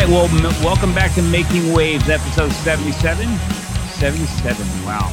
Right, 0.00 0.08
well, 0.08 0.28
m- 0.28 0.64
welcome 0.64 0.94
back 0.94 1.12
to 1.14 1.20
Making 1.22 1.74
Waves, 1.74 2.08
episode 2.08 2.50
77. 2.52 3.26
77, 3.98 4.66
wow, 4.84 5.08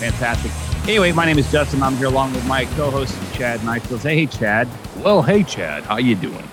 fantastic. 0.00 0.50
Anyway, 0.88 1.12
my 1.12 1.24
name 1.24 1.38
is 1.38 1.50
Justin. 1.52 1.82
I'm 1.84 1.96
here 1.96 2.06
along 2.06 2.32
with 2.32 2.44
my 2.46 2.64
co-host 2.64 3.16
Chad 3.32 3.60
Nicefield. 3.60 4.00
Say, 4.00 4.16
hey, 4.16 4.26
Chad. 4.26 4.68
Well, 4.98 5.22
hey 5.22 5.44
Chad, 5.44 5.84
how 5.84 5.98
you 5.98 6.16
doing? 6.16 6.48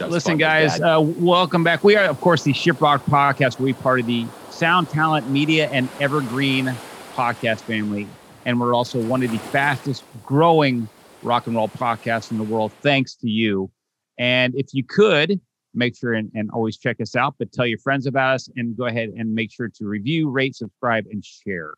Listen, 0.00 0.36
guys, 0.36 0.80
uh, 0.80 0.98
welcome 1.00 1.62
back. 1.62 1.84
We 1.84 1.94
are, 1.94 2.04
of 2.04 2.20
course, 2.20 2.42
the 2.42 2.52
Shiprock 2.52 3.02
Podcast. 3.04 3.60
We're 3.60 3.74
part 3.74 4.00
of 4.00 4.06
the 4.06 4.26
Sound 4.50 4.88
Talent 4.88 5.30
Media 5.30 5.68
and 5.70 5.88
Evergreen 6.00 6.74
podcast 7.14 7.60
family, 7.60 8.08
and 8.46 8.60
we're 8.60 8.74
also 8.74 9.00
one 9.00 9.22
of 9.22 9.30
the 9.30 9.38
fastest 9.38 10.02
growing 10.24 10.88
rock 11.22 11.46
and 11.46 11.54
roll 11.54 11.68
podcasts 11.68 12.32
in 12.32 12.38
the 12.38 12.44
world, 12.44 12.72
thanks 12.82 13.14
to 13.16 13.28
you. 13.30 13.70
And 14.18 14.56
if 14.56 14.74
you 14.74 14.82
could 14.82 15.40
make 15.74 15.96
sure 15.96 16.14
and, 16.14 16.30
and 16.34 16.50
always 16.50 16.76
check 16.76 17.00
us 17.00 17.16
out, 17.16 17.34
but 17.38 17.52
tell 17.52 17.66
your 17.66 17.78
friends 17.78 18.06
about 18.06 18.34
us 18.34 18.48
and 18.56 18.76
go 18.76 18.86
ahead 18.86 19.10
and 19.16 19.34
make 19.34 19.50
sure 19.52 19.68
to 19.68 19.86
review, 19.86 20.30
rate, 20.30 20.54
subscribe, 20.54 21.06
and 21.10 21.24
share. 21.24 21.74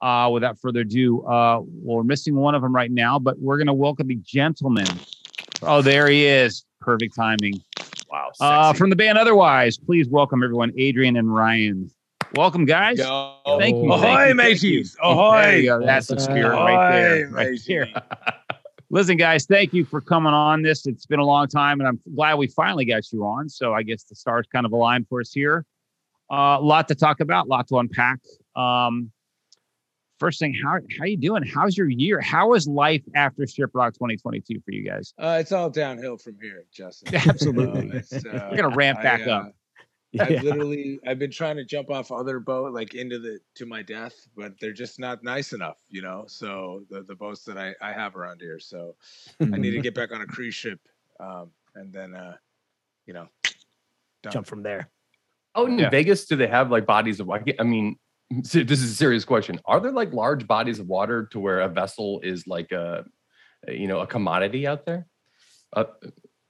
Uh, 0.00 0.30
without 0.32 0.58
further 0.60 0.80
ado, 0.80 1.22
uh, 1.22 1.58
well, 1.60 1.96
we're 1.96 2.04
missing 2.04 2.36
one 2.36 2.54
of 2.54 2.62
them 2.62 2.72
right 2.74 2.92
now, 2.92 3.18
but 3.18 3.38
we're 3.38 3.56
going 3.56 3.66
to 3.66 3.74
welcome 3.74 4.06
the 4.06 4.18
gentleman. 4.24 4.86
Oh, 5.62 5.82
there 5.82 6.08
he 6.08 6.24
is. 6.24 6.64
Perfect 6.80 7.16
timing. 7.16 7.60
wow, 8.08 8.30
Uh, 8.40 8.72
from 8.72 8.90
the 8.90 8.96
band 8.96 9.18
Otherwise, 9.18 9.76
please 9.76 10.08
welcome 10.08 10.44
everyone, 10.44 10.72
Adrian 10.76 11.16
and 11.16 11.34
Ryan. 11.34 11.90
Welcome, 12.34 12.64
guys. 12.64 12.98
Thank 12.98 13.08
you. 13.08 13.14
Ahoy, 13.14 13.58
thank 13.58 13.76
you, 13.76 13.90
thank 14.00 14.36
mateys. 14.36 14.62
you. 14.62 14.84
Ahoy. 15.02 15.42
There 15.42 15.58
you 15.58 15.62
go. 15.64 15.84
That's 15.84 16.06
the 16.06 16.20
spirit 16.20 16.54
right 16.54 16.92
there. 16.92 17.28
Right 17.30 17.50
matey. 17.66 17.94
Listen, 18.90 19.18
guys, 19.18 19.44
thank 19.44 19.74
you 19.74 19.84
for 19.84 20.00
coming 20.00 20.32
on 20.32 20.62
this. 20.62 20.86
It's 20.86 21.04
been 21.04 21.18
a 21.18 21.24
long 21.24 21.46
time, 21.46 21.80
and 21.80 21.88
I'm 21.88 22.00
glad 22.14 22.36
we 22.36 22.46
finally 22.46 22.86
got 22.86 23.12
you 23.12 23.22
on. 23.22 23.48
So 23.48 23.74
I 23.74 23.82
guess 23.82 24.04
the 24.04 24.14
stars 24.14 24.46
kind 24.50 24.64
of 24.64 24.72
aligned 24.72 25.08
for 25.08 25.20
us 25.20 25.30
here. 25.30 25.66
A 26.30 26.34
uh, 26.34 26.60
lot 26.60 26.88
to 26.88 26.94
talk 26.94 27.20
about, 27.20 27.46
a 27.46 27.48
lot 27.48 27.68
to 27.68 27.78
unpack. 27.78 28.20
Um, 28.56 29.12
first 30.18 30.38
thing, 30.38 30.54
how 30.54 30.78
how 30.98 31.04
you 31.04 31.18
doing? 31.18 31.42
How's 31.42 31.76
your 31.76 31.88
year? 31.88 32.20
How 32.20 32.54
is 32.54 32.66
life 32.66 33.02
after 33.14 33.42
Shiprock 33.42 33.92
2022 33.94 34.60
for 34.64 34.72
you 34.72 34.84
guys? 34.88 35.12
Uh, 35.18 35.38
it's 35.40 35.52
all 35.52 35.68
downhill 35.68 36.16
from 36.16 36.36
here, 36.40 36.64
Justin. 36.72 37.14
Absolutely. 37.28 37.90
Uh, 37.90 37.96
it's, 37.96 38.12
uh, 38.12 38.48
We're 38.50 38.56
gonna 38.56 38.74
ramp 38.74 39.00
I, 39.00 39.02
back 39.02 39.26
uh, 39.26 39.30
up. 39.30 39.52
I've 40.18 40.42
literally 40.42 41.00
I've 41.06 41.18
been 41.18 41.30
trying 41.30 41.56
to 41.56 41.64
jump 41.64 41.90
off 41.90 42.10
other 42.10 42.40
boat 42.40 42.72
like 42.72 42.94
into 42.94 43.18
the 43.18 43.40
to 43.56 43.66
my 43.66 43.82
death, 43.82 44.14
but 44.36 44.54
they're 44.60 44.72
just 44.72 44.98
not 44.98 45.22
nice 45.22 45.52
enough, 45.52 45.78
you 45.88 46.02
know. 46.02 46.24
So 46.26 46.84
the 46.90 47.02
the 47.02 47.14
boats 47.14 47.44
that 47.44 47.58
I 47.58 47.74
I 47.82 47.92
have 47.92 48.16
around 48.16 48.40
here, 48.40 48.58
so 48.58 48.94
I 49.40 49.56
need 49.58 49.72
to 49.72 49.80
get 49.82 49.94
back 49.94 50.12
on 50.12 50.22
a 50.22 50.26
cruise 50.26 50.54
ship, 50.54 50.80
um, 51.20 51.50
and 51.74 51.92
then 51.92 52.14
uh, 52.14 52.36
you 53.06 53.14
know, 53.14 53.26
done. 54.22 54.32
jump 54.32 54.46
from 54.46 54.62
there. 54.62 54.90
Oh, 55.54 55.66
in 55.66 55.78
Yeah. 55.78 55.90
Vegas, 55.90 56.26
do 56.26 56.36
they 56.36 56.46
have 56.46 56.70
like 56.70 56.86
bodies 56.86 57.20
of? 57.20 57.30
I 57.30 57.42
I 57.58 57.64
mean, 57.64 57.96
this 58.30 58.54
is 58.54 58.84
a 58.84 58.94
serious 58.94 59.24
question. 59.24 59.60
Are 59.66 59.80
there 59.80 59.92
like 59.92 60.12
large 60.12 60.46
bodies 60.46 60.78
of 60.78 60.86
water 60.86 61.26
to 61.32 61.40
where 61.40 61.60
a 61.60 61.68
vessel 61.68 62.20
is 62.22 62.46
like 62.46 62.72
a, 62.72 63.04
a, 63.66 63.72
you 63.72 63.88
know, 63.88 64.00
a 64.00 64.06
commodity 64.06 64.66
out 64.66 64.86
there? 64.86 65.06
Uh, 65.72 65.84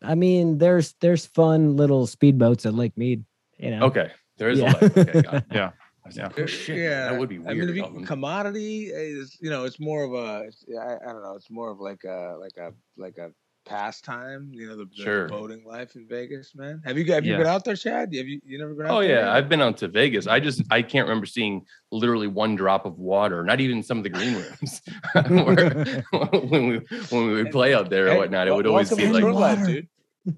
I 0.03 0.15
mean, 0.15 0.59
there's 0.59 0.95
there's 1.01 1.27
fun 1.27 1.77
little 1.77 2.07
speedboats 2.07 2.67
at 2.67 2.75
Lake 2.75 2.97
Mead. 2.97 3.25
You 3.59 3.71
know. 3.77 3.87
okay, 3.87 4.11
there 4.39 4.49
is 4.51 4.61
Yeah. 4.61 4.73
a 4.79 4.83
lake. 4.85 4.97
Okay, 4.99 5.23
got 5.23 5.35
it. 5.35 5.45
Yeah. 5.53 5.71
I 6.05 6.09
was 6.09 6.17
like, 6.17 6.39
oh, 6.41 6.47
shit, 6.47 6.79
yeah, 6.79 7.11
that 7.11 7.19
would 7.19 7.29
be 7.29 7.39
weird. 7.39 7.51
I 7.51 7.55
mean, 7.61 7.69
if 7.69 7.77
you, 7.77 8.05
commodity 8.07 8.85
is 8.87 9.37
you 9.43 9.51
know 9.51 9.65
it's 9.65 9.79
more 9.79 10.05
of 10.05 10.15
a 10.15 10.45
it's, 10.47 10.65
I, 10.81 10.95
I 10.95 11.13
don't 11.13 11.23
know 11.23 11.35
it's 11.37 11.51
more 11.51 11.71
of 11.71 11.81
like 11.81 12.05
a 12.05 12.37
like 12.41 12.57
a 12.57 12.73
like 12.97 13.19
a 13.19 13.31
pastime 13.67 14.49
you 14.55 14.67
know 14.67 14.75
the, 14.77 14.87
the 14.97 15.03
Sure. 15.03 15.29
boating 15.29 15.63
life 15.67 15.95
in 15.95 16.09
Vegas 16.09 16.55
man 16.55 16.81
have 16.87 16.97
you 16.97 17.05
have 17.13 17.27
you 17.27 17.33
Yeah. 17.33 17.39
been 17.39 17.47
out 17.47 17.67
there 17.67 17.77
Chad 17.77 18.15
have 18.15 18.27
you 18.27 18.41
you 18.43 18.57
never 18.59 18.73
been 18.75 18.87
out 18.87 18.89
there? 18.89 18.97
Oh 18.97 19.01
there 19.03 19.11
yeah, 19.11 19.27
yet? 19.27 19.29
I've 19.29 19.49
been 19.51 19.61
out 19.61 19.77
to 19.79 19.89
Vegas. 19.89 20.27
I 20.27 20.41
just 20.41 20.63
I 20.71 20.81
can't 20.81 21.07
remember 21.07 21.27
seeing 21.27 21.67
literally 21.93 22.27
one 22.29 22.57
drop 22.57 22.87
of 22.87 22.99
water, 22.99 23.45
not 23.45 23.61
even 23.61 23.83
some 23.83 23.99
of 23.99 24.05
the 24.05 24.09
green 24.11 24.35
rooms. 24.43 24.81
Where- 25.29 26.05
when 26.49 26.69
we 26.69 26.77
when 27.11 27.27
we 27.27 27.35
would 27.35 27.51
play 27.51 27.75
out 27.75 27.91
there 27.91 28.09
or 28.13 28.17
whatnot, 28.17 28.49
it 28.49 28.55
would 28.55 28.67
always 28.67 28.89
be 28.95 29.09
like 29.09 29.21
Short 29.21 29.35
Life, 29.35 29.59
Water. 29.61 29.73
dude 29.73 29.89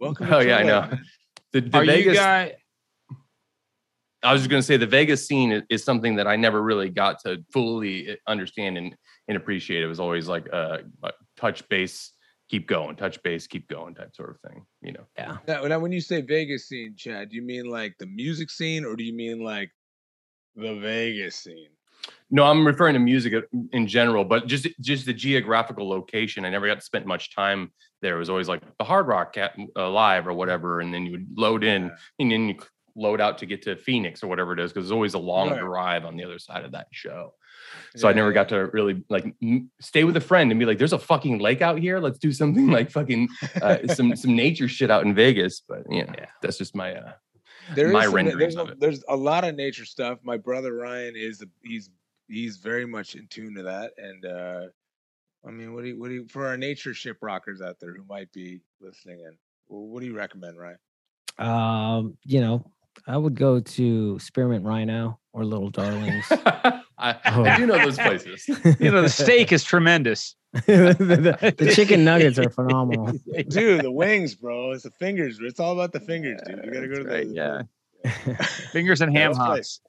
welcome 0.01 0.27
to 0.27 0.37
Oh, 0.37 0.41
yeah, 0.41 0.57
I 0.59 0.63
know. 0.65 0.79
Life, 0.81 1.01
the, 1.53 1.61
the 1.61 1.79
Are 1.79 1.85
Vegas. 1.85 2.07
you 2.07 2.15
guys? 2.15 2.53
I 4.23 4.33
was 4.33 4.43
just 4.43 4.51
going 4.51 4.61
to 4.61 4.67
say 4.67 4.77
the 4.77 4.87
Vegas 4.87 5.27
scene 5.27 5.51
is, 5.53 5.63
is 5.71 5.85
something 5.85 6.17
that 6.17 6.27
I 6.27 6.37
never 6.37 6.63
really 6.63 6.91
got 6.91 7.21
to 7.25 7.39
fully 7.53 8.13
uh, 8.13 8.17
understand 8.27 8.77
and, 8.77 8.95
and 9.29 9.37
appreciate. 9.37 9.83
It 9.83 9.87
was 9.87 10.01
always 10.01 10.29
like 10.29 10.47
a, 10.49 10.81
a 11.03 11.13
touch 11.37 11.67
base, 11.69 12.13
keep 12.51 12.67
going, 12.67 12.97
touch 12.97 13.23
base, 13.23 13.47
keep 13.47 13.67
going 13.69 13.95
type 13.95 14.15
sort 14.15 14.31
of 14.31 14.51
thing. 14.51 14.67
You 14.83 14.93
know, 14.93 15.07
Yeah. 15.17 15.39
now, 15.49 15.63
now 15.65 15.79
when 15.79 15.93
you 15.93 16.01
say 16.01 16.21
Vegas 16.21 16.69
scene 16.69 16.95
Chad 16.97 17.31
do 17.31 17.37
you 17.37 17.43
mean 17.43 17.67
like 17.67 17.95
the 17.99 18.07
music 18.07 18.51
scene 18.51 18.85
or 18.85 18.95
do 18.97 19.05
you 19.05 19.15
mean 19.15 19.43
like 19.43 19.71
the 20.55 20.75
Vegas 20.77 21.37
scene 21.37 21.69
no, 22.31 22.45
I'm 22.45 22.67
referring 22.67 22.95
to 22.95 23.01
music 23.01 23.35
uh, 23.35 23.41
in 23.73 23.87
general, 23.87 24.25
but 24.25 24.47
just 24.47 24.67
just 24.81 25.05
the 25.05 25.13
geographical 25.13 25.89
location. 25.89 26.45
I 26.45 26.51
never 26.51 26.67
got 26.67 26.77
to 26.77 26.81
spend 26.85 27.05
much 27.05 27.35
time 27.35 27.73
there. 28.03 28.15
It 28.17 28.19
was 28.19 28.31
always 28.31 28.49
like 28.49 28.63
the 28.79 28.85
Hard 28.85 29.07
Rock 29.09 29.33
Cat, 29.35 29.55
uh, 29.77 29.91
Live 29.91 30.27
or 30.27 30.33
whatever, 30.33 30.81
and 30.81 30.95
then 30.95 31.05
you 31.05 31.13
would 31.13 31.27
load 31.37 31.63
in 31.65 31.85
Yeah. 31.85 31.97
and 32.21 32.33
then 32.33 32.49
you 32.49 32.55
c- 32.55 32.67
load 32.97 33.21
out 33.21 33.39
to 33.39 33.47
get 33.47 33.63
to 33.63 33.77
Phoenix 33.77 34.23
or 34.23 34.29
whatever 34.29 34.53
it 34.53 34.61
is 34.61 34.73
because 34.73 34.87
there's 34.87 34.93
always 34.93 35.15
a 35.15 35.19
long 35.19 35.51
Right. 35.51 35.61
drive 35.61 36.05
on 36.05 36.17
the 36.17 36.25
other 36.25 36.39
side 36.39 36.65
of 36.65 36.73
that 36.73 36.89
show. 36.93 37.35
So 37.97 38.09
I 38.09 38.13
never 38.13 38.33
got 38.33 38.49
to 38.51 38.67
really 38.73 39.05
like 39.09 39.35
m- 39.43 39.71
stay 39.81 40.05
with 40.05 40.17
a 40.17 40.21
friend 40.21 40.51
and 40.51 40.59
be 40.59 40.67
like, 40.67 40.79
"There's 40.79 40.93
a 40.93 40.99
fucking 40.99 41.39
lake 41.39 41.61
out 41.63 41.79
here. 41.79 42.01
Let's 42.01 42.19
do 42.19 42.33
something 42.33 42.67
like 42.79 42.91
fucking 42.91 43.29
uh, 43.63 43.87
some 43.95 44.17
some 44.17 44.35
nature 44.35 44.67
shit 44.69 44.91
out 44.91 45.05
in 45.05 45.15
Vegas." 45.15 45.63
But 45.69 45.83
you 45.91 46.05
know, 46.05 46.13
Yeah. 46.17 46.27
that's 46.43 46.59
just 46.59 46.75
my 46.75 46.95
uh, 46.97 47.13
There 47.75 47.89
is 47.89 47.93
my 47.93 48.05
some- 48.05 48.15
renderings 48.15 48.41
there's, 48.41 48.57
of 48.57 48.69
a, 48.69 48.73
it. 48.73 48.81
there's 48.81 49.05
a 49.09 49.17
lot 49.17 49.45
of 49.45 49.55
nature 49.57 49.85
stuff. 49.85 50.19
My 50.23 50.37
brother 50.37 50.73
Ryan 50.75 51.15
is 51.17 51.45
he's 51.63 51.91
he's 52.29 52.57
very 52.57 52.87
much 52.87 53.15
in 53.15 53.27
tune 53.29 53.55
to 53.57 53.63
that. 53.65 53.93
And 53.99 54.25
uh 54.25 54.67
I 55.47 55.51
mean, 55.51 55.73
what 55.75 55.83
do 55.83 55.89
you 55.91 55.99
what 55.99 56.09
do 56.09 56.15
you 56.15 56.27
for 56.29 56.47
our 56.49 56.57
nature 56.57 56.95
ship 56.95 57.19
rockers 57.23 57.61
out 57.63 57.79
there 57.81 57.95
who 57.95 58.05
might 58.09 58.33
be 58.33 58.61
listening 58.81 59.21
in? 59.21 59.37
What 59.69 60.01
do 60.01 60.07
you 60.07 60.17
recommend, 60.17 60.59
Ryan? 60.59 60.79
Um, 61.39 62.17
you 62.25 62.41
know, 62.41 62.71
I 63.07 63.17
would 63.17 63.35
go 63.35 63.61
to 63.61 64.19
Spearmint 64.19 64.65
Rhino 64.65 65.19
or 65.33 65.45
Little 65.45 65.71
Darlings. 65.71 66.27
I, 66.31 67.17
I 67.25 67.57
do 67.57 67.67
know 67.67 67.79
those 67.79 67.97
places. 67.99 68.47
You 68.79 68.91
know, 68.91 69.03
the 69.03 69.09
steak 69.09 69.53
is 69.53 69.65
tremendous. 69.65 70.37
the, 70.53 70.61
the- 71.41 71.55
the 71.57 71.73
chicken 71.73 72.05
nuggets 72.05 72.39
are 72.39 72.51
phenomenal. 72.51 73.13
Dude, 73.49 73.83
the 73.83 73.91
wings, 73.91 74.35
bro. 74.35 74.73
It's 74.73 74.83
the 74.83 74.91
fingers. 74.91 75.39
It's 75.41 75.61
all 75.61 75.73
about 75.73 75.93
the 75.93 76.01
fingers, 76.01 76.41
dude. 76.45 76.61
You 76.65 76.71
gotta 76.73 76.89
go 76.89 76.99
to 76.99 77.05
That's 77.05 77.27
right, 77.27 77.29
the 77.29 77.69
yeah. 78.35 78.43
Fingers 78.73 79.01
and 79.01 79.17
ham 79.17 79.35
hocks. 79.35 79.81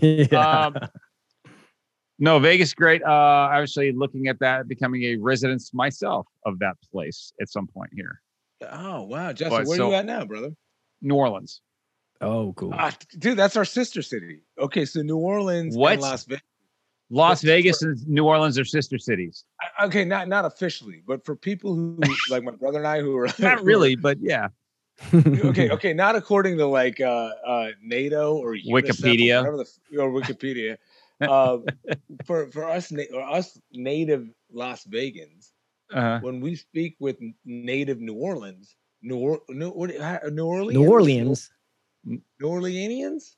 yeah. 0.00 0.26
Um, 0.66 0.76
no, 2.18 2.38
Vegas, 2.38 2.72
great. 2.74 3.02
Uh, 3.02 3.48
actually, 3.52 3.92
looking 3.92 4.28
at 4.28 4.38
that, 4.40 4.68
becoming 4.68 5.02
a 5.04 5.16
resident 5.16 5.62
myself 5.72 6.26
of 6.46 6.58
that 6.60 6.74
place 6.92 7.32
at 7.40 7.48
some 7.50 7.66
point 7.66 7.90
here, 7.94 8.20
Oh 8.70 9.02
wow, 9.02 9.32
Justin, 9.32 9.58
But 9.58 9.66
where 9.66 9.76
so- 9.78 9.88
you 9.88 9.94
at 9.94 10.06
now, 10.06 10.24
brother? 10.24 10.50
New 11.00 11.16
Orleans. 11.16 11.60
Oh, 12.22 12.52
cool. 12.56 12.72
Ah, 12.74 12.92
dude, 13.18 13.36
that's 13.38 13.56
our 13.56 13.64
sister 13.64 14.02
city. 14.02 14.42
Okay, 14.58 14.84
so 14.84 15.02
New 15.02 15.16
Orleans 15.18 15.76
What? 15.76 15.94
and 15.94 16.02
Las 16.02 16.24
Vegas. 16.24 16.42
Las 17.10 17.42
Vegas 17.42 17.82
and 17.82 18.08
New 18.08 18.24
Orleans 18.26 18.58
are 18.58 18.64
sister 18.64 18.96
cities. 18.98 19.44
Okay, 19.82 20.04
not 20.04 20.28
not 20.28 20.44
officially, 20.46 21.02
but 21.06 21.24
for 21.26 21.36
people 21.36 21.74
who 21.74 22.00
like 22.30 22.42
my 22.42 22.52
brother 22.52 22.78
and 22.78 22.86
I 22.86 23.00
who 23.00 23.14
are 23.18 23.28
Not 23.38 23.62
really, 23.70 23.96
but 23.96 24.16
yeah. 24.20 24.48
okay, 25.14 25.68
okay, 25.76 25.92
not 25.92 26.16
according 26.16 26.56
to 26.58 26.66
like 26.66 27.00
uh, 27.00 27.30
uh, 27.46 27.68
NATO 27.82 28.36
or 28.36 28.54
UNICEF 28.54 28.70
or 28.70 28.80
Wikipedia. 28.82 29.38
whatever 29.40 29.56
the 29.58 29.98
or 30.00 30.10
Wikipedia. 30.10 30.76
Um, 31.20 31.64
for 32.24 32.50
for 32.50 32.64
us 32.68 32.90
or 33.12 33.22
us 33.22 33.58
native 33.72 34.28
Las 34.50 34.84
Vegans, 34.84 35.52
Uh, 35.92 36.18
when 36.20 36.40
we 36.40 36.56
speak 36.56 36.96
with 36.98 37.18
native 37.44 38.00
New 38.00 38.14
Orleans, 38.14 38.74
New 39.02 39.18
or, 39.18 39.40
New, 39.50 39.70
what- 39.70 39.94
how- 40.00 40.20
New 40.30 40.46
Orleans, 40.46 40.78
New 40.78 40.88
Orleans. 40.90 41.50
New 42.04 42.20
Orleanians, 42.42 43.36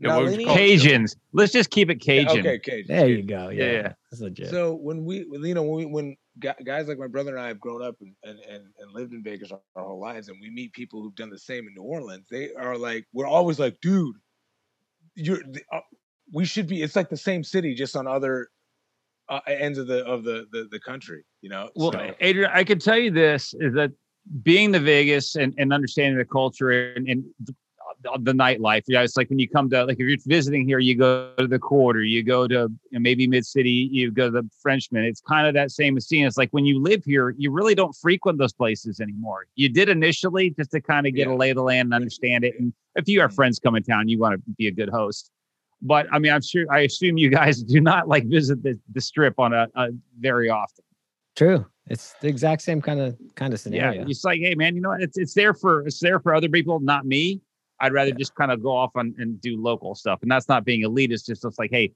Yeah, 0.00 0.16
what 0.16 0.24
would 0.24 0.40
you 0.40 0.46
call 0.46 0.56
it? 0.56 0.60
Cajuns. 0.60 1.16
Let's 1.32 1.52
just 1.52 1.70
keep 1.70 1.90
it 1.90 2.04
Yeah, 2.04 2.24
Cajun. 2.24 2.40
Okay, 2.40 2.58
Cajun. 2.58 2.96
There 2.96 3.08
you 3.08 3.22
go. 3.22 3.48
Yeah, 3.50 3.64
Yeah, 3.64 3.72
yeah. 3.72 3.92
that's 4.10 4.20
legit. 4.20 4.50
So 4.50 4.74
when 4.74 5.04
we, 5.04 5.24
when, 5.28 5.42
you 5.44 5.54
know, 5.54 5.62
when, 5.62 5.76
we, 5.76 5.86
when 5.86 6.16
guys 6.40 6.88
like 6.88 6.98
my 6.98 7.06
brother 7.06 7.30
and 7.30 7.40
I 7.40 7.48
have 7.48 7.60
grown 7.60 7.82
up 7.82 7.96
and, 8.00 8.14
and, 8.24 8.38
and, 8.40 8.64
and 8.78 8.92
lived 8.92 9.12
in 9.12 9.22
Vegas 9.22 9.52
our, 9.52 9.60
our 9.76 9.84
whole 9.84 10.00
lives, 10.00 10.28
and 10.28 10.36
we 10.40 10.50
meet 10.50 10.72
people 10.72 11.00
who've 11.02 11.14
done 11.14 11.30
the 11.30 11.38
same 11.38 11.66
in 11.68 11.74
New 11.74 11.82
Orleans, 11.82 12.26
they 12.30 12.52
are 12.54 12.76
like, 12.76 13.06
we're 13.12 13.26
always 13.26 13.58
like, 13.58 13.80
dude, 13.80 14.16
you're, 15.14 15.38
the, 15.38 15.62
uh, 15.72 15.80
we 16.32 16.44
should 16.44 16.66
be. 16.66 16.82
It's 16.82 16.96
like 16.96 17.08
the 17.10 17.16
same 17.16 17.44
city, 17.44 17.74
just 17.74 17.94
on 17.94 18.06
other 18.08 18.48
uh, 19.28 19.40
ends 19.46 19.78
of 19.78 19.86
the 19.86 20.04
of 20.04 20.24
the 20.24 20.46
the, 20.50 20.66
the 20.70 20.80
country. 20.80 21.22
You 21.42 21.50
know. 21.50 21.70
Well, 21.76 21.92
So- 21.92 22.14
Adrian, 22.20 22.50
I 22.52 22.64
can 22.64 22.78
tell 22.78 22.98
you 22.98 23.10
this 23.12 23.54
is 23.60 23.74
that 23.74 23.92
being 24.42 24.72
the 24.72 24.80
Vegas 24.80 25.36
and, 25.36 25.54
and 25.58 25.72
understanding 25.72 26.18
the 26.18 26.24
culture 26.24 26.94
and, 26.94 27.08
and 27.08 27.24
the, 28.02 28.10
the 28.20 28.32
nightlife, 28.32 28.82
yeah, 28.86 29.02
it's 29.02 29.16
like 29.16 29.30
when 29.30 29.38
you 29.38 29.48
come 29.48 29.70
to 29.70 29.84
like 29.84 29.94
if 29.94 30.06
you're 30.06 30.18
visiting 30.26 30.66
here, 30.66 30.78
you 30.78 30.96
go 30.96 31.32
to 31.38 31.46
the 31.46 31.58
quarter, 31.58 32.02
you 32.02 32.22
go 32.22 32.46
to 32.46 32.54
you 32.54 32.78
know, 32.92 33.00
maybe 33.00 33.26
mid 33.26 33.46
city, 33.46 33.88
you 33.92 34.10
go 34.10 34.26
to 34.26 34.42
the 34.42 34.50
Frenchman. 34.60 35.04
It's 35.04 35.20
kind 35.20 35.46
of 35.46 35.54
that 35.54 35.70
same 35.70 35.98
scene. 36.00 36.26
It's 36.26 36.36
like 36.36 36.50
when 36.50 36.64
you 36.64 36.80
live 36.80 37.04
here, 37.04 37.34
you 37.38 37.50
really 37.50 37.74
don't 37.74 37.94
frequent 37.94 38.38
those 38.38 38.52
places 38.52 39.00
anymore. 39.00 39.46
You 39.54 39.68
did 39.68 39.88
initially 39.88 40.50
just 40.50 40.70
to 40.72 40.80
kind 40.80 41.06
of 41.06 41.14
get 41.14 41.28
Yeah. 41.28 41.34
a 41.34 41.36
lay 41.36 41.50
of 41.50 41.56
the 41.56 41.62
land 41.62 41.86
and 41.86 41.94
understand 41.94 42.44
it. 42.44 42.54
And 42.58 42.72
if 42.96 43.08
you 43.08 43.20
have 43.20 43.30
Mhm. 43.30 43.36
friends 43.36 43.58
coming 43.58 43.82
town, 43.82 44.08
you 44.08 44.18
want 44.18 44.34
to 44.34 44.52
be 44.58 44.66
a 44.66 44.72
good 44.72 44.88
host. 44.88 45.30
But 45.80 46.06
I 46.12 46.18
mean, 46.18 46.32
I'm 46.32 46.42
sure 46.42 46.64
I 46.70 46.80
assume 46.80 47.18
you 47.18 47.30
guys 47.30 47.62
do 47.62 47.80
not 47.80 48.08
like 48.08 48.26
visit 48.26 48.62
the, 48.62 48.78
the 48.92 49.00
strip 49.00 49.38
on 49.38 49.52
a, 49.52 49.68
a 49.74 49.88
very 50.18 50.48
often. 50.50 50.84
True. 51.36 51.66
It's 51.88 52.14
the 52.20 52.28
exact 52.28 52.62
same 52.62 52.80
kind 52.80 53.00
of 53.00 53.16
kind 53.34 53.52
of 53.52 53.60
scenario. 53.60 53.84
Yeah, 53.84 53.90
scenario. 53.92 54.10
it's 54.10 54.24
like, 54.24 54.40
hey 54.40 54.54
man, 54.54 54.74
you 54.74 54.80
know? 54.80 54.92
It's 54.92 55.18
it's 55.18 55.34
there 55.34 55.52
for 55.54 55.86
it's 55.86 56.00
there 56.00 56.18
for 56.20 56.34
other 56.34 56.48
people, 56.48 56.80
not 56.80 57.04
me. 57.06 57.40
I'd 57.80 57.92
rather 57.92 58.12
just 58.12 58.34
kind 58.36 58.50
of 58.52 58.62
go 58.62 58.70
off 58.74 58.92
on 58.94 59.14
and 59.18 59.40
do 59.40 59.60
local 59.60 59.94
stuff, 59.94 60.20
and 60.22 60.30
that's 60.30 60.48
not 60.48 60.64
being 60.64 60.82
elitist. 60.82 61.26
Just 61.26 61.44
it's 61.44 61.58
like, 61.58 61.70
hey, 61.70 61.92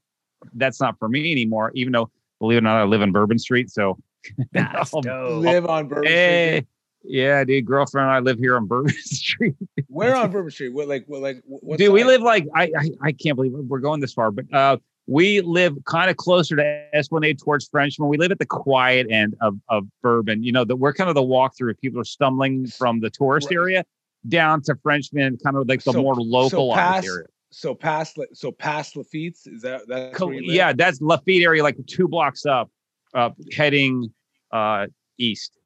that's 0.53 0.79
not 0.79 0.99
for 0.99 1.09
me 1.09 1.31
anymore. 1.31 1.71
Even 1.73 1.93
though, 1.93 2.11
believe 2.39 2.57
it 2.57 2.59
or 2.59 2.61
not, 2.61 2.77
I 2.79 2.83
live 2.83 3.01
in 3.01 3.11
Bourbon 3.11 3.39
Street, 3.39 3.69
so 3.71 3.97
That's 4.51 4.93
Oh, 4.93 5.01
dope. 5.01 5.41
live 5.43 5.65
on 5.65 5.87
Bourbon 5.87 6.03
Street. 6.03 6.13
hey, 6.13 6.65
yeah, 7.03 7.43
dude, 7.45 7.65
girlfriend 7.65 8.07
and 8.09 8.13
I 8.15 8.19
live 8.19 8.37
here 8.37 8.57
on 8.57 8.67
Bourbon 8.67 8.93
Street. 8.93 9.55
Where 9.87 10.15
on 10.15 10.29
Bourbon 10.29 10.51
Street? 10.51 10.69
What 10.73 10.87
like 10.89 11.05
what 11.07 11.21
like 11.21 11.41
what? 11.45 11.79
Dude, 11.79 11.93
we 11.93 12.03
live 12.03 12.21
like 12.21 12.45
I, 12.53 12.71
I 12.77 12.89
I 13.01 13.11
can't 13.13 13.35
believe 13.37 13.53
we're 13.53 13.79
going 13.79 14.01
this 14.01 14.13
far, 14.13 14.29
but 14.31 14.53
uh, 14.53 14.77
we 15.11 15.41
live 15.41 15.75
kind 15.85 16.09
of 16.11 16.17
closer 16.17 16.55
to 16.55 16.87
Esplanade 16.93 17.39
towards 17.39 17.67
Frenchman. 17.67 18.09
We 18.09 18.17
live 18.17 18.31
at 18.31 18.37
the 18.39 18.45
quiet 18.45 19.07
end 19.09 19.35
of 19.41 19.57
of 19.69 19.85
Bourbon. 20.03 20.43
You 20.43 20.51
know 20.51 20.63
that 20.65 20.75
we're 20.75 20.93
kind 20.93 21.09
of 21.09 21.15
the 21.15 21.23
walkthrough. 21.23 21.71
If 21.71 21.81
people 21.81 21.99
are 21.99 22.05
stumbling 22.05 22.67
from 22.67 22.99
the 22.99 23.09
tourist 23.09 23.47
Right. 23.49 23.55
area 23.57 23.83
down 24.27 24.61
to 24.63 24.75
Frenchman, 24.83 25.37
kind 25.43 25.55
of 25.57 25.67
like 25.67 25.83
the 25.83 25.93
So- 25.93 26.01
more 26.01 26.15
so 26.15 26.21
localized 26.21 26.79
past- 26.79 27.07
area. 27.07 27.25
So 27.51 27.73
past 27.73 28.19
so 28.33 28.51
past 28.51 28.95
Lafitte's 28.95 29.47
is 29.47 29.63
that 29.63 29.87
that's 29.87 30.15
Co- 30.15 30.27
where 30.27 30.35
yeah, 30.41 30.71
that's 30.71 31.01
Lafitte 31.01 31.41
area, 31.43 31.63
like 31.63 31.77
two 31.87 32.07
blocks 32.07 32.45
up, 32.45 32.69
uh, 33.15 33.31
heading 33.53 34.13
uh 34.51 34.85
east. 35.17 35.57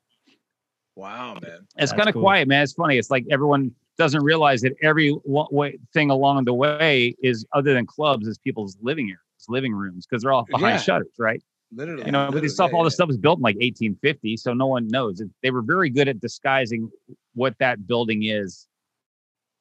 Wow, 0.95 1.37
man. 1.41 1.67
It's 1.77 1.91
kind 1.91 2.07
of 2.07 2.13
cool. 2.13 2.21
quiet, 2.21 2.47
man. 2.47 2.63
It's 2.63 2.73
funny. 2.73 2.97
It's 2.97 3.09
like 3.11 3.25
everyone 3.29 3.71
doesn't 3.97 4.23
realize 4.23 4.61
that 4.61 4.73
every 4.81 5.15
lo- 5.25 5.47
way, 5.51 5.77
thing 5.93 6.09
along 6.09 6.45
the 6.45 6.53
way 6.53 7.15
is 7.21 7.45
other 7.53 7.73
than 7.73 7.85
clubs 7.85 8.27
is 8.27 8.37
people's 8.37 8.77
living 8.81 9.07
areas, 9.07 9.19
living 9.49 9.73
rooms, 9.73 10.05
because 10.05 10.23
they're 10.23 10.31
all 10.33 10.45
behind 10.49 10.75
Yeah. 10.75 10.77
shutters, 10.81 11.13
right? 11.19 11.41
Literally. 11.75 12.05
You 12.05 12.11
know, 12.11 12.29
but 12.31 12.41
this 12.41 12.53
stuff, 12.53 12.69
yeah, 12.71 12.77
all 12.77 12.83
yeah. 12.83 12.87
this 12.87 12.93
stuff 12.95 13.07
was 13.07 13.17
built 13.17 13.39
in 13.39 13.43
like 13.43 13.55
1850, 13.55 14.37
so 14.37 14.53
no 14.53 14.67
one 14.67 14.87
knows. 14.87 15.19
It- 15.21 15.29
They 15.41 15.49
were 15.51 15.61
very 15.63 15.89
good 15.89 16.07
at 16.07 16.19
disguising 16.19 16.89
what 17.33 17.57
that 17.59 17.87
building 17.87 18.23
is. 18.23 18.67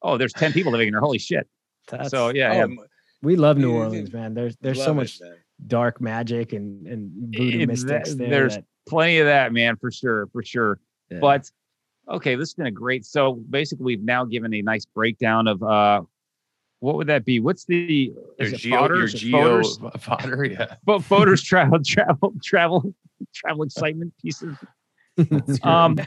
Oh, 0.01 0.17
there's 0.17 0.33
10 0.33 0.53
people 0.53 0.71
living 0.71 0.87
in 0.89 0.91
there. 0.93 1.01
Holy 1.01 1.17
shit. 1.17 1.47
That's, 1.89 2.09
so 2.11 2.29
yeah, 2.29 2.51
Oh, 2.63 2.67
yeah. 2.69 2.75
we 3.21 3.35
love 3.35 3.57
New 3.57 3.73
Orleans, 3.73 4.11
man. 4.13 4.33
There's 4.33 4.55
there's 4.61 4.77
so 4.77 4.87
love 4.87 4.97
it, 4.97 4.99
much 5.01 5.19
dark 5.67 5.99
magic 6.01 6.53
and 6.53 6.85
and 6.87 7.11
voodoo 7.35 7.59
It- 7.61 7.67
mystics 7.67 8.09
that- 8.11 8.17
there. 8.17 8.29
there's 8.29 8.55
that- 8.55 8.65
plenty 8.85 9.17
of 9.19 9.25
that, 9.25 9.51
man, 9.53 9.75
for 9.77 9.91
sure, 9.91 10.27
for 10.27 10.43
sure. 10.43 10.79
yeah. 11.09 11.19
But 11.19 11.49
okay, 12.09 12.35
this 12.35 12.49
has 12.49 12.53
been 12.53 12.67
a 12.67 12.71
great. 12.71 13.05
So 13.05 13.33
basically, 13.49 13.85
we've 13.85 14.03
now 14.03 14.23
given 14.25 14.53
a 14.53 14.61
nice 14.61 14.85
breakdown 14.85 15.47
of 15.47 15.63
uh, 15.63 16.01
what 16.83 16.95
would 16.97 17.07
that 17.07 17.23
be? 17.23 17.39
What's 17.39 17.63
the 17.63 18.11
Your 18.37 18.47
is 18.47 18.53
it 18.53 18.57
geo, 18.57 18.81
your 18.93 19.07
fodders? 19.07 19.15
geo 19.15 19.61
Fodders? 19.61 20.01
fodder, 20.01 20.43
yeah. 20.51 20.75
But 20.83 20.99
voters 20.99 21.41
travel, 21.41 21.79
travel, 21.81 22.33
travel, 22.43 22.93
travel 23.33 23.63
excitement 23.63 24.13
pieces. 24.21 24.57
Um, 25.63 25.97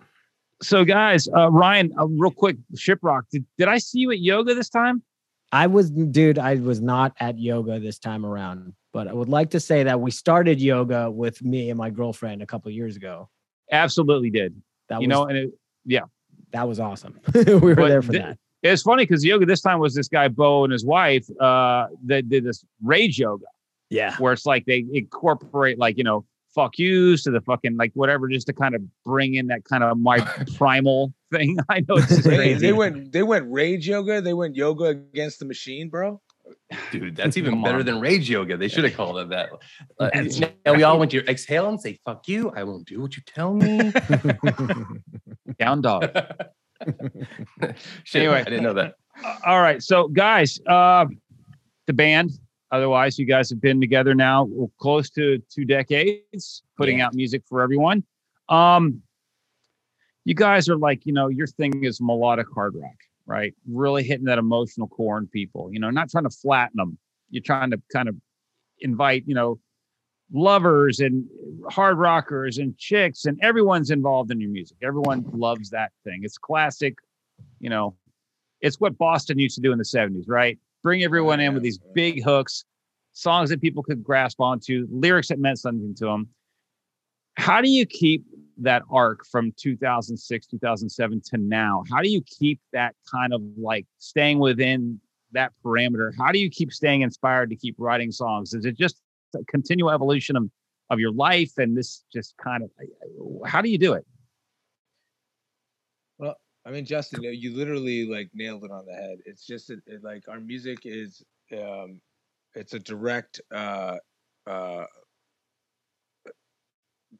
so 0.62 0.86
guys, 0.86 1.28
uh, 1.28 1.50
Ryan, 1.50 1.92
uh, 1.98 2.06
real 2.06 2.30
quick, 2.30 2.56
Shiprock, 2.74 3.22
did, 3.30 3.44
did 3.58 3.68
I 3.68 3.76
see 3.76 3.98
you 3.98 4.10
at 4.10 4.18
yoga 4.20 4.54
this 4.54 4.70
time? 4.70 5.02
I 5.52 5.66
was, 5.66 5.90
dude, 5.90 6.38
I 6.38 6.54
was 6.54 6.80
not 6.80 7.14
at 7.20 7.38
yoga 7.38 7.78
this 7.78 7.98
time 7.98 8.24
around, 8.24 8.72
but 8.94 9.08
I 9.08 9.12
would 9.12 9.28
like 9.28 9.50
to 9.50 9.60
say 9.60 9.82
that 9.82 10.00
we 10.00 10.10
started 10.10 10.60
yoga 10.62 11.10
with 11.10 11.42
me 11.42 11.68
and 11.68 11.76
my 11.76 11.90
girlfriend 11.90 12.40
a 12.40 12.46
couple 12.46 12.70
years 12.70 12.96
ago. 12.96 13.28
Absolutely 13.70 14.30
did. 14.30 14.60
That 14.88 15.02
you 15.02 15.08
was, 15.08 15.14
know, 15.14 15.24
and 15.26 15.36
it, 15.38 16.02
that 16.52 16.66
was 16.66 16.80
awesome. 16.80 17.20
we 17.34 17.54
were 17.54 17.74
But 17.74 17.88
there 17.88 18.00
for 18.02 18.12
thi- 18.12 18.18
that. 18.18 18.38
It's 18.62 18.82
funny 18.82 19.04
because 19.04 19.24
yoga 19.24 19.46
this 19.46 19.60
time 19.60 19.78
was 19.78 19.94
this 19.94 20.08
guy 20.08 20.28
Bo 20.28 20.64
and 20.64 20.72
his 20.72 20.84
wife 20.84 21.26
uh, 21.40 21.86
that 22.06 22.28
did 22.28 22.44
this 22.44 22.64
rage 22.82 23.18
yoga. 23.18 23.44
Yeah. 23.88 24.16
where 24.16 24.32
it's 24.32 24.44
like 24.46 24.64
they 24.66 24.84
incorporate 24.92 25.78
like 25.78 25.96
you 25.96 26.02
know 26.02 26.24
fuck 26.54 26.76
yous 26.78 27.22
to 27.24 27.30
the 27.30 27.40
fucking 27.42 27.76
like 27.76 27.92
whatever 27.94 28.26
just 28.28 28.46
to 28.48 28.52
kind 28.52 28.74
of 28.74 28.82
bring 29.04 29.34
in 29.34 29.46
that 29.48 29.62
kind 29.64 29.84
of 29.84 29.96
my 29.98 30.18
primal 30.56 31.12
thing. 31.32 31.56
I 31.68 31.80
know 31.80 31.96
it's 31.96 32.08
just 32.08 32.24
They, 32.24 32.36
crazy. 32.36 32.66
they 32.66 32.72
went 32.72 33.12
they 33.12 33.22
went 33.22 33.46
rage 33.50 33.86
yoga. 33.86 34.20
They 34.20 34.32
went 34.32 34.56
yoga 34.56 34.86
against 34.86 35.38
the 35.38 35.44
machine, 35.44 35.88
bro. 35.88 36.20
Dude, 36.92 37.14
that's 37.16 37.36
even 37.36 37.52
Come 37.54 37.62
better 37.62 37.78
on. 37.80 37.84
than 37.86 38.00
rage 38.00 38.30
yoga. 38.30 38.56
They 38.56 38.68
should 38.68 38.84
have 38.84 38.94
called 38.94 39.18
it 39.18 39.28
that. 39.30 39.50
Uh, 39.98 40.10
That's 40.14 40.38
now 40.64 40.74
we 40.74 40.84
all 40.84 40.96
went 40.96 41.10
to 41.10 41.24
exhale 41.28 41.68
and 41.68 41.80
say, 41.80 41.98
fuck 42.04 42.28
you. 42.28 42.52
I 42.54 42.62
won't 42.62 42.86
do 42.86 43.00
what 43.00 43.16
you 43.16 43.22
tell 43.26 43.52
me. 43.52 43.92
Down 45.58 45.80
dog. 45.80 46.08
Shit, 48.04 48.22
Anyway. 48.22 48.40
I 48.40 48.44
didn't 48.44 48.62
know 48.62 48.74
that. 48.74 48.94
Uh, 49.24 49.36
All 49.46 49.60
right, 49.60 49.82
so 49.82 50.08
guys, 50.08 50.58
uh, 50.66 51.06
the 51.86 51.92
band. 51.92 52.30
Otherwise, 52.72 53.16
you 53.18 53.24
guys 53.26 53.48
have 53.48 53.60
been 53.60 53.80
together 53.80 54.12
now 54.14 54.48
close 54.80 55.08
to 55.10 55.38
two 55.50 55.64
decades, 55.64 56.62
putting 56.76 56.98
Yeah. 56.98 57.06
out 57.06 57.14
music 57.14 57.42
for 57.48 57.62
everyone. 57.62 58.02
Um, 58.48 59.02
you 60.24 60.34
guys 60.34 60.68
are 60.68 60.76
like, 60.76 61.06
you 61.06 61.12
know, 61.12 61.28
your 61.28 61.46
thing 61.46 61.84
is 61.84 62.00
melodic 62.00 62.46
hard 62.52 62.74
rock, 62.74 62.96
right? 63.24 63.54
Really 63.70 64.02
hitting 64.02 64.24
that 64.26 64.38
emotional 64.38 64.88
core 64.88 65.16
in 65.18 65.28
people. 65.28 65.72
You 65.72 65.78
know, 65.78 65.90
not 65.90 66.10
trying 66.10 66.24
to 66.24 66.30
flatten 66.30 66.76
them. 66.76 66.98
You're 67.30 67.44
trying 67.44 67.70
to 67.70 67.80
kind 67.92 68.08
of 68.08 68.16
invite, 68.80 69.22
you 69.26 69.34
know, 69.36 69.60
lovers 70.32 71.00
and 71.00 71.24
hard 71.70 71.98
rockers 71.98 72.58
and 72.58 72.76
chicks 72.78 73.26
and 73.26 73.38
everyone's 73.42 73.90
involved 73.90 74.30
in 74.30 74.40
your 74.40 74.50
music. 74.50 74.76
Everyone 74.82 75.24
loves 75.32 75.70
that 75.70 75.92
thing. 76.04 76.20
It's 76.22 76.38
classic, 76.38 76.96
you 77.60 77.70
know, 77.70 77.96
it's 78.60 78.80
what 78.80 78.98
Boston 78.98 79.38
used 79.38 79.54
to 79.56 79.60
do 79.60 79.72
in 79.72 79.78
the 79.78 79.84
70s, 79.84 80.24
right? 80.26 80.58
Bring 80.82 81.02
everyone 81.02 81.40
in 81.40 81.54
with 81.54 81.62
these 81.62 81.78
big 81.94 82.22
hooks, 82.22 82.64
songs 83.12 83.50
that 83.50 83.60
people 83.60 83.82
could 83.82 84.02
grasp 84.02 84.40
onto, 84.40 84.86
lyrics 84.90 85.28
that 85.28 85.38
meant 85.38 85.58
something 85.58 85.94
to 85.96 86.06
them. 86.06 86.28
How 87.36 87.60
do 87.60 87.68
you 87.68 87.86
keep 87.86 88.24
that 88.58 88.82
arc 88.90 89.26
from 89.26 89.52
2006, 89.56 90.46
2007 90.46 91.22
to 91.26 91.36
now? 91.36 91.84
How 91.90 92.00
do 92.02 92.08
you 92.08 92.22
keep 92.22 92.60
that 92.72 92.94
kind 93.10 93.34
of 93.34 93.42
like 93.58 93.86
staying 93.98 94.38
within 94.38 95.00
that 95.32 95.52
parameter? 95.64 96.12
How 96.18 96.32
do 96.32 96.38
you 96.38 96.48
keep 96.48 96.72
staying 96.72 97.02
inspired 97.02 97.50
to 97.50 97.56
keep 97.56 97.74
writing 97.78 98.10
songs? 98.10 98.54
Is 98.54 98.64
it 98.64 98.76
just 98.76 99.02
continual 99.48 99.90
evolution 99.90 100.36
of, 100.36 100.50
of 100.90 100.98
your 100.98 101.12
life 101.12 101.52
and 101.58 101.76
this 101.76 102.04
just 102.12 102.34
kind 102.36 102.62
of 102.62 102.70
how 103.46 103.60
do 103.60 103.68
you 103.68 103.78
do 103.78 103.92
it? 103.92 104.06
Well 106.18 106.36
I 106.66 106.70
mean, 106.72 106.84
Justin, 106.84 107.22
you, 107.22 107.54
literally 107.54 108.06
like 108.06 108.28
nailed 108.34 108.64
it 108.64 108.72
on 108.72 108.86
the 108.86 108.92
head. 108.92 109.18
It's 109.24 109.46
just 109.46 109.70
it, 109.70 109.78
it, 109.86 110.02
like 110.02 110.28
our 110.28 110.40
music 110.40 110.80
is, 110.84 111.22
um, 111.52 112.00
it's 112.56 112.74
a 112.74 112.80
direct, 112.80 113.40
uh, 113.54 113.98
uh, 114.48 114.84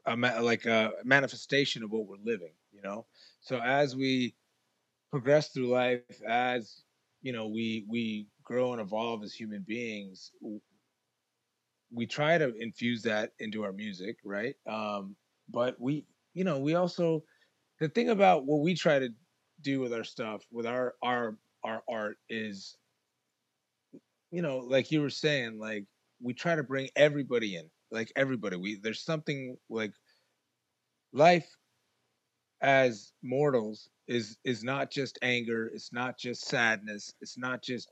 a 0.05 0.17
ma- 0.17 0.41
like 0.41 0.67
a 0.67 0.91
manifestation 1.05 1.85
of 1.85 1.93
what 1.93 2.09
we're 2.09 2.17
living. 2.25 2.55
You 2.73 2.83
know, 2.83 3.07
so 3.41 3.61
as 3.61 3.95
we 3.95 4.35
progress 5.13 5.51
through 5.51 5.69
life, 5.69 6.01
as 6.27 6.83
you 7.23 7.33
know, 7.33 7.47
we 7.47 7.87
we 7.89 8.27
grow 8.43 8.73
and 8.73 8.81
evolve 8.81 9.23
as 9.23 9.33
human 9.33 9.63
beings. 9.63 10.33
We 11.93 12.07
try 12.07 12.39
to 12.39 12.55
infuse 12.59 13.03
that 13.03 13.33
into 13.39 13.65
our 13.65 13.73
music, 13.73 14.17
right? 14.25 14.55
Um, 14.67 15.17
but 15.49 15.81
we, 15.81 16.05
you 16.35 16.45
know, 16.45 16.59
we 16.59 16.75
also 16.75 17.23
the 17.81 17.89
thing 17.89 18.11
about 18.11 18.47
what 18.47 18.61
we 18.61 18.75
try 18.75 18.99
to 18.99 19.11
do 19.61 19.81
with 19.81 19.93
our 19.93 20.05
stuff, 20.05 20.43
with 20.51 20.67
our 20.67 20.95
our 21.03 21.37
our 21.65 21.83
art 21.89 22.19
is, 22.29 22.77
you 24.31 24.43
know, 24.43 24.59
like 24.59 24.91
you 24.91 25.01
were 25.01 25.11
saying, 25.11 25.59
like 25.59 25.85
we 26.21 26.35
try 26.35 26.55
to 26.57 26.63
bring 26.63 26.89
everybody 26.97 27.57
in, 27.57 27.71
like 27.91 28.13
everybody. 28.17 28.57
We 28.57 28.81
there's 28.83 29.03
something 29.03 29.57
like 29.69 29.93
life 31.13 31.49
as 32.61 33.13
mortals 33.23 33.89
is 34.09 34.39
is 34.45 34.65
not 34.65 34.91
just 34.91 35.19
anger, 35.23 35.71
it's 35.75 35.93
not 35.93 36.19
just 36.19 36.47
sadness, 36.47 37.13
it's 37.21 37.39
not 37.39 37.63
just 37.63 37.91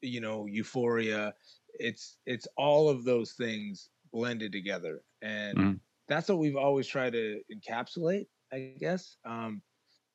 you 0.00 0.20
know 0.20 0.46
euphoria. 0.46 1.34
It's 1.80 2.18
it's 2.26 2.46
all 2.56 2.88
of 2.88 3.04
those 3.04 3.32
things 3.32 3.90
blended 4.12 4.52
together, 4.52 5.02
and 5.22 5.58
Mhm. 5.58 5.80
that's 6.08 6.28
what 6.28 6.38
we've 6.38 6.56
always 6.56 6.86
tried 6.88 7.12
to 7.14 7.42
encapsulate, 7.52 8.26
I 8.52 8.60
guess. 8.60 8.98
Um, 9.08 9.62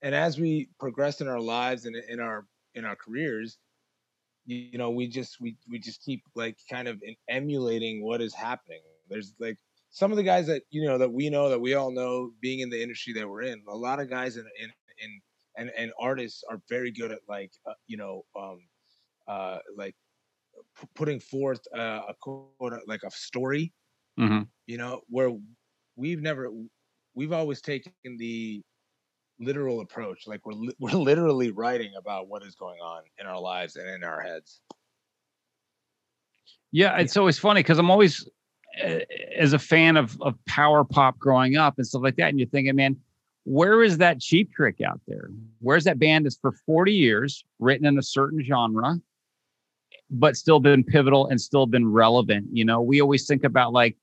and 0.02 0.16
as 0.16 0.40
we 0.40 0.70
progress 0.80 1.22
in 1.22 1.28
our 1.28 1.40
lives 1.40 1.86
and 1.86 1.96
in 1.96 2.20
our 2.20 2.48
in 2.76 2.86
our 2.86 2.96
careers, 2.96 3.58
you, 4.46 4.58
you 4.58 4.78
know, 4.78 4.90
we 4.92 5.08
just 5.08 5.40
we 5.40 5.58
we 5.70 5.80
just 5.80 6.02
keep 6.04 6.24
like 6.36 6.58
kind 6.70 6.88
of 6.88 7.02
emulating 7.30 8.04
what 8.04 8.22
is 8.22 8.34
happening. 8.34 8.82
There's 9.10 9.34
like 9.40 9.58
some 9.90 10.12
of 10.12 10.18
the 10.18 10.24
guys 10.24 10.48
that 10.48 10.64
you 10.70 10.86
know 10.86 10.98
that 10.98 11.12
we 11.12 11.30
know 11.30 11.50
that 11.50 11.60
we 11.62 11.74
all 11.74 11.92
know 11.92 12.32
being 12.42 12.60
in 12.60 12.70
the 12.70 12.82
industry 12.82 13.14
that 13.14 13.28
we're 13.30 13.44
in. 13.44 13.64
A 13.68 13.76
lot 13.78 14.00
of 14.00 14.10
guys 14.10 14.38
in 14.38 14.46
in 14.60 14.72
in 15.00 15.22
and 15.58 15.72
and 15.78 15.92
artists 16.00 16.44
are 16.50 16.62
very 16.70 16.92
good 16.92 17.12
at 17.12 17.20
like 17.28 17.52
uh, 17.66 17.74
you 17.88 17.98
know 17.98 18.26
um 18.36 18.60
uh 19.28 19.60
like 19.76 19.96
p- 20.80 20.88
putting 20.96 21.20
forth 21.20 21.62
uh, 21.76 22.02
a 22.10 22.14
quote 22.20 22.74
like 22.88 23.04
a 23.04 23.12
story 23.12 23.74
hmm 24.18 24.42
you 24.68 24.78
know 24.78 25.02
where 25.10 25.32
we've 25.96 26.22
never 26.22 26.50
we've 27.14 27.34
always 27.34 27.62
taken 27.62 27.94
the 28.18 28.62
literal 29.40 29.82
approach 29.82 30.28
like 30.28 30.46
we're 30.46 30.54
li- 30.54 30.76
we're 30.80 30.92
literally 30.92 31.52
writing 31.52 31.92
about 31.98 32.28
what 32.28 32.44
is 32.44 32.56
going 32.56 32.80
on 32.80 33.02
in 33.20 33.26
our 33.26 33.40
lives 33.40 33.76
and 33.76 33.90
in 33.90 34.04
our 34.04 34.22
heads. 34.22 34.62
Yeah, 36.72 36.98
it's 37.00 37.18
always 37.18 37.38
funny 37.38 37.60
because 37.60 37.80
I'm 37.80 37.92
always, 37.92 38.26
uh, 38.82 39.00
as 39.38 39.52
a 39.52 39.60
fan 39.60 39.98
of 39.98 40.20
of 40.22 40.36
power 40.46 40.86
pop 40.86 41.20
growing 41.20 41.58
up 41.58 41.74
and 41.78 41.86
stuff 41.86 42.02
like 42.04 42.16
that, 42.16 42.30
and 42.30 42.40
you're 42.40 42.48
thinking, 42.48 42.76
man, 42.76 42.96
where 43.44 43.84
is 43.84 43.98
that 43.98 44.22
cheap 44.22 44.54
trick 44.54 44.80
out 44.80 45.02
there? 45.06 45.30
Where's 45.60 45.84
that 45.84 46.00
band 46.00 46.26
that's 46.26 46.38
for 46.38 46.54
40 46.66 46.94
years 46.94 47.44
written 47.60 47.86
in 47.86 47.98
a 47.98 48.04
certain 48.04 48.42
genre, 48.42 48.98
but 50.12 50.36
still 50.36 50.60
been 50.60 50.84
pivotal 50.84 51.28
and 51.28 51.40
still 51.42 51.66
been 51.66 51.92
relevant? 51.92 52.48
You 52.52 52.66
know, 52.66 52.82
we 52.82 53.02
always 53.02 53.26
think 53.26 53.44
about 53.44 53.74
like, 53.74 53.98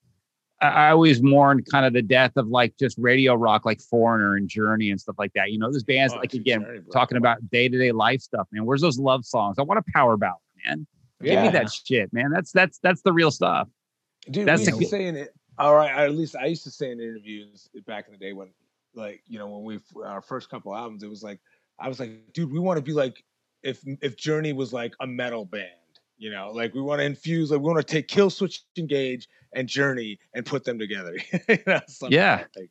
I 0.60 0.90
always 0.90 1.22
mourn 1.22 1.62
kind 1.70 1.86
of 1.86 1.92
the 1.92 2.02
death 2.02 2.32
of 2.36 2.48
like 2.48 2.74
just 2.80 2.98
radio 2.98 3.34
rock, 3.34 3.64
like 3.64 3.80
Foreigner 3.80 4.34
and 4.34 4.48
Journey 4.48 4.90
and 4.90 5.00
stuff 5.00 5.14
like 5.16 5.32
that. 5.34 5.52
You 5.52 5.58
know, 5.58 5.70
those 5.70 5.84
bands 5.84 6.12
Oh, 6.14 6.18
like 6.18 6.34
again 6.34 6.84
talking 6.92 7.16
about 7.16 7.48
day 7.48 7.68
to 7.68 7.78
day 7.78 7.92
life 7.92 8.20
stuff, 8.22 8.48
man. 8.50 8.64
Where's 8.64 8.80
those 8.80 8.98
love 8.98 9.24
songs? 9.24 9.58
I 9.60 9.62
want 9.62 9.78
a 9.78 9.92
power 9.94 10.16
ballad, 10.16 10.40
man. 10.66 10.86
Give 11.22 11.42
me 11.42 11.48
that 11.50 11.70
shit, 11.70 12.12
man. 12.12 12.30
That's 12.32 12.50
that's 12.50 12.78
that's 12.80 13.02
the 13.02 13.12
real 13.12 13.30
stuff. 13.30 13.68
Dude, 14.30 14.46
That's 14.46 14.60
we 14.60 14.64
the 14.66 14.70
used 14.78 14.90
to 14.90 14.98
good- 14.98 15.14
say 15.14 15.20
it. 15.20 15.34
All 15.58 15.74
right, 15.74 15.90
at 15.90 16.14
least 16.14 16.36
I 16.36 16.46
used 16.46 16.62
to 16.64 16.70
say 16.70 16.90
in 16.92 17.00
interviews 17.00 17.68
back 17.86 18.06
in 18.06 18.12
the 18.12 18.18
day 18.18 18.32
when, 18.32 18.48
like, 18.94 19.22
you 19.26 19.38
know, 19.40 19.48
when 19.48 19.64
we 19.64 19.80
our 20.04 20.20
first 20.22 20.48
couple 20.50 20.74
albums, 20.74 21.02
it 21.02 21.10
was 21.10 21.22
like 21.22 21.40
I 21.80 21.88
was 21.88 21.98
like, 22.00 22.32
dude, 22.32 22.52
we 22.52 22.58
want 22.60 22.78
to 22.78 22.82
be 22.82 22.92
like 22.92 23.24
if 23.62 23.80
if 24.02 24.16
Journey 24.16 24.52
was 24.52 24.72
like 24.72 24.94
a 25.00 25.06
metal 25.06 25.44
band, 25.44 25.70
you 26.18 26.30
know, 26.30 26.50
like 26.52 26.74
we 26.74 26.82
want 26.82 27.00
to 27.00 27.04
infuse, 27.04 27.50
like 27.50 27.60
we 27.60 27.66
want 27.66 27.78
to 27.78 27.92
take 27.92 28.08
Killswitch 28.08 28.60
Engage 28.76 29.28
and 29.54 29.68
Journey 29.68 30.18
and 30.34 30.44
put 30.44 30.64
them 30.64 30.78
together. 30.78 31.16
you 31.48 31.58
know, 31.66 31.80
Yeah. 32.08 32.44
like 32.56 32.70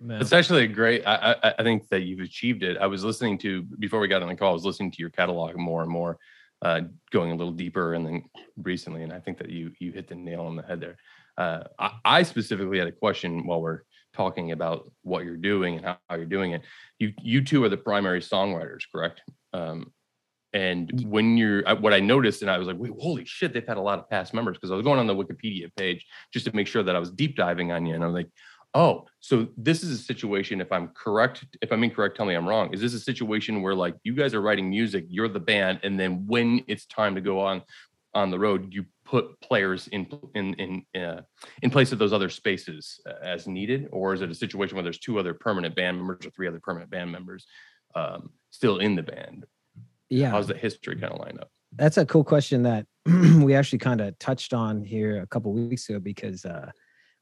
Man. 0.00 0.20
It's 0.20 0.32
actually 0.32 0.64
a 0.64 0.68
great. 0.68 1.02
I, 1.06 1.36
I 1.42 1.54
I 1.60 1.62
think 1.62 1.88
that 1.88 2.02
you've 2.02 2.20
achieved 2.20 2.62
it. 2.62 2.76
I 2.76 2.86
was 2.86 3.04
listening 3.04 3.38
to 3.38 3.62
before 3.62 4.00
we 4.00 4.08
got 4.08 4.22
on 4.22 4.28
the 4.28 4.34
call. 4.34 4.50
I 4.50 4.52
was 4.52 4.64
listening 4.64 4.90
to 4.90 4.98
your 4.98 5.08
catalog 5.08 5.56
more 5.56 5.82
and 5.82 5.90
more, 5.90 6.18
uh, 6.62 6.82
going 7.10 7.30
a 7.30 7.34
little 7.34 7.52
deeper, 7.52 7.94
and 7.94 8.04
then 8.04 8.24
recently, 8.56 9.02
and 9.02 9.12
I 9.12 9.20
think 9.20 9.38
that 9.38 9.48
you 9.50 9.70
you 9.78 9.92
hit 9.92 10.08
the 10.08 10.16
nail 10.16 10.42
on 10.42 10.56
the 10.56 10.62
head 10.62 10.80
there. 10.80 10.96
Uh, 11.38 11.64
I, 11.78 11.92
I 12.04 12.22
specifically 12.24 12.78
had 12.78 12.88
a 12.88 12.92
question 12.92 13.46
while 13.46 13.62
we're 13.62 13.82
talking 14.12 14.52
about 14.52 14.90
what 15.02 15.24
you're 15.24 15.36
doing 15.36 15.76
and 15.76 15.84
how, 15.86 15.96
how 16.10 16.16
you're 16.16 16.26
doing 16.26 16.52
it. 16.52 16.62
You 16.98 17.12
you 17.22 17.42
two 17.42 17.62
are 17.64 17.68
the 17.70 17.76
primary 17.76 18.20
songwriters, 18.20 18.82
correct? 18.92 19.22
Um, 19.54 19.92
and 20.54 21.04
when 21.06 21.36
you're, 21.36 21.68
I- 21.68 21.74
what 21.74 21.92
I 21.92 22.00
noticed, 22.00 22.40
and 22.42 22.50
I 22.50 22.56
was 22.56 22.66
like, 22.66 22.78
wait, 22.78 22.92
holy 22.98 23.24
shit, 23.26 23.52
they've 23.52 23.66
had 23.66 23.76
a 23.76 23.82
lot 23.82 23.98
of 23.98 24.08
past 24.08 24.32
members 24.32 24.56
because 24.56 24.70
I 24.70 24.74
was 24.76 24.84
going 24.84 24.98
on 24.98 25.06
the 25.06 25.14
Wikipedia 25.14 25.68
page 25.76 26.06
just 26.32 26.46
to 26.46 26.56
make 26.56 26.66
sure 26.66 26.82
that 26.82 26.96
I 26.96 26.98
was 26.98 27.10
deep 27.10 27.36
diving 27.36 27.72
on 27.72 27.84
you, 27.84 27.94
and 27.94 28.02
I 28.02 28.06
was 28.06 28.14
like. 28.14 28.30
Oh, 28.76 29.06
so 29.20 29.46
this 29.56 29.84
is 29.84 29.90
a 30.00 30.02
situation. 30.02 30.60
If 30.60 30.72
I'm 30.72 30.88
correct, 30.88 31.44
if 31.62 31.70
I'm 31.70 31.84
incorrect, 31.84 32.16
tell 32.16 32.26
me 32.26 32.34
I'm 32.34 32.48
wrong. 32.48 32.74
Is 32.74 32.80
this 32.80 32.92
a 32.92 32.98
situation 32.98 33.62
where 33.62 33.72
like 33.72 33.94
you 34.02 34.14
guys 34.16 34.34
are 34.34 34.40
writing 34.42 34.68
music, 34.68 35.04
you're 35.08 35.28
the 35.28 35.38
band, 35.38 35.78
and 35.84 35.94
then 36.00 36.26
when 36.26 36.64
it's 36.66 36.84
time 36.86 37.14
to 37.14 37.20
go 37.20 37.38
on 37.38 37.62
on 38.14 38.32
the 38.32 38.38
road, 38.40 38.74
you 38.74 38.84
put 39.04 39.40
players 39.40 39.86
in 39.92 40.08
in 40.34 40.54
in 40.54 41.00
uh, 41.00 41.20
in 41.62 41.70
place 41.70 41.92
of 41.92 42.00
those 42.00 42.12
other 42.12 42.28
spaces 42.28 42.98
uh, 43.08 43.12
as 43.22 43.46
needed, 43.46 43.88
or 43.92 44.12
is 44.12 44.22
it 44.22 44.30
a 44.32 44.34
situation 44.34 44.74
where 44.74 44.82
there's 44.82 44.98
two 44.98 45.20
other 45.20 45.34
permanent 45.34 45.76
band 45.76 45.96
members 45.96 46.26
or 46.26 46.30
three 46.30 46.48
other 46.48 46.58
permanent 46.58 46.90
band 46.90 47.12
members 47.12 47.46
um, 47.94 48.30
still 48.50 48.78
in 48.78 48.96
the 48.96 49.04
band? 49.04 49.46
Yeah. 50.10 50.30
How's 50.30 50.48
the 50.48 50.56
history 50.56 50.96
kind 50.96 51.12
of 51.12 51.20
line 51.20 51.38
up? 51.40 51.50
that's 51.76 51.96
a 51.96 52.06
cool 52.06 52.24
question 52.24 52.62
that 52.62 52.86
we 53.06 53.54
actually 53.54 53.78
kind 53.78 54.00
of 54.00 54.18
touched 54.18 54.54
on 54.54 54.82
here 54.82 55.22
a 55.22 55.26
couple 55.26 55.52
weeks 55.52 55.88
ago 55.88 55.98
because 55.98 56.44
uh, 56.44 56.70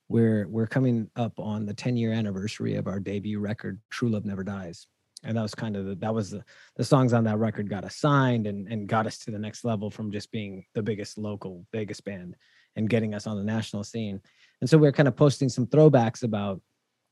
we're 0.08 0.46
we're 0.48 0.66
coming 0.66 1.10
up 1.16 1.32
on 1.38 1.66
the 1.66 1.74
10 1.74 1.96
year 1.96 2.12
anniversary 2.12 2.74
of 2.76 2.86
our 2.86 3.00
debut 3.00 3.40
record 3.40 3.80
true 3.90 4.10
love 4.10 4.24
never 4.24 4.44
dies 4.44 4.86
and 5.24 5.36
that 5.36 5.42
was 5.42 5.54
kind 5.54 5.76
of 5.76 5.86
the, 5.86 5.94
that 5.96 6.12
was 6.12 6.30
the, 6.30 6.44
the 6.76 6.84
songs 6.84 7.12
on 7.12 7.24
that 7.24 7.38
record 7.38 7.70
got 7.70 7.84
us 7.84 7.96
signed 7.96 8.46
and, 8.46 8.66
and 8.68 8.88
got 8.88 9.06
us 9.06 9.18
to 9.18 9.30
the 9.30 9.38
next 9.38 9.64
level 9.64 9.90
from 9.90 10.10
just 10.10 10.30
being 10.32 10.64
the 10.74 10.82
biggest 10.82 11.16
local 11.16 11.64
vegas 11.72 12.00
band 12.00 12.36
and 12.76 12.90
getting 12.90 13.14
us 13.14 13.26
on 13.26 13.36
the 13.36 13.44
national 13.44 13.84
scene 13.84 14.20
and 14.60 14.68
so 14.68 14.76
we 14.76 14.86
are 14.86 14.92
kind 14.92 15.08
of 15.08 15.16
posting 15.16 15.48
some 15.48 15.66
throwbacks 15.66 16.22
about 16.22 16.60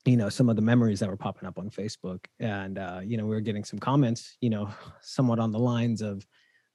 you 0.07 0.17
know 0.17 0.29
some 0.29 0.49
of 0.49 0.57
the 0.57 0.63
memories 0.63 1.01
that 1.01 1.09
were 1.09 1.17
popping 1.17 1.47
up 1.47 1.59
on 1.59 1.69
facebook 1.69 2.25
and 2.39 2.79
uh, 2.79 3.01
you 3.05 3.17
know 3.17 3.25
we 3.25 3.35
were 3.35 3.41
getting 3.41 3.65
some 3.65 3.79
comments 3.79 4.37
you 4.41 4.49
know 4.51 4.71
somewhat 5.01 5.39
on 5.39 5.53
the 5.53 5.59
lines 5.59 6.01
of 6.01 6.25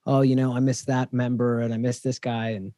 oh, 0.06 0.20
you 0.22 0.36
know, 0.36 0.54
I 0.54 0.60
missed 0.60 0.86
that 0.86 1.12
member 1.12 1.60
and 1.60 1.74
I 1.74 1.76
missed 1.76 2.04
this 2.04 2.18
guy. 2.18 2.50
And, 2.50 2.72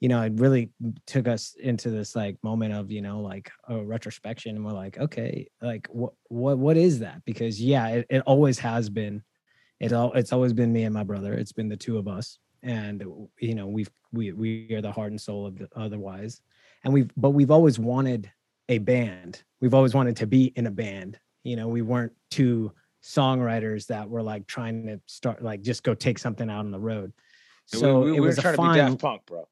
you 0.00 0.08
know, 0.08 0.22
it 0.22 0.32
really 0.36 0.70
took 1.06 1.28
us 1.28 1.54
into 1.60 1.90
this 1.90 2.16
like 2.16 2.36
moment 2.42 2.72
of, 2.72 2.90
you 2.90 3.02
know, 3.02 3.20
like 3.20 3.50
a 3.68 3.76
retrospection. 3.76 4.56
And 4.56 4.64
we're 4.64 4.72
like, 4.72 4.98
okay, 4.98 5.48
like 5.60 5.86
what 5.90 6.14
what 6.28 6.58
what 6.58 6.76
is 6.76 7.00
that? 7.00 7.22
Because 7.26 7.60
yeah, 7.60 7.88
it, 7.88 8.06
it 8.08 8.22
always 8.22 8.58
has 8.60 8.88
been, 8.88 9.22
it 9.78 9.92
all 9.92 10.12
it's 10.12 10.32
always 10.32 10.54
been 10.54 10.72
me 10.72 10.84
and 10.84 10.94
my 10.94 11.04
brother. 11.04 11.34
It's 11.34 11.52
been 11.52 11.68
the 11.68 11.76
two 11.76 11.98
of 11.98 12.08
us. 12.08 12.38
And 12.62 13.04
you 13.38 13.54
know, 13.54 13.66
we've 13.66 13.90
we 14.12 14.32
we 14.32 14.72
are 14.72 14.82
the 14.82 14.92
heart 14.92 15.10
and 15.10 15.20
soul 15.20 15.46
of 15.46 15.58
the 15.58 15.68
otherwise. 15.76 16.40
And 16.82 16.94
we've 16.94 17.10
but 17.16 17.30
we've 17.30 17.50
always 17.50 17.78
wanted 17.78 18.30
a 18.70 18.78
band. 18.78 19.42
We've 19.60 19.74
always 19.74 19.94
wanted 19.94 20.16
to 20.16 20.26
be 20.26 20.46
in 20.56 20.66
a 20.66 20.70
band. 20.70 21.18
You 21.44 21.56
know, 21.56 21.68
we 21.68 21.82
weren't 21.82 22.12
two 22.30 22.72
songwriters 23.02 23.86
that 23.88 24.08
were 24.08 24.22
like 24.22 24.46
trying 24.46 24.86
to 24.86 25.00
start 25.06 25.42
like 25.42 25.62
just 25.62 25.82
go 25.82 25.94
take 25.94 26.18
something 26.18 26.48
out 26.48 26.60
on 26.60 26.70
the 26.70 26.78
road. 26.78 27.12
So 27.66 28.00
we, 28.00 28.12
we, 28.12 28.16
it 28.16 28.20
we 28.20 28.26
was 28.28 28.38
a 28.38 28.42
trying 28.42 28.56
fine, 28.56 28.76
to 28.78 28.84
be 28.84 28.90
Daft 28.90 29.00
Punk, 29.00 29.26
bro. 29.26 29.48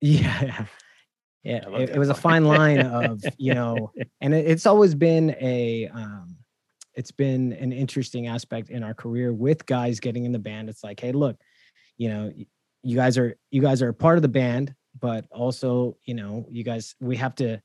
yeah, 0.00 0.66
yeah. 1.42 1.68
It, 1.68 1.90
it 1.90 1.98
was 1.98 2.08
a 2.08 2.14
fine 2.14 2.44
line 2.44 2.80
of 2.80 3.22
you 3.38 3.54
know, 3.54 3.92
and 4.20 4.34
it, 4.34 4.46
it's 4.46 4.66
always 4.66 4.94
been 4.94 5.36
a, 5.40 5.88
um, 5.88 6.36
it's 6.94 7.12
been 7.12 7.52
an 7.54 7.72
interesting 7.72 8.26
aspect 8.26 8.70
in 8.70 8.82
our 8.82 8.94
career 8.94 9.32
with 9.32 9.66
guys 9.66 10.00
getting 10.00 10.24
in 10.24 10.32
the 10.32 10.38
band. 10.38 10.68
It's 10.68 10.82
like, 10.82 11.00
hey, 11.00 11.12
look, 11.12 11.36
you 11.98 12.08
know, 12.08 12.32
you 12.82 12.96
guys 12.96 13.18
are 13.18 13.36
you 13.50 13.60
guys 13.60 13.82
are 13.82 13.90
a 13.90 13.94
part 13.94 14.16
of 14.16 14.22
the 14.22 14.28
band, 14.28 14.74
but 14.98 15.26
also 15.30 15.96
you 16.04 16.14
know, 16.14 16.46
you 16.50 16.64
guys 16.64 16.94
we 17.00 17.16
have 17.16 17.34
to 17.36 17.60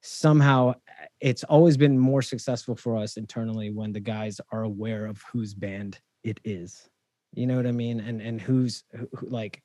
somehow 0.00 0.74
it's 1.20 1.44
always 1.44 1.76
been 1.76 1.98
more 1.98 2.22
successful 2.22 2.76
for 2.76 2.96
us 2.96 3.16
internally 3.16 3.70
when 3.70 3.92
the 3.92 4.00
guys 4.00 4.40
are 4.52 4.62
aware 4.62 5.06
of 5.06 5.22
whose 5.32 5.54
band 5.54 6.00
it 6.22 6.40
is. 6.44 6.88
You 7.34 7.46
know 7.46 7.56
what 7.56 7.66
i 7.66 7.72
mean? 7.72 8.00
And 8.00 8.20
and 8.20 8.40
who's 8.40 8.84
who, 8.94 9.28
like 9.28 9.62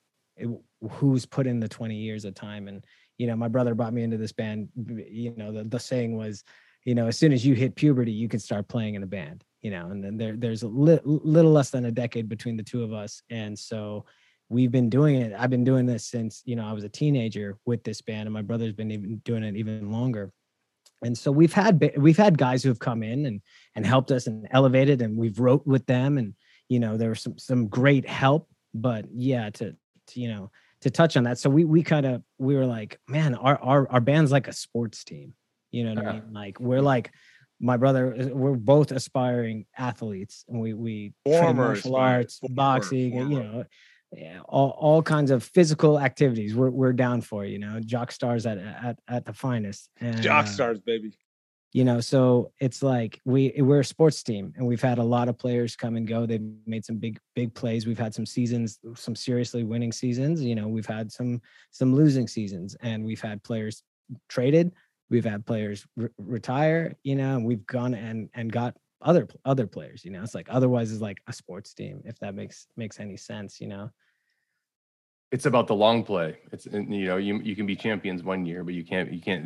who's 0.89 1.25
put 1.25 1.47
in 1.47 1.59
the 1.59 1.69
20 1.69 1.95
years 1.95 2.25
of 2.25 2.33
time. 2.35 2.67
And 2.67 2.83
you 3.17 3.27
know 3.27 3.35
my 3.35 3.47
brother 3.47 3.75
brought 3.75 3.93
me 3.93 4.03
into 4.03 4.17
this 4.17 4.31
band 4.31 4.69
you 4.75 5.33
know 5.37 5.51
the, 5.51 5.63
the 5.63 5.79
saying 5.79 6.17
was 6.17 6.43
you 6.83 6.95
know 6.95 7.07
as 7.07 7.17
soon 7.17 7.31
as 7.31 7.45
you 7.45 7.53
hit 7.53 7.75
puberty 7.75 8.11
you 8.11 8.27
can 8.27 8.39
start 8.39 8.67
playing 8.67 8.95
in 8.95 9.03
a 9.03 9.07
band 9.07 9.45
you 9.63 9.71
know? 9.71 9.87
And 9.89 10.03
then 10.03 10.17
there 10.17 10.35
there's 10.35 10.61
a 10.61 10.67
li- 10.67 10.99
little 11.03 11.51
less 11.51 11.71
than 11.71 11.85
a 11.85 11.91
decade 11.91 12.29
between 12.29 12.57
the 12.57 12.63
two 12.63 12.83
of 12.83 12.93
us. 12.93 13.23
And 13.31 13.57
so 13.57 14.05
we've 14.53 14.71
been 14.71 14.89
doing 14.89 15.15
it 15.15 15.33
i've 15.37 15.49
been 15.49 15.63
doing 15.63 15.85
this 15.85 16.05
since 16.05 16.41
you 16.45 16.55
know 16.55 16.65
i 16.65 16.71
was 16.71 16.83
a 16.83 16.89
teenager 16.89 17.57
with 17.65 17.83
this 17.83 18.01
band 18.01 18.27
and 18.27 18.33
my 18.33 18.41
brother's 18.41 18.73
been 18.73 18.91
even 18.91 19.17
doing 19.25 19.43
it 19.43 19.55
even 19.55 19.91
longer. 19.91 20.31
And 21.03 21.17
so 21.17 21.31
we've 21.31 21.51
had 21.51 21.91
we've 21.97 22.17
had 22.17 22.37
guys 22.37 22.63
who 22.63 22.69
have 22.69 22.79
come 22.79 23.03
in 23.03 23.25
and 23.25 23.41
and 23.75 23.85
helped 23.85 24.11
us 24.11 24.27
and 24.27 24.47
elevated 24.51 25.01
and 25.01 25.17
we've 25.17 25.39
wrote 25.39 25.67
with 25.67 25.85
them 25.85 26.17
and 26.17 26.33
you 26.69 26.79
know 26.79 26.95
there 26.95 27.09
was 27.09 27.21
some 27.21 27.37
some 27.37 27.67
great 27.67 28.07
help 28.07 28.47
but 28.73 29.05
yeah 29.11 29.49
to, 29.49 29.75
to 30.07 30.19
you 30.19 30.29
know 30.29 30.49
to 30.81 30.89
touch 30.89 31.17
on 31.17 31.23
that. 31.23 31.39
So 31.39 31.49
we 31.49 31.65
we 31.65 31.83
kind 31.83 32.05
of 32.05 32.23
we 32.37 32.55
were 32.55 32.65
like 32.65 32.99
man 33.07 33.35
our, 33.35 33.57
our 33.61 33.89
our 33.91 34.01
band's 34.01 34.31
like 34.31 34.47
a 34.47 34.53
sports 34.53 35.03
team. 35.03 35.33
You 35.71 35.83
know 35.85 35.95
what 35.95 36.05
i 36.05 36.13
mean? 36.13 36.33
Like 36.33 36.59
we're 36.59 36.81
like 36.81 37.11
my 37.59 37.77
brother, 37.77 38.13
uh, 38.13 38.27
we're 38.35 38.55
both 38.55 38.91
aspiring 38.91 39.65
athletes, 39.77 40.45
and 40.47 40.59
we 40.59 40.73
we 40.73 41.13
train 41.25 41.55
martial 41.55 41.95
arts, 41.95 42.39
former, 42.39 42.55
boxing, 42.55 43.17
and, 43.17 43.31
you 43.31 43.39
know, 43.39 43.63
yeah, 44.15 44.39
all 44.47 44.69
all 44.71 45.01
kinds 45.01 45.31
of 45.31 45.43
physical 45.43 45.99
activities. 45.99 46.55
We're 46.55 46.69
we're 46.69 46.93
down 46.93 47.21
for 47.21 47.45
you 47.45 47.59
know, 47.59 47.79
jock 47.79 48.11
stars 48.11 48.45
at 48.45 48.57
at 48.57 48.99
at 49.07 49.25
the 49.25 49.33
finest. 49.33 49.89
And, 49.99 50.21
Jock 50.21 50.45
uh, 50.45 50.49
stars, 50.49 50.79
baby. 50.79 51.17
you 51.73 51.83
know 51.83 51.99
so 51.99 52.51
it's 52.59 52.83
like 52.83 53.19
we 53.25 53.51
we're 53.57 53.79
a 53.79 53.85
sports 53.85 54.21
team 54.21 54.53
and 54.55 54.67
we've 54.67 54.81
had 54.81 54.99
a 54.99 55.03
lot 55.03 55.27
of 55.29 55.37
players 55.37 55.75
come 55.75 55.95
and 55.95 56.07
go. 56.07 56.25
They've 56.25 56.47
made 56.67 56.85
some 56.85 56.97
big 56.97 57.19
big 57.33 57.53
plays. 57.55 57.87
We've 57.87 57.97
had 57.97 58.13
some 58.13 58.25
seasons 58.25 58.79
some 58.95 59.15
seriously 59.15 59.63
winning 59.63 59.91
seasons 59.91 60.43
you 60.43 60.55
know? 60.55 60.67
We've 60.67 60.85
had 60.85 61.11
some 61.11 61.41
some 61.71 61.95
losing 61.95 62.27
seasons 62.27 62.75
and 62.81 63.03
we've 63.03 63.21
had 63.21 63.41
players 63.43 63.81
traded. 64.29 64.71
We've 65.09 65.25
had 65.25 65.45
players 65.45 65.85
re- 65.95 66.09
retire 66.19 66.93
you 67.03 67.15
know? 67.15 67.37
And 67.37 67.45
we've 67.45 67.65
gone 67.65 67.95
and 67.95 68.29
and 68.35 68.51
got 68.51 68.75
other 69.01 69.27
other 69.43 69.65
players 69.65 70.05
you 70.05 70.11
know? 70.11 70.21
It's 70.21 70.35
like 70.35 70.47
otherwise 70.51 70.91
it's 70.91 71.01
like 71.01 71.17
a 71.25 71.33
sports 71.33 71.73
team 71.73 72.03
if 72.05 72.19
that 72.19 72.35
makes 72.35 72.67
makes 72.77 72.99
any 72.99 73.17
sense 73.17 73.59
you 73.59 73.67
know 73.67 73.89
it's 75.33 75.47
about 75.47 75.65
the 75.65 75.73
long 75.73 76.03
play. 76.03 76.37
It's 76.51 76.67
you 76.67 77.05
know 77.07 77.17
you 77.17 77.39
you 77.39 77.55
can 77.55 77.65
be 77.65 77.75
champions 77.75 78.21
one 78.21 78.45
year, 78.45 78.63
but 78.63 78.75
you 78.75 78.85
can't 78.85 79.11
you 79.11 79.19
can't 79.19 79.43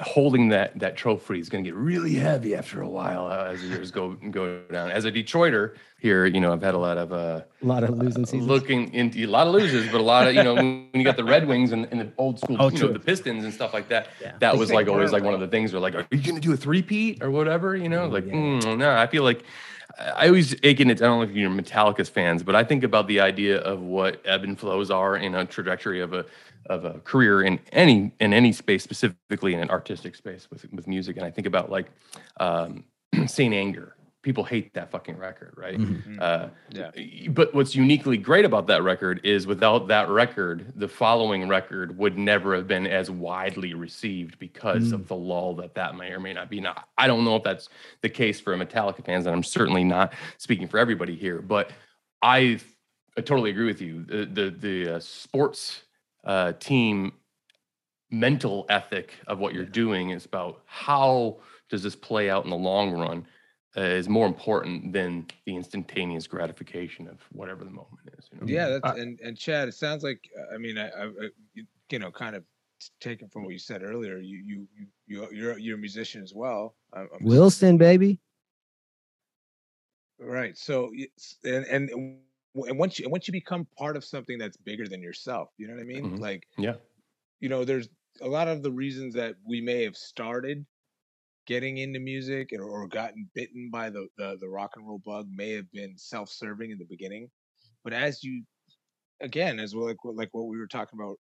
holding 0.00 0.48
that 0.48 0.76
that 0.80 0.96
trophy 0.96 1.38
is 1.38 1.48
going 1.48 1.62
to 1.62 1.70
get 1.70 1.76
really 1.76 2.14
heavy 2.14 2.56
after 2.56 2.82
a 2.82 2.88
while 2.88 3.26
uh, 3.26 3.52
as 3.52 3.62
the 3.62 3.68
years 3.68 3.92
go 3.92 4.14
go 4.32 4.60
down. 4.72 4.90
As 4.90 5.04
a 5.04 5.12
Detroiter 5.12 5.76
here, 6.00 6.26
you 6.26 6.40
know 6.40 6.52
I've 6.52 6.62
had 6.62 6.74
a 6.74 6.78
lot 6.78 6.98
of 6.98 7.12
uh, 7.12 7.42
a 7.62 7.64
lot 7.64 7.84
of 7.84 7.90
losing 7.90 8.26
seasons 8.26 8.48
looking 8.48 8.92
into 8.92 9.24
a 9.24 9.26
lot 9.26 9.46
of 9.46 9.52
losers, 9.54 9.88
but 9.92 10.00
a 10.00 10.02
lot 10.02 10.26
of 10.26 10.34
you 10.34 10.42
know 10.42 10.54
when 10.56 10.90
you 10.92 11.04
got 11.04 11.16
the 11.16 11.22
Red 11.24 11.46
Wings 11.46 11.70
and, 11.70 11.86
and 11.92 12.00
the 12.00 12.10
old 12.18 12.40
school, 12.40 12.56
Oh, 12.58 12.68
you 12.68 12.80
know 12.80 12.88
the 12.92 12.98
Pistons 12.98 13.44
and 13.44 13.54
stuff 13.54 13.72
like 13.72 13.88
that. 13.90 14.08
Yeah. 14.20 14.32
That 14.40 14.58
was 14.58 14.72
like 14.72 14.88
always 14.88 15.12
like 15.12 15.22
one 15.22 15.34
of 15.34 15.40
the 15.40 15.48
things 15.48 15.72
where 15.72 15.80
like, 15.80 15.94
are 15.94 16.04
you 16.10 16.22
going 16.22 16.34
to 16.34 16.40
do 16.40 16.52
a 16.52 16.56
three-peat 16.56 17.22
or 17.22 17.30
whatever? 17.30 17.76
You 17.76 17.88
know, 17.88 18.04
Oh, 18.04 18.08
like 18.08 18.26
yeah. 18.26 18.32
mm, 18.32 18.78
no. 18.78 18.90
I 18.96 19.06
feel 19.06 19.22
like 19.22 19.44
I 19.98 20.28
always 20.28 20.52
again, 20.54 20.90
it's, 20.90 21.00
I 21.00 21.06
don't 21.06 21.18
know 21.18 21.30
if 21.30 21.36
you're 21.36 21.50
Metallica's 21.50 22.08
fans, 22.08 22.42
but 22.42 22.54
I 22.54 22.64
think 22.64 22.84
about 22.84 23.06
the 23.06 23.20
idea 23.20 23.58
of 23.58 23.80
what 23.80 24.20
ebb 24.24 24.44
and 24.44 24.58
flows 24.58 24.90
are 24.90 25.16
in 25.16 25.34
a 25.34 25.44
trajectory 25.44 26.00
of 26.00 26.12
a 26.12 26.24
of 26.66 26.84
a 26.84 26.94
career 27.00 27.42
in 27.42 27.60
any 27.72 28.12
in 28.20 28.32
any 28.32 28.52
space, 28.52 28.82
specifically 28.82 29.54
in 29.54 29.60
an 29.60 29.70
artistic 29.70 30.14
space 30.14 30.48
with 30.50 30.66
with 30.72 30.86
music. 30.86 31.16
And 31.16 31.24
I 31.24 31.30
think 31.30 31.46
about 31.46 31.70
like 31.70 31.86
um, 32.38 32.84
Saint 33.26 33.54
Anger. 33.54 33.96
People 34.24 34.42
hate 34.42 34.72
that 34.72 34.90
fucking 34.90 35.18
record, 35.18 35.52
right? 35.54 35.78
Mhm. 35.78 36.18
Uh, 36.18 36.48
Yeah. 36.70 36.90
But 37.28 37.52
what's 37.54 37.76
uniquely 37.76 38.16
great 38.16 38.46
about 38.46 38.66
that 38.68 38.82
record 38.82 39.20
is 39.22 39.46
without 39.46 39.86
that 39.88 40.08
record, 40.08 40.72
the 40.76 40.88
following 40.88 41.46
record 41.46 41.98
would 41.98 42.16
never 42.16 42.56
have 42.56 42.66
been 42.66 42.86
as 42.86 43.10
widely 43.10 43.74
received 43.74 44.38
because 44.38 44.92
of 44.92 45.08
the 45.08 45.14
lull 45.14 45.54
that 45.56 45.74
that 45.74 45.94
may 45.96 46.10
or 46.10 46.20
may 46.20 46.32
not 46.32 46.48
be. 46.48 46.58
Now, 46.58 46.84
I 46.96 47.06
don't 47.06 47.22
know 47.22 47.36
if 47.36 47.42
that's 47.42 47.68
the 48.00 48.08
case 48.08 48.40
for 48.40 48.56
Metallica 48.56 49.04
fans, 49.04 49.26
and 49.26 49.36
I'm 49.36 49.42
certainly 49.42 49.84
not 49.84 50.14
speaking 50.38 50.68
for 50.68 50.78
everybody 50.78 51.14
here, 51.14 51.42
but 51.42 51.70
I, 52.22 52.58
I 53.18 53.20
totally 53.20 53.50
agree 53.50 53.66
with 53.66 53.82
you. 53.82 54.04
The 54.04 54.24
the, 54.24 54.50
the 54.50 54.94
uh, 54.96 55.00
sports 55.00 55.82
uh, 56.24 56.52
team 56.54 57.12
mental 58.10 58.64
ethic 58.70 59.12
of 59.26 59.38
what 59.38 59.52
you're 59.52 59.66
doing 59.66 60.10
is 60.10 60.24
about 60.24 60.62
how 60.64 61.36
does 61.68 61.82
this 61.82 61.94
play 61.96 62.30
out 62.30 62.44
in 62.44 62.50
the 62.50 62.56
long 62.56 62.92
run 62.92 63.26
uh, 63.76 63.80
is 63.82 64.08
more 64.08 64.26
important 64.26 64.92
than 64.92 65.26
the 65.46 65.56
instantaneous 65.56 66.26
gratification 66.26 67.08
of 67.08 67.20
whatever 67.32 67.64
the 67.64 67.70
moment 67.70 68.08
is. 68.18 68.28
You 68.32 68.40
know? 68.40 68.46
Yeah, 68.46 68.68
that's 68.78 68.98
and 68.98 69.18
and 69.20 69.36
Chad. 69.36 69.68
It 69.68 69.74
sounds 69.74 70.02
like 70.04 70.20
uh, 70.38 70.54
I 70.54 70.58
mean 70.58 70.78
I, 70.78 70.88
I 70.88 71.04
I- 71.06 71.30
you- 71.54 71.66
you 71.90 71.98
know 71.98 72.10
kind 72.10 72.34
of 72.36 72.44
taken 73.00 73.28
from 73.28 73.44
what 73.44 73.52
you 73.52 73.58
said 73.58 73.82
earlier. 73.82 74.18
You 74.18 74.38
you 74.38 74.68
you 74.76 74.86
you 75.06 75.28
you're 75.32 75.58
you're 75.58 75.76
a 75.76 75.78
musician 75.80 76.22
as 76.22 76.34
well. 76.34 76.76
I'm, 76.92 77.08
I'm 77.14 77.24
wilson 77.24 77.76
baby 77.78 78.20
Right. 80.18 80.56
So 80.56 80.90
it's 80.94 81.38
and 81.44 81.64
and 81.66 81.90
and 81.90 82.18
once 82.54 82.98
you 82.98 83.08
once 83.10 83.26
you 83.26 83.32
become 83.32 83.66
part 83.76 83.96
of 83.96 84.04
something 84.04 84.38
that's 84.38 84.56
bigger 84.56 84.86
than 84.86 85.02
yourself, 85.02 85.50
you 85.58 85.66
know 85.66 85.74
what 85.74 85.80
I 85.82 85.84
mean? 85.84 86.16
Mhm. 86.16 86.20
Like 86.20 86.46
Yeah. 86.56 86.76
you 87.40 87.48
know, 87.48 87.64
there's 87.64 87.88
a 88.20 88.28
lot 88.28 88.48
of 88.48 88.62
the 88.62 88.70
reasons 88.70 89.12
that 89.14 89.34
we 89.46 89.60
may 89.60 89.82
have 89.82 89.96
started 89.96 90.64
getting 91.46 91.78
into 91.78 92.00
music 92.00 92.50
or, 92.56 92.64
or 92.64 92.88
gotten 92.88 93.28
bitten 93.34 93.70
by 93.70 93.90
the, 93.90 94.08
the 94.16 94.38
the 94.40 94.48
rock 94.48 94.72
and 94.76 94.86
roll 94.86 95.00
bug 95.04 95.28
may 95.30 95.52
have 95.52 95.70
been 95.72 95.96
self-serving 95.98 96.70
in 96.70 96.78
the 96.78 96.86
beginning, 96.86 97.30
but 97.84 97.92
as 97.92 98.22
you 98.22 98.44
again, 99.20 99.58
as 99.60 99.74
well 99.74 99.86
like 99.86 99.96
like 100.04 100.28
what 100.32 100.48
we 100.48 100.58
were 100.58 100.66
talking 100.66 100.98
about 100.98 101.18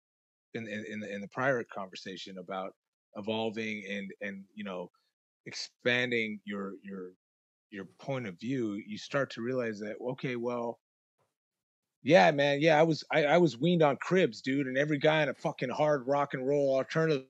in 0.55 0.67
in 0.69 0.85
in 0.89 1.01
the, 1.01 1.15
in 1.15 1.21
the 1.21 1.29
prior 1.29 1.63
conversation 1.65 2.39
about 2.39 2.73
evolving 3.17 3.85
and 3.89 4.11
and 4.21 4.45
you 4.55 4.65
know 4.65 4.91
expanding 5.47 6.41
your 6.45 6.75
your 6.83 7.13
your 7.71 7.87
point 7.99 8.27
of 8.27 8.39
view, 8.39 8.75
you 8.75 8.99
start 8.99 9.31
to 9.31 9.43
realize 9.43 9.81
that 9.81 9.97
okay, 10.13 10.37
well, 10.37 10.79
yeah, 12.03 12.31
man, 12.33 12.61
yeah, 12.61 12.79
I 12.79 12.83
was 12.83 13.05
I, 13.13 13.25
I 13.25 13.39
was 13.39 13.59
weaned 13.59 13.83
on 13.83 13.97
cribs, 13.97 14.43
dude, 14.43 14.67
and 14.67 14.77
every 14.79 14.99
guy 14.99 15.23
in 15.23 15.29
a 15.29 15.35
fucking 15.35 15.71
hard 15.71 16.07
rock 16.07 16.35
and 16.35 16.47
roll 16.47 16.77
alternative 16.77 17.27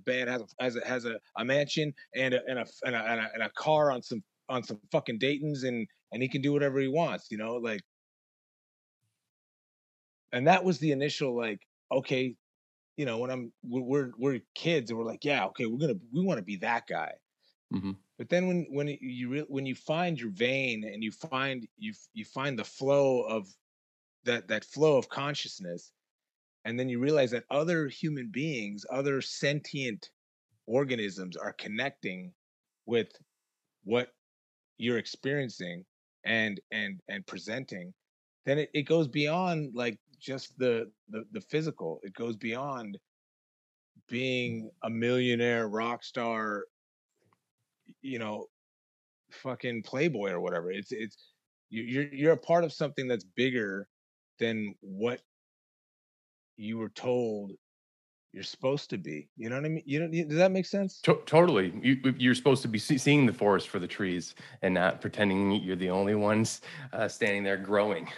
band 0.00 0.28
has 0.30 0.42
a 0.42 0.46
has 0.62 0.76
a 0.76 0.86
has 0.86 1.04
a, 1.04 1.18
a 1.36 1.44
mansion 1.44 1.92
and 2.14 2.34
a 2.34 2.40
and 2.48 2.58
a, 2.58 2.66
and 2.84 2.94
a 2.94 2.98
and 2.98 3.20
a 3.20 3.30
and 3.34 3.42
a 3.42 3.50
car 3.56 3.90
on 3.90 4.02
some 4.02 4.22
on 4.48 4.62
some 4.62 4.80
fucking 4.92 5.18
Dayton's 5.18 5.62
and 5.64 5.86
and 6.12 6.22
he 6.22 6.28
can 6.28 6.42
do 6.42 6.52
whatever 6.52 6.80
he 6.80 6.88
wants, 6.88 7.28
you 7.30 7.38
know, 7.38 7.56
like. 7.56 7.80
And 10.32 10.46
that 10.46 10.64
was 10.64 10.78
the 10.78 10.92
initial 10.92 11.36
like, 11.36 11.66
okay, 11.92 12.36
you 12.96 13.06
know, 13.06 13.18
when 13.18 13.30
I'm 13.30 13.52
we're 13.64 14.12
we're, 14.18 14.40
kids 14.54 14.90
and 14.90 14.98
we're 14.98 15.06
like, 15.06 15.24
yeah, 15.24 15.46
okay, 15.46 15.66
we're 15.66 15.78
gonna 15.78 16.00
we 16.12 16.24
want 16.24 16.38
to 16.38 16.44
be 16.44 16.56
that 16.58 16.86
guy. 16.88 17.14
Mhm. 17.72 18.04
But 18.18 18.28
then 18.28 18.46
when 18.46 18.66
when 18.70 18.88
you 19.00 19.28
re- 19.28 19.46
when 19.48 19.66
you 19.66 19.74
find 19.74 20.20
your 20.20 20.30
vein 20.30 20.84
and 20.84 21.02
you 21.02 21.12
find 21.12 21.66
you 21.76 21.94
you 22.12 22.24
find 22.24 22.58
the 22.58 22.64
flow 22.64 23.22
of 23.22 23.48
that 24.24 24.48
that 24.48 24.64
flow 24.64 24.98
of 24.98 25.08
consciousness, 25.08 25.92
and 26.64 26.78
then 26.78 26.88
you 26.88 26.98
realize 27.00 27.30
that 27.32 27.44
other 27.50 27.88
human 27.88 28.30
beings, 28.30 28.84
other 28.90 29.20
sentient 29.20 30.10
organisms 30.66 31.36
are 31.36 31.52
connecting 31.54 32.34
with 32.86 33.08
what 33.84 34.10
you're 34.78 34.98
experiencing 34.98 35.84
and 36.24 36.60
and 36.72 37.00
and 37.08 37.26
presenting, 37.26 37.94
then 38.46 38.58
it, 38.58 38.70
it 38.74 38.82
goes 38.82 39.08
beyond 39.08 39.74
like 39.74 39.98
just 40.20 40.58
the, 40.58 40.90
the 41.08 41.24
the 41.32 41.40
physical. 41.40 42.00
It 42.02 42.14
goes 42.14 42.36
beyond 42.36 42.98
being 44.08 44.70
a 44.82 44.90
millionaire 44.90 45.68
rock 45.68 46.04
star 46.04 46.64
you 48.02 48.18
know, 48.18 48.46
fucking 49.32 49.82
playboy 49.82 50.30
or 50.32 50.40
whatever. 50.40 50.70
It's 50.70 50.92
it's 50.92 51.32
you- 51.70 51.82
you're 51.84 52.14
you're 52.14 52.32
a 52.32 52.38
part 52.38 52.64
of 52.64 52.72
something 52.72 53.08
that's 53.08 53.24
bigger 53.24 53.88
than 54.38 54.74
what 54.80 55.22
you 56.56 56.78
were 56.78 56.88
told 56.90 57.52
you're 58.32 58.42
supposed 58.42 58.90
to 58.90 58.98
be. 58.98 59.28
You 59.36 59.48
know 59.48 59.56
what 59.56 59.64
I 59.64 59.68
mean? 59.68 59.82
You 59.86 60.00
know, 60.00 60.08
does 60.28 60.36
that 60.38 60.50
make 60.50 60.66
sense? 60.66 60.98
To- 61.02 61.20
totally. 61.24 61.72
You, 61.82 62.14
you're 62.18 62.34
supposed 62.34 62.62
to 62.62 62.68
be 62.68 62.78
see- 62.80 62.98
seeing 62.98 63.26
the 63.26 63.32
forest 63.32 63.68
for 63.68 63.78
the 63.78 63.86
trees 63.86 64.34
and 64.62 64.74
not 64.74 65.00
pretending 65.00 65.52
you're 65.52 65.76
the 65.76 65.90
only 65.90 66.16
ones 66.16 66.60
uh, 66.92 67.06
standing 67.06 67.44
there 67.44 67.56
growing. 67.56 68.08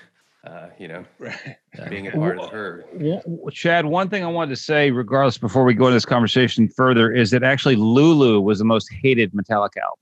Uh, 0.47 0.69
you 0.79 0.87
know, 0.89 1.05
Right. 1.19 1.57
being 1.91 2.07
a 2.07 2.13
part 2.13 2.39
of 2.39 2.51
her. 2.51 2.87
herd. 2.93 3.23
Wa- 3.27 3.51
Chad, 3.51 3.85
one 3.85 4.09
thing 4.09 4.23
I 4.25 4.29
wanted 4.29 4.51
to 4.51 4.57
say, 4.63 4.91
regardless, 4.91 5.37
before 5.39 5.65
we 5.65 5.75
go 5.75 5.87
into 5.87 5.95
this 5.97 6.05
conversation 6.07 6.69
further, 6.69 7.13
is 7.13 7.31
that 7.33 7.43
actually 7.43 7.75
Lulu 7.77 8.41
was 8.41 8.59
the 8.61 8.65
most 8.65 8.89
hated 9.03 9.33
Metallica 9.33 9.79
album. 9.83 9.99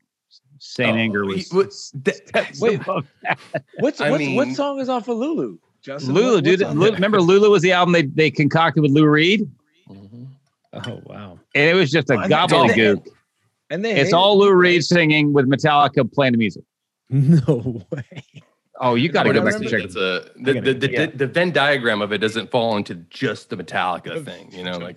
Saint 0.61 0.97
Oh, 0.97 1.01
Anger 1.01 1.23
he- 1.25 1.35
was. 1.35 1.53
was- 1.53 1.93
that- 2.05 2.27
that- 2.35 2.55
Wait, 2.61 2.81
above. 2.83 3.07
What's 3.81 3.99
what's, 4.01 4.19
mean- 4.19 4.37
what 4.37 4.49
song 4.51 4.79
is 4.81 4.89
off 4.89 5.09
of 5.09 5.17
Lulu? 5.17 5.59
Justin, 5.85 6.15
Lulu, 6.15 6.35
what, 6.37 6.45
dude. 6.45 6.61
what's 6.61 6.71
on 6.71 6.79
Lu- 6.79 6.85
there? 6.87 6.95
remember 6.95 7.21
Lulu 7.21 7.51
was 7.51 7.63
the 7.63 7.73
album 7.73 7.93
they, 7.93 8.03
they 8.03 8.31
concocted 8.31 8.83
with 8.83 8.93
Lou 8.93 9.07
Reed, 9.07 9.43
Mhm. 9.91 10.29
oh 10.73 11.01
wow 11.05 11.39
and 11.55 11.69
it 11.71 11.75
was 11.75 11.91
just 11.91 12.09
a 12.11 12.15
think 12.15 12.25
it's 12.25 12.53
all- 12.53 12.69
gobbledygook. 12.69 13.07
And 13.71 13.85
they 13.85 13.99
It's 13.99 14.13
all 14.13 14.35
it, 14.35 14.45
Lou 14.45 14.51
right? 14.53 14.57
Reed 14.71 14.85
singing 14.85 15.33
with 15.33 15.47
Metallica 15.49 16.11
playing 16.13 16.33
the 16.33 16.39
music. 16.39 16.63
no 17.11 17.83
way 17.91 18.23
Oh, 18.81 18.97
you 18.97 19.09
got 19.09 19.23
to 19.23 19.33
go 19.33 19.45
back 19.45 19.55
and 19.55 19.69
check. 19.69 19.83
That's 19.83 19.95
a 19.95 20.25
I 20.37 20.43
the, 20.43 20.55
gotta- 20.55 20.61
the, 20.75 20.75
the, 20.89 20.93
yeah. 20.93 21.07
the 21.15 21.27
Venn 21.29 21.53
diagram 21.53 22.03
of 22.03 22.13
it 22.13 22.19
doesn't 22.19 22.51
fall 22.51 22.77
into 22.77 22.97
just 23.09 23.49
the 23.49 23.57
Metallica 23.57 24.25
thing, 24.29 24.51
you 24.53 24.65
know, 24.65 24.79
like 24.79 24.97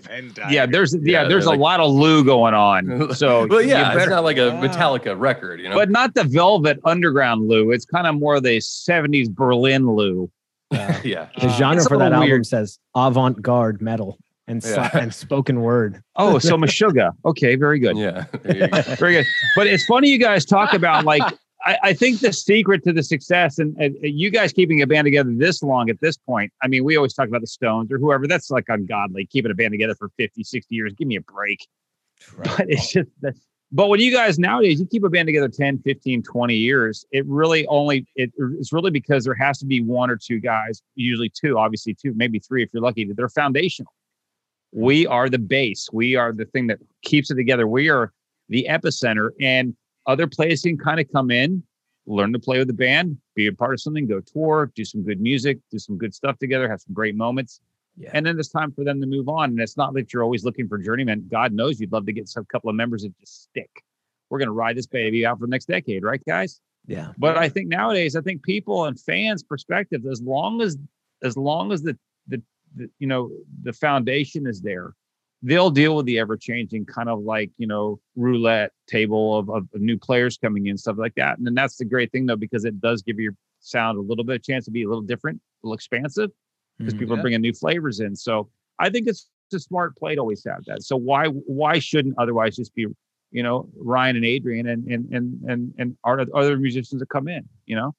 Yeah, 0.49 0.65
there's 0.65 0.95
yeah, 0.95 1.21
Yeah, 1.21 1.27
there's 1.27 1.45
a 1.45 1.51
like- 1.51 1.59
lot 1.59 1.79
of 1.79 1.91
Lou 1.91 2.23
going 2.25 2.53
on. 2.55 3.13
So, 3.13 3.45
well, 3.47 3.61
you 3.61 3.69
yeah, 3.69 3.95
it's 3.95 4.09
not 4.09 4.23
like 4.23 4.37
a 4.37 4.49
Wow. 4.49 4.61
Metallica 4.63 5.17
record, 5.17 5.59
you 5.61 5.69
know. 5.69 5.75
but 5.75 5.89
not 5.91 6.15
the 6.15 6.23
Velvet 6.23 6.79
Underground 6.85 7.47
Lou. 7.47 7.71
It's 7.71 7.85
kind 7.85 8.07
of 8.07 8.15
more 8.15 8.39
the 8.41 8.57
'70s 8.57 9.29
Berlin 9.29 9.85
Lou. 9.89 10.29
Uh, 10.71 10.99
yeah, 11.03 11.29
the 11.39 11.47
Uh, 11.47 11.57
genre 11.57 11.77
it's 11.77 11.87
for 11.87 11.97
that 11.97 12.05
little 12.05 12.15
album 12.15 12.29
weird. 12.29 12.45
says 12.45 12.79
avant-garde 12.95 13.81
metal 13.81 14.17
and 14.47 14.61
sli- 14.61 14.75
Yeah. 14.93 14.99
and 14.99 15.13
spoken 15.13 15.61
word 15.61 16.01
Oh, 16.15 16.39
so 16.39 16.57
Meshuggah. 16.57 17.11
Okay, 17.25 17.55
very 17.55 17.79
good. 17.79 17.97
yeah. 17.97 18.25
Go. 18.31 18.81
Very 18.95 19.13
good. 19.13 19.25
But 19.55 19.67
it's 19.67 19.85
funny 19.85 20.09
you 20.09 20.17
guys 20.17 20.45
talk 20.45 20.73
about 20.73 21.05
like 21.05 21.21
I, 21.65 21.77
I 21.83 21.93
think 21.93 22.19
the 22.19 22.31
secret 22.31 22.83
to 22.83 22.93
the 22.93 23.01
success 23.03 23.57
and, 23.59 23.75
and 23.77 23.95
you 24.01 24.29
guys 24.29 24.53
keeping 24.53 24.81
a 24.81 24.87
band 24.87 25.05
together 25.05 25.31
this 25.35 25.63
long 25.63 25.89
at 25.89 25.99
this 26.01 26.15
point. 26.15 26.51
I 26.61 26.67
mean, 26.67 26.83
we 26.83 26.95
always 26.95 27.13
talk 27.15 27.27
about 27.27 27.41
the 27.41 27.47
Stones 27.47 27.91
or 27.91 27.97
whoever. 27.97 28.27
That's 28.27 28.51
like 28.51 28.65
ungodly. 28.67 29.25
Keeping 29.25 29.51
a 29.51 29.55
band 29.55 29.71
together 29.71 29.95
for 29.95 30.09
50, 30.17 30.43
60 30.43 30.73
years. 30.75 30.93
Give 30.93 31.07
me 31.07 31.15
a 31.17 31.21
break. 31.21 31.67
But 32.37 32.69
it's 32.69 32.91
just 32.91 33.09
the, 33.21 33.33
But 33.71 33.89
when 33.89 33.99
you 33.99 34.13
guys 34.13 34.39
nowadays, 34.39 34.79
you 34.79 34.85
keep 34.85 35.03
a 35.03 35.09
band 35.09 35.27
together 35.27 35.49
10, 35.49 35.79
15, 35.79 36.23
20 36.23 36.55
years, 36.55 37.05
it 37.11 37.25
really 37.25 37.67
only, 37.67 38.07
it, 38.15 38.31
it's 38.37 38.71
really 38.71 38.91
because 38.91 39.25
there 39.25 39.33
has 39.33 39.57
to 39.59 39.65
be 39.65 39.81
one 39.81 40.09
or 40.09 40.15
two 40.15 40.39
guys, 40.39 40.81
usually 40.95 41.29
two, 41.29 41.57
obviously 41.57 41.93
two, 41.93 42.13
maybe 42.15 42.39
three 42.39 42.63
if 42.63 42.69
you're 42.73 42.81
lucky, 42.81 43.03
that 43.05 43.17
they're 43.17 43.27
foundational. 43.27 43.93
We 44.71 45.05
are 45.07 45.29
the 45.29 45.39
base. 45.39 45.89
We 45.91 46.15
are 46.15 46.31
the 46.31 46.45
thing 46.45 46.67
that 46.67 46.79
keeps 47.01 47.29
it 47.29 47.35
together. 47.35 47.67
We 47.67 47.89
are 47.89 48.13
the 48.47 48.67
epicenter. 48.69 49.31
And 49.41 49.75
other 50.05 50.27
players 50.27 50.61
can 50.61 50.77
kind 50.77 51.01
of 51.01 51.11
come 51.11 51.29
in, 51.29 51.61
learn 52.05 52.31
to 52.33 52.39
play 52.39 52.59
with 52.59 52.67
the 52.67 52.73
band, 52.73 53.17
be 53.35 53.47
a 53.47 53.53
part 53.53 53.73
of 53.73 53.81
something, 53.81 54.07
go 54.07 54.21
tour, 54.21 54.71
do 54.75 54.85
some 54.85 55.03
good 55.03 55.19
music, 55.19 55.59
do 55.71 55.79
some 55.79 55.97
good 55.97 56.13
stuff 56.13 56.37
together, 56.39 56.69
have 56.69 56.81
some 56.81 56.93
great 56.93 57.15
moments. 57.15 57.59
Yeah. 57.97 58.11
And 58.13 58.25
then 58.25 58.39
it's 58.39 58.49
time 58.49 58.71
for 58.71 58.83
them 58.83 59.01
to 59.01 59.07
move 59.07 59.27
on. 59.27 59.49
And 59.49 59.59
it's 59.59 59.75
not 59.75 59.93
that 59.95 60.13
you're 60.13 60.23
always 60.23 60.45
looking 60.45 60.67
for 60.67 60.77
journeymen. 60.77 61.27
God 61.31 61.51
knows 61.51 61.79
you'd 61.79 61.91
love 61.91 62.05
to 62.05 62.13
get 62.13 62.29
some 62.29 62.45
couple 62.45 62.69
of 62.69 62.75
members 62.75 63.01
that 63.01 63.17
just 63.19 63.45
stick. 63.45 63.69
We're 64.29 64.37
going 64.39 64.47
to 64.47 64.53
ride 64.53 64.77
this 64.77 64.85
baby 64.85 65.25
out 65.25 65.39
for 65.39 65.47
the 65.47 65.51
next 65.51 65.65
decade, 65.65 66.03
right, 66.03 66.21
guys? 66.27 66.61
Yeah. 66.85 67.11
But 67.17 67.37
I 67.37 67.49
think 67.49 67.69
nowadays, 67.69 68.15
I 68.15 68.21
think 68.21 68.43
people 68.43 68.85
and 68.85 68.99
fans' 68.99 69.43
perspective, 69.43 70.05
as 70.09 70.21
long 70.21 70.61
as 70.61 70.77
as 71.23 71.35
long 71.35 71.71
as 71.71 71.81
the 71.81 71.97
the, 72.27 72.41
the 72.75 72.89
you 72.99 73.07
know 73.07 73.31
the 73.63 73.73
foundation 73.73 74.45
is 74.47 74.61
there, 74.61 74.93
they'll 75.41 75.71
deal 75.71 75.95
with 75.95 76.05
the 76.05 76.19
ever 76.19 76.37
changing 76.37 76.85
kind 76.85 77.09
of 77.09 77.21
like 77.21 77.51
you 77.57 77.67
know 77.67 77.99
roulette 78.15 78.71
table 78.87 79.37
of, 79.37 79.49
of 79.49 79.67
new 79.73 79.97
players 79.97 80.37
coming 80.37 80.67
in, 80.67 80.77
stuff 80.77 80.97
like 80.97 81.15
that. 81.15 81.37
And 81.37 81.47
then 81.47 81.55
that's 81.55 81.77
the 81.77 81.85
great 81.85 82.11
thing 82.11 82.25
though, 82.25 82.37
because 82.37 82.63
it 82.63 82.79
does 82.79 83.01
give 83.01 83.19
your 83.19 83.33
sound 83.59 83.97
a 83.97 84.01
little 84.01 84.23
bit 84.23 84.37
of 84.37 84.43
chance 84.43 84.65
to 84.65 84.71
be 84.71 84.83
a 84.83 84.87
little 84.87 85.01
different, 85.01 85.41
a 85.63 85.67
little 85.67 85.73
expansive 85.73 86.31
because 86.77 86.93
Mhm. 86.93 86.99
people 86.99 87.15
are 87.17 87.21
bringing 87.21 87.41
new 87.41 87.53
flavors 87.53 87.99
in. 87.99 88.15
So 88.15 88.49
I 88.79 88.89
think 88.89 89.07
it's 89.07 89.29
a 89.53 89.59
smart 89.59 89.95
play 89.97 90.15
to 90.15 90.21
always 90.21 90.43
have 90.45 90.63
that. 90.65 90.83
So 90.83 90.95
why 90.97 91.27
why 91.27 91.79
shouldn't 91.79 92.15
otherwise 92.17 92.55
just 92.55 92.73
be 92.75 92.85
you 93.31 93.43
know 93.43 93.69
Ryan 93.75 94.15
and 94.17 94.25
Adrian 94.25 94.67
and 94.67 94.87
and 94.87 95.13
and 95.13 95.41
and 95.49 95.73
and 95.77 95.97
our 96.03 96.19
other 96.33 96.57
musicians 96.57 96.99
that 96.99 97.09
come 97.09 97.27
in. 97.27 97.47
You 97.65 97.75
know, 97.77 97.95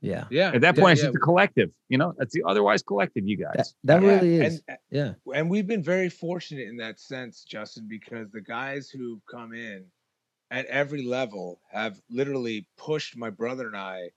Yeah. 0.00 0.26
Yeah. 0.30 0.52
at 0.52 0.60
that 0.62 0.76
yeah, 0.76 0.82
point 0.82 0.92
it's 0.94 1.02
yeah. 1.02 1.08
just 1.08 1.16
a 1.16 1.20
collective. 1.20 1.70
You 1.88 1.98
know, 1.98 2.14
that's 2.18 2.34
the 2.34 2.42
otherwise 2.46 2.82
collective. 2.82 3.26
You 3.26 3.36
That, 3.38 3.56
guys. 3.56 3.74
that 3.84 4.02
Yeah, 4.02 4.08
really 4.08 4.34
is. 4.36 4.62
And, 4.68 4.78
yeah. 4.90 5.14
and 5.34 5.48
we've 5.50 5.66
been 5.66 5.82
very 5.82 6.08
fortunate 6.08 6.68
in 6.68 6.76
that 6.78 7.00
sense, 7.00 7.44
Justin, 7.44 7.86
because 7.88 8.30
the 8.30 8.40
guys 8.42 8.90
who've 8.90 9.24
come 9.30 9.52
in 9.54 9.84
at 10.50 10.66
every 10.66 11.02
level 11.02 11.60
have 11.70 12.00
literally 12.10 12.68
pushed 12.76 13.16
my 13.16 13.30
brother 13.30 13.66
and 13.66 13.76
I 13.76 14.10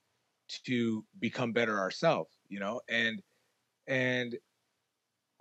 to 0.66 1.06
become 1.20 1.54
better 1.54 1.80
ourselves, 1.80 2.32
you 2.50 2.60
know, 2.60 2.82
and 2.90 3.22
and 3.90 4.40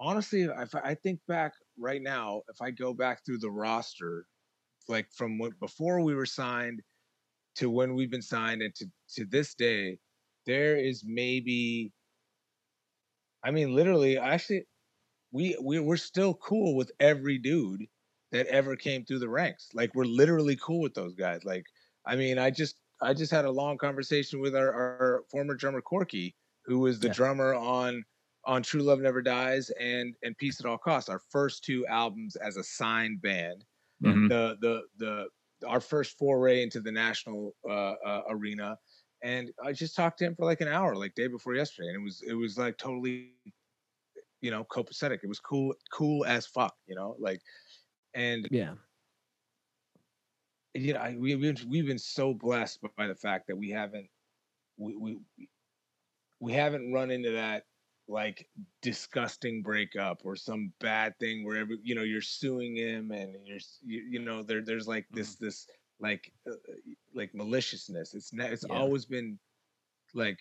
honestly, 0.00 0.42
if 0.42 0.74
I 0.74 0.80
I 0.90 0.94
think 0.94 1.20
back 1.26 1.54
right 1.78 2.02
now, 2.02 2.42
if 2.48 2.60
I 2.60 2.70
go 2.70 2.94
back 2.94 3.24
through 3.24 3.38
the 3.38 3.50
roster, 3.50 4.26
like 4.88 5.12
from 5.12 5.38
when 5.38 5.52
before 5.60 6.02
we 6.02 6.14
were 6.14 6.26
signed 6.26 6.82
to 7.56 7.70
when 7.70 7.94
we've 7.94 8.10
been 8.10 8.22
signed 8.22 8.62
and 8.62 8.74
to 8.76 8.86
to 9.16 9.26
this 9.26 9.54
day, 9.54 10.00
there 10.46 10.76
is 10.78 11.04
maybe 11.06 11.92
I 13.42 13.50
mean 13.50 13.74
literally 13.74 14.18
actually 14.18 14.66
we 15.32 15.56
we 15.62 15.80
we're 15.80 15.96
still 15.98 16.34
cool 16.34 16.76
with 16.76 16.92
every 17.00 17.38
dude 17.38 17.86
that 18.32 18.46
ever 18.48 18.76
came 18.76 19.04
through 19.04 19.20
the 19.20 19.30
ranks. 19.30 19.70
Like 19.74 19.94
we're 19.94 20.04
literally 20.04 20.56
cool 20.56 20.80
with 20.82 20.94
those 20.94 21.14
guys. 21.14 21.44
Like 21.44 21.66
I 22.06 22.16
mean, 22.16 22.38
I 22.38 22.50
just 22.50 22.80
I 23.02 23.14
just 23.14 23.32
had 23.32 23.44
a 23.46 23.50
long 23.52 23.78
conversation 23.78 24.40
with 24.40 24.56
our, 24.56 24.72
our 24.72 25.24
former 25.30 25.54
drummer 25.56 25.82
Corky, 25.82 26.36
who 26.66 26.80
was 26.80 27.00
the 27.00 27.08
Yeah. 27.08 27.10
drummer 27.10 27.54
on 27.54 28.04
on 28.44 28.62
True 28.62 28.82
Love 28.82 29.00
Never 29.00 29.22
Dies 29.22 29.70
and 29.80 30.14
and 30.22 30.36
Peace 30.38 30.60
at 30.60 30.66
All 30.66 30.78
Costs, 30.78 31.08
our 31.08 31.18
first 31.18 31.64
two 31.64 31.86
albums 31.86 32.36
as 32.36 32.56
a 32.56 32.62
signed 32.64 33.20
band. 33.20 33.64
Mhm. 34.02 34.28
The 34.28 34.56
the 34.60 34.82
the 34.98 35.28
our 35.66 35.80
first 35.80 36.16
foray 36.18 36.62
into 36.62 36.80
the 36.80 36.92
national 36.92 37.56
uh, 37.68 37.94
uh, 38.04 38.22
arena, 38.30 38.78
and 39.22 39.50
I 39.64 39.72
just 39.72 39.96
talked 39.96 40.18
to 40.20 40.24
him 40.26 40.36
for 40.36 40.44
like 40.44 40.60
an 40.60 40.68
hour, 40.68 40.94
like 40.94 41.14
day 41.14 41.26
before 41.26 41.54
yesterday, 41.54 41.88
and 41.88 41.96
it 41.96 42.04
was 42.04 42.22
it 42.22 42.34
was 42.34 42.56
like 42.56 42.78
totally, 42.78 43.34
you 44.40 44.50
know, 44.52 44.64
copacetic. 44.64 45.24
It 45.24 45.28
was 45.28 45.40
cool, 45.40 45.74
cool 45.90 46.24
as 46.24 46.46
fuck, 46.46 46.76
you 46.86 46.94
know, 46.94 47.16
like, 47.18 47.42
and 48.14 48.46
Yeah. 48.52 48.74
you 50.74 50.92
know, 50.94 51.00
I, 51.00 51.16
we, 51.16 51.34
we've 51.34 51.56
been- 51.56 51.68
we've 51.68 51.86
been 51.86 51.98
so 51.98 52.34
blessed 52.34 52.80
by 52.96 53.06
the 53.08 53.14
fact 53.16 53.46
that 53.48 53.56
we 53.56 53.70
haven't 53.70 54.08
we 54.76 54.94
we 54.94 55.18
we 56.40 56.52
haven't 56.52 56.92
run 56.92 57.10
into 57.10 57.32
that 57.32 57.64
like 58.08 58.48
disgusting 58.82 59.62
breakup 59.62 60.22
or 60.24 60.36
some 60.36 60.72
bad 60.80 61.14
thing 61.20 61.44
where 61.44 61.56
every, 61.58 61.78
you 61.82 61.94
know 61.94 62.02
you're 62.02 62.20
suing 62.22 62.76
him 62.76 63.10
and 63.12 63.46
you're 63.46 63.58
you, 63.82 64.00
you 64.10 64.18
know 64.20 64.42
there 64.42 64.64
there's 64.64 64.88
like 64.88 65.06
this 65.12 65.36
this 65.36 65.66
like 66.00 66.32
uh, 66.50 66.54
like 67.14 67.34
maliciousness. 67.34 68.14
It's 68.14 68.32
ne- 68.32 68.50
it's 68.52 68.64
Yeah. 68.64 68.70
always 68.70 69.06
been 69.06 69.38
like 70.14 70.38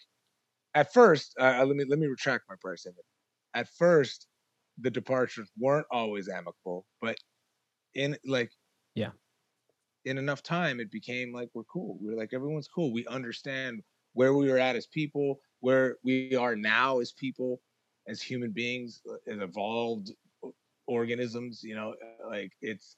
at 0.76 0.94
first 0.94 1.36
uh, 1.40 1.60
uh, 1.62 1.66
let 1.66 1.76
me 1.76 1.86
let 1.90 2.00
me 2.00 2.08
retract 2.08 2.46
my 2.50 2.56
prior 2.62 2.78
statement 2.78 3.06
at 3.54 3.70
first 3.70 4.28
the 4.78 4.92
departures 4.92 5.52
weren't 5.58 5.88
always 5.92 6.30
amicable 6.30 6.88
but 7.02 7.18
in 7.96 8.18
like 8.26 8.52
Yeah. 8.96 9.12
in 10.06 10.18
enough 10.18 10.42
time 10.44 10.80
it 10.80 10.92
became 10.92 11.34
like 11.34 11.50
we're 11.54 11.64
cool. 11.66 11.98
We're 12.02 12.16
like 12.18 12.34
everyone's 12.34 12.68
cool. 12.68 12.94
We 12.94 13.06
understand 13.08 13.84
where 14.14 14.34
we 14.34 14.50
were 14.50 14.58
at 14.58 14.76
as 14.76 14.88
people 14.88 15.40
where 15.68 15.98
we 16.08 16.34
are 16.46 16.56
now 16.56 17.00
as 17.04 17.12
people 17.12 17.52
as 18.08 18.22
human 18.22 18.52
beings 18.52 19.02
uh, 19.12 19.32
as 19.32 19.40
evolved 19.50 20.08
organisms 20.88 21.62
you 21.70 21.76
know 21.76 21.90
uh, 22.06 22.30
like 22.30 22.54
it's 22.62 22.96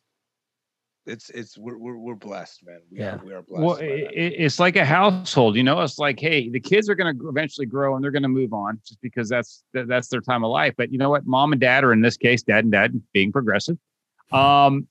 it's 1.08 1.29
it's 1.32 1.58
we're 1.58 1.77
we're, 1.84 1.97
we're 1.97 2.15
blessed 2.29 2.60
man 2.67 2.82
we 2.91 2.99
Yeah. 2.99 3.15
are 3.15 3.21
we 3.25 3.34
are 3.34 3.41
blessed 3.41 3.63
Well, 3.65 3.77
by 3.77 3.84
i 3.86 3.88
that. 3.88 4.10
i- 4.23 4.36
it's 4.45 4.60
like 4.60 4.75
a 4.75 4.86
household, 4.86 5.55
you 5.55 5.63
know. 5.63 5.82
It's 5.82 5.97
like, 5.97 6.19
hey, 6.19 6.49
the 6.49 6.60
kids 6.60 6.88
are 6.89 6.95
going 7.01 7.12
to 7.17 7.29
eventually 7.29 7.65
grow 7.75 7.89
and 7.95 8.03
they're 8.03 8.12
going 8.19 8.29
to 8.32 8.36
move 8.41 8.53
on, 8.53 8.79
just 8.88 9.01
because 9.01 9.27
that's 9.34 9.63
that's 9.73 10.10
their 10.10 10.21
time 10.21 10.43
of 10.43 10.51
life. 10.51 10.73
But 10.77 10.91
you 10.91 10.99
know 11.01 11.10
what? 11.10 11.25
Mom 11.25 11.51
and 11.53 11.62
dad, 11.62 11.84
or 11.84 11.91
in 11.93 12.01
this 12.01 12.17
case, 12.17 12.43
dad 12.43 12.63
and 12.65 12.71
dad, 12.71 13.01
being 13.17 13.32
progressive, 13.32 13.77
um, 14.32 14.88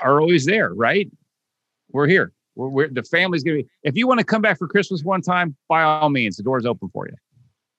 are 0.00 0.20
always 0.20 0.44
there, 0.44 0.70
right? 0.72 1.10
We're 1.90 2.06
here. 2.06 2.28
We're, 2.58 2.68
we're 2.68 2.88
the 2.88 3.02
family's 3.04 3.42
going 3.44 3.58
to 3.58 3.62
be. 3.62 3.68
If 3.84 3.96
you 3.96 4.06
want 4.08 4.18
to 4.18 4.24
come 4.26 4.42
back 4.42 4.58
for 4.58 4.66
Christmas 4.68 5.02
one 5.04 5.22
time, 5.22 5.56
by 5.68 5.82
all 5.82 6.10
means, 6.10 6.36
the 6.36 6.42
door's 6.42 6.66
open 6.66 6.88
for 6.92 7.06
you. 7.08 7.14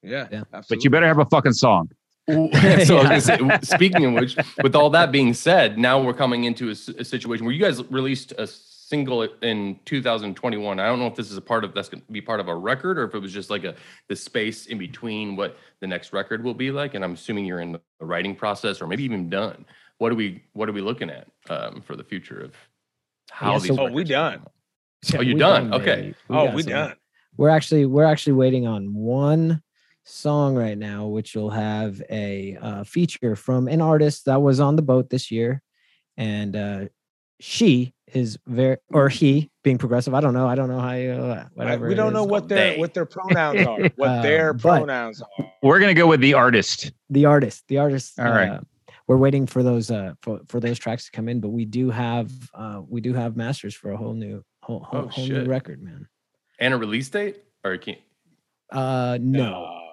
yeah 0.01 0.27
Yeah. 0.31 0.43
absolutely. 0.53 0.75
But 0.77 0.83
you 0.85 0.89
better 0.89 1.07
have 1.07 1.19
a 1.19 1.25
fucking 1.25 1.53
song. 1.53 1.91
So 2.27 2.97
I 2.99 3.15
was 3.15 3.25
say, 3.25 3.39
speaking 3.63 4.05
of 4.05 4.13
which, 4.13 4.37
with 4.63 4.75
all 4.75 4.89
that 4.91 5.11
being 5.11 5.33
said, 5.33 5.77
now 5.77 6.01
we're 6.01 6.13
coming 6.13 6.45
into 6.45 6.69
a 6.69 6.75
situation 6.75 7.45
where 7.45 7.53
you 7.53 7.61
guys 7.61 7.83
released 7.91 8.33
a 8.37 8.45
single 8.47 9.23
in 9.41 9.79
2021. 9.85 10.79
I 10.79 10.85
don't 10.87 10.99
know 10.99 11.07
if 11.07 11.15
this 11.15 11.29
is 11.31 11.37
a 11.37 11.41
part 11.41 11.63
of 11.63 11.73
that's 11.73 11.89
going 11.89 12.01
to 12.01 12.11
be 12.11 12.21
part 12.21 12.39
of 12.39 12.47
a 12.47 12.55
record 12.55 12.97
or 12.99 13.03
if 13.03 13.13
it 13.15 13.19
was 13.19 13.33
just 13.33 13.49
like 13.49 13.63
a 13.63 13.75
the 14.07 14.15
space 14.15 14.67
in 14.67 14.77
between 14.77 15.35
what 15.35 15.57
the 15.81 15.87
next 15.87 16.13
record 16.13 16.43
will 16.43 16.53
be 16.55 16.71
like. 16.71 16.93
And 16.95 17.03
I'm 17.03 17.13
assuming 17.13 17.45
you're 17.45 17.61
in 17.61 17.71
the 17.73 17.81
writing 17.99 18.35
process 18.35 18.81
or 18.81 18.87
maybe 18.87 19.03
even 19.03 19.29
done. 19.29 19.65
What 19.97 20.11
are 20.11 20.15
we 20.15 20.43
What 20.53 20.69
are 20.69 20.71
we 20.71 20.81
looking 20.81 21.09
at 21.09 21.27
um, 21.49 21.81
for 21.81 21.95
the 21.95 22.03
future 22.03 22.39
of 22.41 22.53
how 23.31 23.53
Yeah, 23.53 23.59
these? 23.59 23.67
so- 23.75 23.79
Oh, 23.79 23.83
we 23.85 23.89
records 24.03 24.11
are 24.11 24.13
done. 24.13 24.33
out? 24.41 24.51
Oh, 25.15 25.21
you're 25.21 25.35
we 25.35 25.39
done? 25.39 25.73
Okay. 25.73 25.95
baby. 25.95 26.15
oh 26.29 26.51
we 26.53 26.63
some- 26.63 26.71
done 26.71 26.93
We're 27.37 27.49
actually 27.49 27.85
we're 27.85 28.03
actually 28.05 28.33
waiting 28.33 28.67
on 28.67 28.93
one 28.93 29.61
song 30.03 30.55
right 30.55 30.77
now, 30.77 31.07
which 31.07 31.35
will 31.35 31.51
have 31.51 32.01
a 32.09 32.57
uh, 32.61 32.83
feature 32.83 33.35
from 33.35 33.67
an 33.67 33.81
artist 33.81 34.25
that 34.25 34.41
was 34.41 34.59
on 34.59 34.75
the 34.75 34.81
boat 34.81 35.09
this 35.09 35.29
year, 35.31 35.61
and 36.17 36.55
uh, 36.55 36.85
she 37.39 37.93
is 38.11 38.37
very 38.47 38.77
or 38.91 39.07
he 39.07 39.51
being 39.63 39.77
progressive. 39.77 40.13
I 40.15 40.19
don't 40.19 40.33
know. 40.33 40.47
I 40.47 40.55
don't 40.55 40.67
know 40.67 40.79
how 40.79 40.93
you 40.93 41.11
uh, 41.11 41.43
I- 41.45 41.47
whatever. 41.53 41.87
we 41.87 41.95
don't 41.95 42.11
know 42.13 42.23
what 42.23 42.47
their 42.49 42.73
They. 42.73 42.77
what 42.79 42.93
their 42.93 43.05
pronouns 43.05 43.65
are 43.67 43.79
what 43.95 44.09
Uh, 44.09 44.21
their 44.21 44.53
pronouns 44.53 45.21
are 45.21 45.51
We're 45.61 45.79
going 45.79 45.93
to 45.95 45.99
go 46.01 46.07
with 46.07 46.19
the 46.21 46.33
artist. 46.33 46.91
the 47.09 47.25
artist 47.25 47.63
the 47.67 47.77
artist 47.77 48.19
All 48.19 48.25
right. 48.31 48.49
uh, 48.49 48.59
we're 49.07 49.17
waiting 49.17 49.45
for 49.47 49.61
those 49.63 49.89
uh 49.91 50.13
for, 50.23 50.41
for 50.47 50.59
those 50.59 50.77
tracks 50.79 51.05
to 51.05 51.11
come 51.11 51.29
in 51.29 51.39
but 51.39 51.49
we 51.49 51.65
do 51.65 51.89
have 51.91 52.31
uh 52.53 52.81
we 52.87 52.99
do 53.01 53.13
have 53.13 53.35
masters 53.37 53.73
for 53.75 53.91
a 53.91 53.97
whole 53.97 54.13
new 54.13 54.43
whole, 54.69 54.79
whole, 54.81 55.01
Oh, 55.01 55.07
whole 55.07 55.27
new 55.27 55.45
record 55.45 55.81
man. 55.81 56.07
And 56.59 56.73
a 56.73 56.77
release 56.77 57.09
date? 57.09 57.43
Or 57.63 57.73
you 57.73 57.79
can't? 57.79 57.99
uh 58.71 59.17
no. 59.19 59.41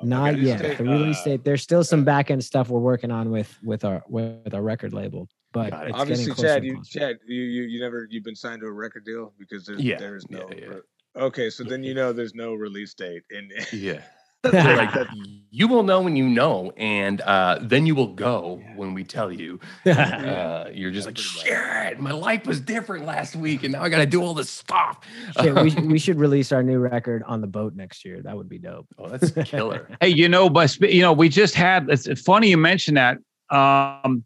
No, 0.03 0.19
not 0.19 0.35
release 0.35 0.47
yet. 0.49 0.61
date, 0.63 0.79
the 0.79 0.85
release 0.85 1.21
uh, 1.21 1.25
date 1.25 1.45
there's 1.45 1.63
still 1.63 1.83
some 1.83 2.05
back 2.05 2.31
end 2.31 2.45
stuff 2.45 2.69
we're 2.69 2.79
working 2.79 3.11
on 3.11 3.31
with 3.31 3.57
with 3.65 3.85
our 3.87 4.05
with 4.09 4.53
our 4.53 4.61
record 4.61 4.93
label 4.93 5.27
but 5.53 5.73
it. 5.73 5.89
it's 5.89 5.99
obviously 5.99 6.27
getting 6.27 6.35
closer 6.35 6.49
chad 6.57 6.65
you 6.67 6.83
chad 6.85 7.17
you, 7.27 7.43
you 7.43 7.63
you 7.63 7.81
never 7.81 8.07
you've 8.11 8.23
been 8.23 8.37
signed 8.37 8.61
to 8.61 8.67
a 8.67 8.71
record 8.73 9.07
deal 9.07 9.33
because 9.39 9.65
there's 9.65 9.81
Yeah, 9.83 9.97
there's 9.97 10.29
no 10.29 10.47
yeah. 10.55 10.67
re- 10.67 10.81
okay 11.17 11.49
so 11.49 11.65
then 11.65 11.83
you 11.83 11.95
know 11.95 12.13
there's 12.13 12.35
no 12.35 12.53
release 12.53 12.93
date 12.93 13.23
and 13.31 13.51
Yeah. 13.73 14.03
They're 14.51 14.77
like, 14.77 15.09
you 15.57 15.69
will 15.69 15.85
know 15.85 16.03
when 16.03 16.17
you 16.17 16.29
know, 16.29 16.71
and 16.77 17.23
uh, 17.23 17.59
then 17.63 17.87
you 17.87 17.95
will 17.95 18.13
go 18.13 18.63
when 18.75 18.93
we 18.93 19.05
tell 19.05 19.33
you. 19.33 19.59
Uh, 19.87 20.67
you're 20.71 20.91
just 20.91 21.07
like, 21.07 21.17
shit, 21.17 21.99
my 21.99 22.11
life 22.11 22.47
was 22.47 22.61
different 22.61 23.07
last 23.07 23.35
week, 23.35 23.63
and 23.63 23.73
now 23.73 23.83
I 23.83 23.89
got 23.89 23.99
to 23.99 24.07
do 24.07 24.23
all 24.23 24.35
this 24.35 24.51
stuff. 24.51 25.01
Shit, 25.41 25.55
we, 25.55 25.75
we 25.87 25.99
should 26.01 26.19
release 26.19 26.53
our 26.53 26.63
new 26.63 26.79
record 26.79 27.23
on 27.23 27.41
the 27.41 27.47
boat 27.47 27.75
next 27.75 28.05
year 28.05 28.21
that 28.23 28.37
would 28.37 28.51
be 28.51 28.59
dope 28.59 28.87
oh, 28.99 29.09
that's 29.09 29.31
killer. 29.49 29.89
Hey, 30.01 30.09
you 30.09 30.29
know, 30.29 30.51
but 30.51 30.79
you 30.81 31.01
know, 31.01 31.15
we 31.15 31.31
just 31.31 31.55
had. 31.55 31.89
It's 31.89 32.07
it's 32.07 32.21
funny 32.21 32.51
you 32.51 32.59
mentioned 32.59 32.99
that. 32.99 33.17
Um, 33.49 34.25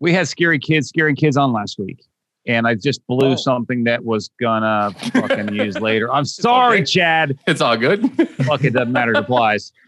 we 0.00 0.12
had 0.12 0.26
scary 0.26 0.58
kids, 0.58 0.88
scaring 0.88 1.14
kids 1.14 1.36
on 1.36 1.52
last 1.52 1.78
week, 1.78 2.04
and 2.48 2.66
I 2.66 2.74
just 2.74 3.06
blew 3.06 3.32
Oh. 3.32 3.36
something 3.36 3.84
that 3.84 4.04
was 4.04 4.30
gonna 4.40 4.90
fucking 5.12 5.54
use 5.54 5.78
later. 5.80 6.12
I'm 6.12 6.24
sorry, 6.24 6.78
okay. 6.78 6.84
Chad. 6.86 7.38
It's 7.46 7.60
all 7.60 7.76
good. 7.76 8.10
Fuck, 8.44 8.64
it 8.64 8.72
doesn't 8.72 8.90
matter. 8.92 9.12
It 9.12 9.18
applies. 9.18 9.72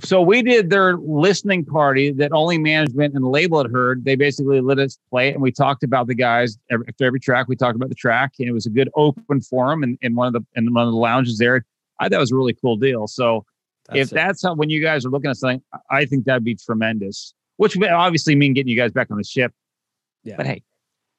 So 0.00 0.20
we 0.20 0.42
did 0.42 0.68
their 0.68 0.98
listening 0.98 1.64
party 1.64 2.12
that 2.12 2.32
only 2.32 2.58
management 2.58 3.14
and 3.14 3.24
the 3.24 3.28
label 3.30 3.62
had 3.62 3.70
heard. 3.72 4.04
They 4.04 4.14
basically 4.14 4.60
let 4.60 4.78
us 4.78 4.98
play 5.08 5.30
it, 5.30 5.32
and 5.32 5.42
we 5.42 5.50
talked 5.50 5.82
about 5.82 6.06
the 6.06 6.14
guys 6.14 6.58
every, 6.70 6.84
after 6.86 7.06
every 7.06 7.18
track. 7.18 7.48
We 7.48 7.56
talked 7.56 7.76
about 7.76 7.88
the 7.88 7.94
track, 7.94 8.32
and 8.38 8.46
it 8.46 8.52
was 8.52 8.66
a 8.66 8.70
good 8.70 8.90
open 8.94 9.40
forum 9.40 9.82
in, 9.82 9.96
in 10.02 10.14
one 10.14 10.26
of 10.26 10.34
the 10.34 10.44
in 10.54 10.74
one 10.74 10.84
of 10.86 10.92
the 10.92 10.98
lounges 10.98 11.38
there. 11.38 11.64
I 11.98 12.10
thought 12.10 12.16
it 12.16 12.20
was 12.20 12.30
a 12.30 12.36
really 12.36 12.52
cool 12.60 12.76
deal. 12.76 13.06
So 13.06 13.46
if 13.94 14.12
it. 14.12 14.14
that's 14.14 14.42
how 14.42 14.54
when 14.54 14.68
you 14.68 14.82
guys 14.82 15.06
are 15.06 15.08
looking 15.08 15.30
at 15.30 15.38
something, 15.38 15.62
I 15.90 16.04
think 16.04 16.26
that'd 16.26 16.44
be 16.44 16.56
tremendous. 16.56 17.32
Which 17.56 17.74
would 17.74 17.88
obviously 17.88 18.34
mean 18.34 18.52
getting 18.52 18.68
you 18.68 18.76
guys 18.76 18.92
back 18.92 19.10
on 19.10 19.16
the 19.16 19.24
ship. 19.24 19.50
yeah, 20.24 20.34
But 20.36 20.44
hey, 20.44 20.62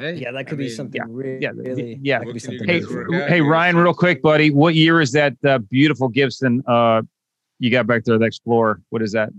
Hey, 0.02 0.16
yeah, 0.16 0.32
that 0.32 0.38
I 0.40 0.44
could 0.44 0.58
be 0.58 0.66
mean, 0.66 0.74
something 0.76 1.02
yeah, 1.02 1.08
really, 1.10 1.42
yeah, 1.42 1.52
really, 1.56 2.00
yeah. 2.02 2.20
that 2.20 2.26
could 2.26 2.34
be 2.34 2.40
What 2.40 2.44
can 2.44 2.52
you 2.54 2.60
something 2.60 2.68
hey, 2.68 2.80
really 2.82 2.96
work 2.96 3.08
cool. 3.08 3.22
out? 3.22 3.30
hey, 3.30 3.42
Ryan, 3.42 3.78
real 3.78 3.94
quick, 3.94 4.22
buddy. 4.22 4.50
What 4.52 4.76
year 4.76 5.00
is 5.02 5.12
that 5.14 5.34
uh, 5.46 5.58
beautiful 5.70 6.08
Gibson 6.10 6.64
uh, 6.68 7.02
you 7.60 7.70
got 7.72 7.88
back 7.88 8.04
there, 8.06 8.18
the 8.18 8.26
Explorer? 8.26 8.82
What 8.90 9.02
is 9.02 9.12
that? 9.14 9.30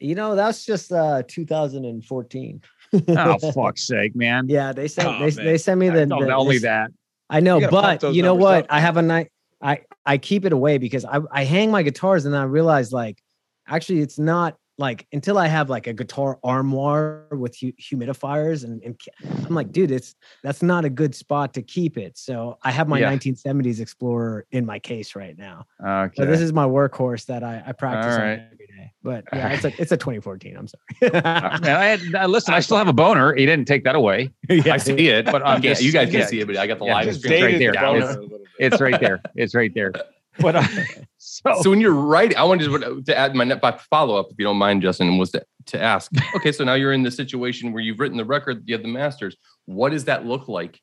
You 0.00 0.14
know, 0.14 0.36
that's 0.36 0.64
just 0.64 0.92
uh 0.92 1.22
2014. 1.26 2.62
Oh, 3.08 3.38
fuck's 3.52 3.86
sake, 3.86 4.14
man. 4.14 4.46
Yeah, 4.48 4.72
they 4.72 4.88
sent 4.88 5.08
Oh, 5.08 5.12
they, 5.18 5.34
man. 5.36 5.44
they 5.46 5.58
sent 5.58 5.78
me 5.80 5.88
the, 5.88 6.06
the- 6.06 6.34
only 6.34 6.56
this- 6.56 6.62
that. 6.62 6.90
I 7.30 7.40
know, 7.40 7.58
You 7.60 7.68
but 7.68 8.14
you 8.14 8.22
know 8.22 8.34
what? 8.34 8.64
up, 8.64 8.66
I 8.70 8.80
have 8.80 8.96
a 8.96 9.02
night. 9.02 9.30
I 9.60 9.80
I 10.06 10.16
keep 10.16 10.44
it 10.46 10.52
away 10.52 10.78
because 10.78 11.04
I 11.04 11.20
I 11.30 11.44
hang 11.44 11.70
my 11.70 11.82
guitars 11.82 12.24
and 12.24 12.32
then 12.32 12.40
I 12.40 12.44
realize 12.44 12.90
like 12.92 13.18
actually 13.66 14.00
it's 14.00 14.18
not 14.18 14.56
like 14.78 15.06
until 15.12 15.38
I 15.38 15.48
have 15.48 15.68
like 15.68 15.88
a 15.88 15.92
guitar 15.92 16.38
armoire 16.44 17.26
with 17.32 17.56
hu- 17.58 17.72
humidifiers 17.72 18.62
and, 18.64 18.80
and 18.84 18.96
I'm 19.44 19.54
like, 19.54 19.72
dude, 19.72 19.90
it's 19.90 20.14
that's 20.44 20.62
not 20.62 20.84
a 20.84 20.88
good 20.90 21.14
spot 21.16 21.52
to 21.54 21.62
keep 21.62 21.98
it. 21.98 22.16
So 22.16 22.58
I 22.62 22.70
have 22.70 22.86
my 22.88 23.00
Yeah. 23.00 23.12
1970s 23.12 23.80
Explorer 23.80 24.46
in 24.52 24.64
my 24.64 24.78
case 24.78 25.16
right 25.16 25.36
now. 25.36 25.66
Okay. 25.84 26.14
So 26.22 26.26
this 26.26 26.40
is 26.40 26.52
my 26.52 26.64
workhorse 26.64 27.26
that 27.26 27.42
I, 27.42 27.62
I 27.66 27.72
practice 27.72 28.14
on 28.14 28.20
right. 28.20 28.40
every 28.52 28.66
day. 28.68 28.92
But 29.02 29.24
yeah, 29.32 29.48
it's 29.48 29.64
a 29.64 29.68
it's 29.82 29.90
a 29.92 29.96
2014. 29.96 30.56
I'm 30.56 30.68
sorry. 30.68 31.22
Uh, 31.28 31.58
man, 31.60 31.76
I 31.76 31.84
had, 31.86 32.14
uh, 32.14 32.26
listen, 32.26 32.54
I 32.54 32.60
still 32.60 32.76
have 32.76 32.88
a 32.88 32.92
boner. 32.92 33.34
He 33.34 33.44
didn't 33.46 33.66
take 33.66 33.82
that 33.84 33.94
away. 33.96 34.30
I 34.50 34.76
see 34.76 35.08
it, 35.08 35.24
But 35.24 35.32
but 35.32 35.46
I'm 35.46 35.62
you, 35.62 35.74
you 35.78 35.92
guys 35.92 36.10
can't 36.10 36.28
see 36.28 36.40
it, 36.40 36.46
but 36.46 36.56
I 36.56 36.66
got 36.66 36.78
the 36.78 36.84
Yeah, 36.86 36.94
live 36.94 37.16
stream 37.16 37.42
right 37.44 37.58
there. 37.58 37.72
the 37.72 37.78
down. 37.78 37.84
boner 37.94 37.98
It's- 37.98 38.16
a 38.16 38.20
little 38.20 38.28
bit. 38.38 38.46
It's 38.60 38.80
right 38.80 39.00
there. 39.00 39.20
It's 39.36 39.54
right 39.54 39.72
there. 39.74 39.92
But 40.40 40.56
uh, 40.56 40.66
so, 41.18 41.62
So 41.62 41.70
when 41.70 41.80
you're 41.80 41.92
writing, 41.92 42.36
I 42.36 42.44
wanted 42.44 42.64
to, 42.64 43.02
to 43.02 43.16
add 43.16 43.34
my 43.34 43.44
net 43.44 43.62
follow 43.90 44.16
up, 44.16 44.28
if 44.30 44.36
you 44.38 44.44
don't 44.44 44.56
mind, 44.56 44.82
Justin, 44.82 45.18
was 45.18 45.30
to, 45.32 45.44
to 45.66 45.82
ask. 45.82 46.10
Okay, 46.36 46.52
so 46.52 46.64
now 46.64 46.74
you're 46.74 46.92
in 46.92 47.02
the 47.02 47.10
situation 47.10 47.72
where 47.72 47.82
you've 47.82 48.00
written 48.00 48.16
the 48.16 48.24
record, 48.24 48.62
you 48.66 48.74
have 48.74 48.82
the 48.82 48.88
masters. 48.88 49.36
What 49.66 49.90
does 49.90 50.04
that 50.04 50.24
look 50.24 50.48
like 50.48 50.80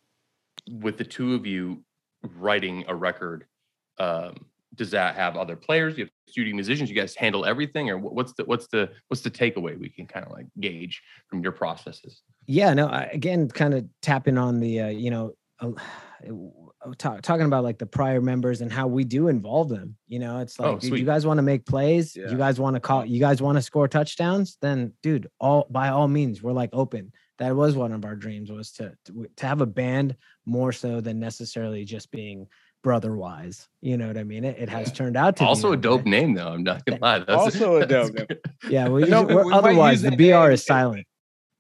with 0.70 0.98
the 0.98 1.04
two 1.04 1.36
of 1.36 1.46
you 1.46 1.84
writing 2.24 2.86
a 2.88 2.96
record? 2.96 3.46
Um, 4.00 4.46
does 4.74 4.92
that 4.92 5.16
have 5.16 5.38
other 5.38 5.56
players? 5.56 5.98
You 5.98 6.06
have 6.06 6.12
studio 6.28 6.54
musicians. 6.54 6.90
You 6.90 6.96
guys 6.96 7.16
handle 7.16 7.46
everything, 7.46 7.90
or 7.90 7.98
what's 7.98 8.34
the 8.34 8.44
what's 8.44 8.68
the 8.68 8.92
what's 9.08 9.22
the 9.22 9.32
takeaway 9.32 9.80
we 9.80 9.88
can 9.88 10.06
kind 10.06 10.26
of 10.26 10.34
like 10.34 10.48
gauge 10.60 11.02
from 11.30 11.42
your 11.42 11.54
processes? 11.54 12.22
yeah 12.48 12.74
no 12.74 12.88
I, 12.88 13.04
again 13.14 13.50
kind 13.50 13.74
of 13.74 13.86
tapping 14.02 14.38
on 14.38 14.60
the 14.60 14.82
uh, 14.82 14.88
you 14.88 15.10
know 15.10 15.34
uh, 15.60 15.72
Uh, 16.86 16.92
ta- 16.98 17.18
talking 17.22 17.46
about 17.46 17.64
like 17.64 17.78
the 17.80 17.86
prior 17.86 18.22
members 18.22 18.62
and 18.62 18.72
how 18.72 18.86
we 18.88 19.04
do 19.04 19.28
involve 19.28 19.70
them 19.70 19.96
you 20.08 20.20
know 20.20 20.40
it's 20.40 20.56
oh, 20.60 20.64
like 20.64 20.72
Oh, 20.76 20.80
dude, 20.80 21.00
you 21.00 21.06
guys 21.06 21.26
want 21.26 21.38
to 21.40 21.42
make 21.42 21.66
plays 21.66 22.16
Yeah. 22.16 22.30
you 22.30 22.38
guys 22.38 22.60
want 22.60 22.76
to 22.76 22.80
call 22.80 23.06
you 23.06 23.20
guys 23.20 23.42
want 23.42 23.58
to 23.58 23.62
score 23.62 23.88
touchdowns 23.88 24.58
then 24.62 24.94
dude 25.02 25.28
all 25.40 25.68
by 25.70 25.90
all 25.90 26.08
means 26.08 26.44
we're 26.44 26.52
like 26.54 26.70
open 26.74 27.12
that 27.40 27.56
was 27.56 27.76
one 27.76 27.92
of 27.92 28.06
our 28.06 28.16
dreams 28.16 28.52
was 28.52 28.72
to 28.74 28.94
to, 29.06 29.28
to 29.38 29.46
have 29.48 29.62
a 29.62 29.66
band 29.66 30.16
more 30.46 30.72
so 30.72 31.02
than 31.02 31.20
necessarily 31.20 31.84
just 31.86 32.12
being 32.12 32.48
brother 32.84 33.16
wise 33.16 33.68
you 33.82 33.98
know 33.98 34.08
what 34.08 34.18
i 34.18 34.24
mean 34.24 34.44
it, 34.46 34.56
it 34.60 34.70
has 34.70 34.92
turned 34.92 35.18
out 35.18 35.36
to 35.38 35.44
be 35.44 35.48
Also 35.48 35.72
a 35.72 35.78
dope 35.78 36.06
way. 36.06 36.12
name, 36.12 36.36
though. 36.36 36.50
I'm 36.50 36.64
not 36.64 36.86
gonna 36.86 37.00
lie. 37.02 37.20
That's, 37.20 37.32
Also 37.32 37.78
a 37.78 37.86
that's 37.88 38.12
dope 38.12 38.30
name. 38.30 38.40
yeah 38.70 38.88
well, 38.88 39.02
No, 39.08 39.22
usually- 39.22 39.26
we- 39.36 39.44
we're- 39.44 39.56
otherwise 39.58 40.02
the 40.04 40.12
br 40.12 40.22
name 40.22 40.52
is 40.52 40.64
silent 40.64 41.08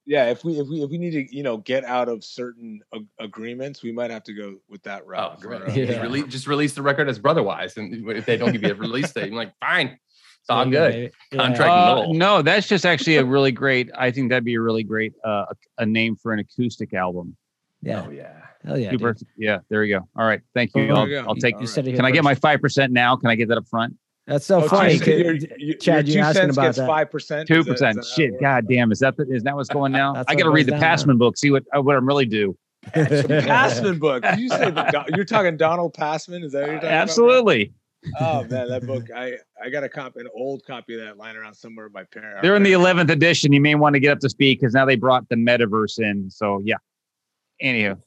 Yeah, 0.07 0.29
if 0.29 0.43
we 0.43 0.59
if 0.59 0.67
we 0.67 0.83
if 0.83 0.89
we 0.91 0.97
need 0.99 1.11
to 1.11 1.35
you 1.35 1.41
know 1.43 1.57
get 1.57 1.83
out 1.83 2.09
of 2.09 2.23
certain 2.23 2.79
ag- 2.93 3.07
agreements, 3.19 3.81
we 3.81 3.91
might 3.91 4.11
have 4.11 4.23
to 4.25 4.33
go 4.33 4.57
with 4.69 4.83
that 4.83 5.01
Oh, 5.05 5.09
route. 5.09 5.39
great. 5.41 5.61
for, 5.61 5.67
uh, 5.71 5.73
Just, 5.73 6.01
release, 6.01 6.25
just 6.25 6.47
release 6.47 6.73
the 6.73 6.81
record 6.83 7.09
as 7.09 7.17
brotherwise. 7.17 7.75
And 7.77 8.07
if 8.11 8.25
they 8.25 8.37
don't 8.37 8.51
give 8.51 8.61
you 8.63 8.71
a 8.71 8.75
release 8.75 9.11
date, 9.11 9.25
I'm 9.25 9.31
like, 9.33 9.53
fine. 9.59 9.97
It's 10.41 10.49
all 10.51 10.63
There 10.63 10.67
you 10.67 10.71
go, 10.73 10.91
good. 10.91 11.11
baby. 11.31 11.41
Contract 11.41 11.71
uh, 11.71 11.85
null. 11.95 12.13
no, 12.13 12.41
that's 12.43 12.67
just 12.67 12.85
actually 12.85 13.15
a 13.17 13.25
really 13.25 13.51
great. 13.51 13.89
I 13.97 14.11
think 14.11 14.29
that'd 14.29 14.45
be 14.45 14.53
a 14.53 14.61
really 14.61 14.83
great 14.83 15.13
uh, 15.23 15.45
a 15.79 15.85
name 15.87 16.15
for 16.15 16.33
an 16.33 16.39
acoustic 16.39 16.93
album. 16.93 17.35
yeah 17.81 18.03
Oh, 18.05 18.11
yeah. 18.11 18.41
hell 18.63 18.77
yeah. 18.77 18.91
Super- 18.91 19.15
yeah, 19.37 19.57
there 19.69 19.83
you 19.83 19.97
go. 19.97 20.07
All 20.15 20.27
right, 20.27 20.41
thank 20.53 20.69
you. 20.75 20.85
There 20.85 20.95
I'll, 20.95 21.07
you. 21.07 21.17
I'll 21.17 21.33
take. 21.35 21.55
All 21.55 21.61
you 21.61 21.65
right. 21.65 21.73
said 21.73 21.87
it 21.87 21.95
Can 21.95 22.05
I 22.05 22.11
get 22.11 22.23
my 22.23 22.35
five 22.35 22.61
percent 22.61 22.93
now? 22.93 23.15
Can 23.15 23.31
I 23.31 23.35
get 23.35 23.47
that 23.47 23.57
up 23.57 23.67
front? 23.67 23.95
That's 24.27 24.45
so 24.45 24.63
Oh, 24.63 24.67
funny. 24.67 24.97
two, 24.97 25.05
Could- 25.05 25.19
your, 25.19 25.33
your, 25.59 25.77
Chad, 25.77 26.07
your 26.07 26.15
you're 26.17 26.23
two 26.23 26.27
asking 26.27 26.41
cents 26.41 26.57
about 26.57 26.63
gets 26.65 26.77
that. 26.79 26.87
five 26.87 27.11
percent. 27.11 27.47
Two 27.47 27.63
percent. 27.63 28.03
Shit, 28.03 28.39
god 28.41 28.67
damn, 28.67 28.91
is 28.91 28.99
that 28.99 29.15
the, 29.17 29.23
is 29.31 29.43
that 29.43 29.55
what's 29.55 29.69
going 29.69 29.91
now? 29.91 30.13
That's 30.13 30.25
I 30.29 30.35
got 30.35 30.45
to 30.45 30.49
read 30.49 30.65
the 30.65 30.71
goes 30.71 30.79
down 30.79 30.89
now. 30.89 30.95
Passman 30.95 31.17
book, 31.17 31.37
see 31.37 31.51
what 31.51 31.63
uh, 31.75 31.81
what 31.81 31.95
I'm 31.95 32.07
really 32.07 32.25
due. 32.25 32.57
Passman 32.93 33.99
book. 33.99 34.23
Did 34.23 34.39
you 34.39 34.49
say 34.49 34.71
the, 34.71 35.05
you're 35.15 35.25
talking 35.25 35.57
Donald 35.57 35.93
Passman? 35.93 36.43
Is 36.43 36.51
that 36.53 36.61
what 36.61 36.65
you're 36.67 36.75
talking 36.75 36.89
about? 36.89 37.01
Absolutely. 37.01 37.73
Oh 38.19 38.43
man, 38.43 38.67
that 38.69 38.85
book. 38.85 39.05
I 39.15 39.33
I 39.63 39.69
got 39.69 39.83
a 39.83 39.89
copy, 39.89 40.19
an 40.19 40.27
old 40.35 40.63
copy 40.65 40.93
of 40.95 41.01
that 41.05 41.17
lying 41.17 41.37
around 41.37 41.53
somewhere. 41.55 41.85
with 41.87 41.93
My 41.93 42.03
parents. 42.03 42.39
they're 42.41 42.55
in 42.55 42.63
the 42.63 42.73
eleventh 42.73 43.09
edition. 43.09 43.51
You 43.53 43.61
may 43.61 43.75
want 43.75 43.93
to 43.95 43.99
get 43.99 44.11
up 44.11 44.19
to 44.19 44.29
speed 44.29 44.59
because 44.59 44.73
now 44.73 44.85
they 44.85 44.95
brought 44.95 45.27
the 45.29 45.35
metaverse 45.35 45.99
in. 45.99 46.29
So 46.29 46.61
yeah. 46.63 46.75
Anywho, 47.63 47.99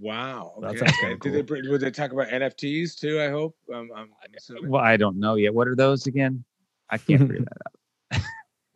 Wow. 0.00 0.54
That 0.60 0.70
Okay. 0.70 0.78
sounds 0.78 0.92
kinda 1.00 1.16
Did 1.18 1.46
they 1.46 1.68
would 1.70 1.80
they 1.80 1.90
talk 1.90 2.12
about 2.12 2.28
NFTs 2.28 2.96
too? 2.98 3.20
I 3.20 3.28
hope. 3.30 3.56
Um, 3.72 3.90
I'm 3.96 4.08
well, 4.68 4.82
I 4.82 4.96
don't 4.96 5.18
know 5.18 5.34
yet. 5.36 5.54
What 5.54 5.68
are 5.68 5.76
those 5.76 6.06
again? 6.06 6.44
I 6.90 6.98
can't 6.98 7.22
figure 7.22 7.40
that 8.10 8.18
out. 8.18 8.22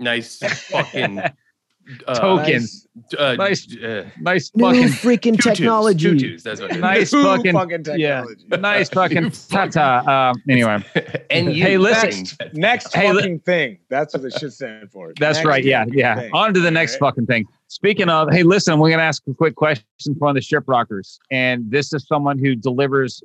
Nice 0.01 0.39
fucking 0.39 1.19
uh, 2.07 2.15
Tokens. 2.15 2.87
Uh, 3.19 3.35
Nice. 3.35 3.67
uh, 3.77 4.05
Nice 4.21 4.53
New 4.55 4.65
fucking 4.65 4.89
freaking 4.89 5.37
tutus, 5.37 5.59
technology. 5.59 6.19
tutus, 6.19 6.43
that's 6.45 6.61
what 6.61 6.71
it 6.71 6.77
is. 6.77 6.83
Nice 6.83 7.13
New 7.13 7.25
fucking- 7.25 7.53
fucking 7.53 7.85
yeah. 7.99 8.21
technology. 8.25 8.47
nice 8.61 8.89
fucking 8.91 9.31
tata. 9.49 10.09
Um, 10.11 10.43
anyway, 10.49 10.85
and 11.31 11.53
you, 11.55 11.65
Hey, 11.65 11.79
listen. 11.79 12.11
next. 12.11 12.55
Next 12.55 12.95
Hey, 12.95 13.11
li- 13.13 13.17
fucking 13.21 13.41
thing. 13.41 13.79
That's 13.91 14.15
what 14.15 14.25
it 14.25 14.39
should 14.39 14.53
stand 14.53 14.91
for. 14.93 15.13
that's 15.19 15.39
Next 15.39 15.47
right. 15.49 15.65
Yeah, 15.65 15.85
yeah. 15.91 16.15
thing. 16.17 16.31
On 16.33 16.55
to 16.55 16.61
the 16.61 16.71
next 16.71 16.95
Alright? 16.95 17.15
fucking 17.15 17.27
thing. 17.27 17.47
Speaking 17.69 18.09
of, 18.09 18.29
hey, 18.33 18.43
listen, 18.43 18.79
we're 18.79 18.91
gonna 18.91 19.03
ask 19.03 19.23
a 19.29 19.35
quick 19.35 19.55
question 19.55 19.85
from 20.19 20.35
the 20.35 20.41
ship 20.41 20.65
rockers, 20.67 21.19
and 21.31 21.71
this 21.71 21.93
is 21.93 22.07
someone 22.07 22.39
who 22.39 22.55
delivers 22.57 23.23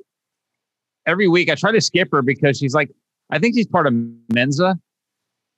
every 1.06 1.28
week. 1.28 1.50
I 1.50 1.54
try 1.54 1.72
to 1.72 1.80
skip 1.80 2.08
her 2.12 2.20
because 2.22 2.58
she's 2.58 2.74
like, 2.74 2.90
I 3.30 3.38
think 3.38 3.54
she's 3.54 3.66
part 3.66 3.86
of 3.86 3.94
Mensa. 4.32 4.78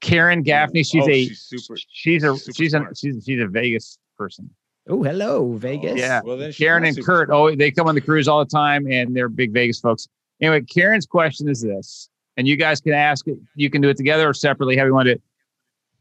Karen 0.01 0.43
Gaffney. 0.43 0.85
She's 0.85 1.03
Oh, 1.05 1.11
a 1.11 1.25
she's 1.27 1.41
super- 1.41 1.77
she's 1.89 2.23
a 2.23 2.37
super 2.37 2.55
she's 2.55 2.75
a 2.75 2.79
smart. 2.79 2.97
she's 2.99 3.25
she's 3.25 3.41
a 3.41 3.47
Vegas 3.49 3.99
person. 4.17 4.49
Oh, 4.89 5.03
hello, 5.03 5.55
Vegas. 5.55 5.99
Yeah. 5.99 6.21
Well, 6.25 6.37
then 6.37 6.53
Karen 6.53 6.85
and 6.85 6.95
Kurt, 7.05 7.27
smart. 7.27 7.31
oh, 7.31 7.57
they 7.57 7.73
come 7.73 7.89
on 7.89 7.97
the 7.97 8.01
cruise 8.01 8.29
all 8.29 8.39
the 8.39 8.49
time, 8.51 8.87
and 8.89 9.17
they're 9.17 9.29
big 9.29 9.53
Vegas 9.53 9.81
folks. 9.81 10.07
Anyway, 10.41 10.61
Karen's 10.61 11.07
question 11.07 11.49
is 11.49 11.61
this, 11.61 12.09
and 12.37 12.47
you 12.47 12.57
guys 12.57 12.81
can 12.81 12.93
ask 12.93 13.27
it. 13.27 13.37
You 13.57 13.69
can 13.69 13.81
do 13.83 13.89
it 13.89 13.97
together 13.97 14.29
or 14.29 14.35
separately, 14.35 14.77
however 14.77 14.91
you 14.91 14.95
want 14.95 15.07
to 15.07 15.15
do 15.15 15.19
it. 15.19 15.23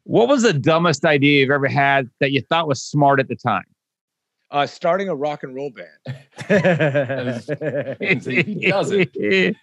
What 0.05 0.27
was 0.27 0.43
the 0.43 0.53
dumbest 0.53 1.03
idea 1.03 1.41
you've 1.41 1.49
ever 1.49 1.67
had 1.67 2.09
that 2.19 2.31
you 2.31 2.41
thought 2.41 2.67
was 2.67 2.81
smart 2.81 3.19
at 3.19 3.27
the 3.27 3.35
time? 3.35 3.65
Uh, 4.51 4.67
starting 4.67 5.09
a 5.09 5.15
rock 5.15 5.41
and 5.41 5.55
roll 5.55 5.71
band. 5.71 5.89
He 7.99 8.69
does 8.69 8.91
it. 8.91 9.57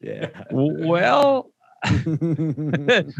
yeah. 0.00 0.28
well, 0.50 1.52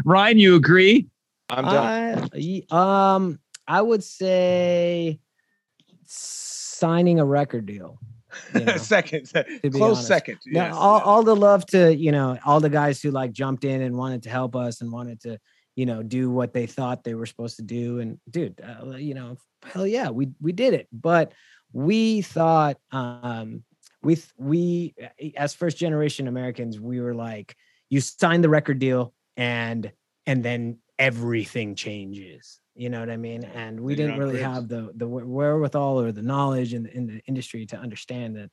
Ryan, 0.05 0.37
you 0.37 0.55
agree? 0.55 1.07
I'm 1.49 1.63
done. 1.63 2.29
I, 2.33 3.15
um, 3.15 3.39
I 3.65 3.81
would 3.81 4.03
say 4.03 5.19
signing 6.05 7.21
a 7.21 7.25
record 7.25 7.65
deal. 7.65 7.97
you 8.53 8.65
know. 8.65 8.75
second, 8.75 9.31
be 9.63 9.69
close 9.69 9.97
honest. 9.97 10.07
second. 10.07 10.39
Now, 10.47 10.75
all, 10.75 10.99
all 10.99 11.23
the 11.23 11.35
love 11.35 11.65
to 11.67 11.95
you 11.95 12.11
know 12.11 12.37
all 12.45 12.59
the 12.59 12.69
guys 12.69 13.01
who 13.01 13.11
like 13.11 13.31
jumped 13.31 13.63
in 13.63 13.81
and 13.81 13.95
wanted 13.97 14.23
to 14.23 14.29
help 14.29 14.55
us 14.55 14.81
and 14.81 14.91
wanted 14.91 15.21
to 15.21 15.39
you 15.77 15.85
know 15.85 16.03
do 16.03 16.29
what 16.29 16.53
they 16.53 16.65
thought 16.65 17.03
they 17.03 17.13
were 17.13 17.27
supposed 17.27 17.55
to 17.55 17.61
do 17.61 17.99
and 17.99 18.19
dude 18.29 18.59
uh, 18.61 18.95
you 18.95 19.13
know 19.13 19.37
hell 19.63 19.87
yeah 19.87 20.09
we 20.09 20.27
we 20.41 20.51
did 20.51 20.73
it. 20.73 20.87
But 20.91 21.31
we 21.71 22.21
thought 22.21 22.77
um 22.91 23.63
we 24.01 24.17
we 24.37 24.95
uh, 25.01 25.27
as 25.37 25.53
first 25.53 25.77
generation 25.77 26.27
americans 26.27 26.79
we 26.79 26.99
were 26.99 27.13
like 27.13 27.55
you 27.89 28.01
sign 28.01 28.41
the 28.41 28.49
record 28.49 28.79
deal 28.79 29.13
and 29.37 29.91
and 30.25 30.43
then 30.43 30.79
everything 30.99 31.75
changes. 31.75 32.59
You 32.73 32.89
know 32.89 32.99
what 32.99 33.09
i 33.09 33.17
mean? 33.17 33.43
And 33.43 33.79
we 33.79 33.95
didn't 33.95 34.19
really 34.19 34.41
have 34.41 34.67
the 34.67 34.91
the 34.95 35.07
wherewithal 35.07 36.01
or 36.01 36.11
the 36.11 36.21
knowledge 36.21 36.73
in, 36.73 36.87
in 36.87 37.07
the 37.07 37.21
industry 37.27 37.65
to 37.67 37.77
understand 37.77 38.35
that 38.35 38.51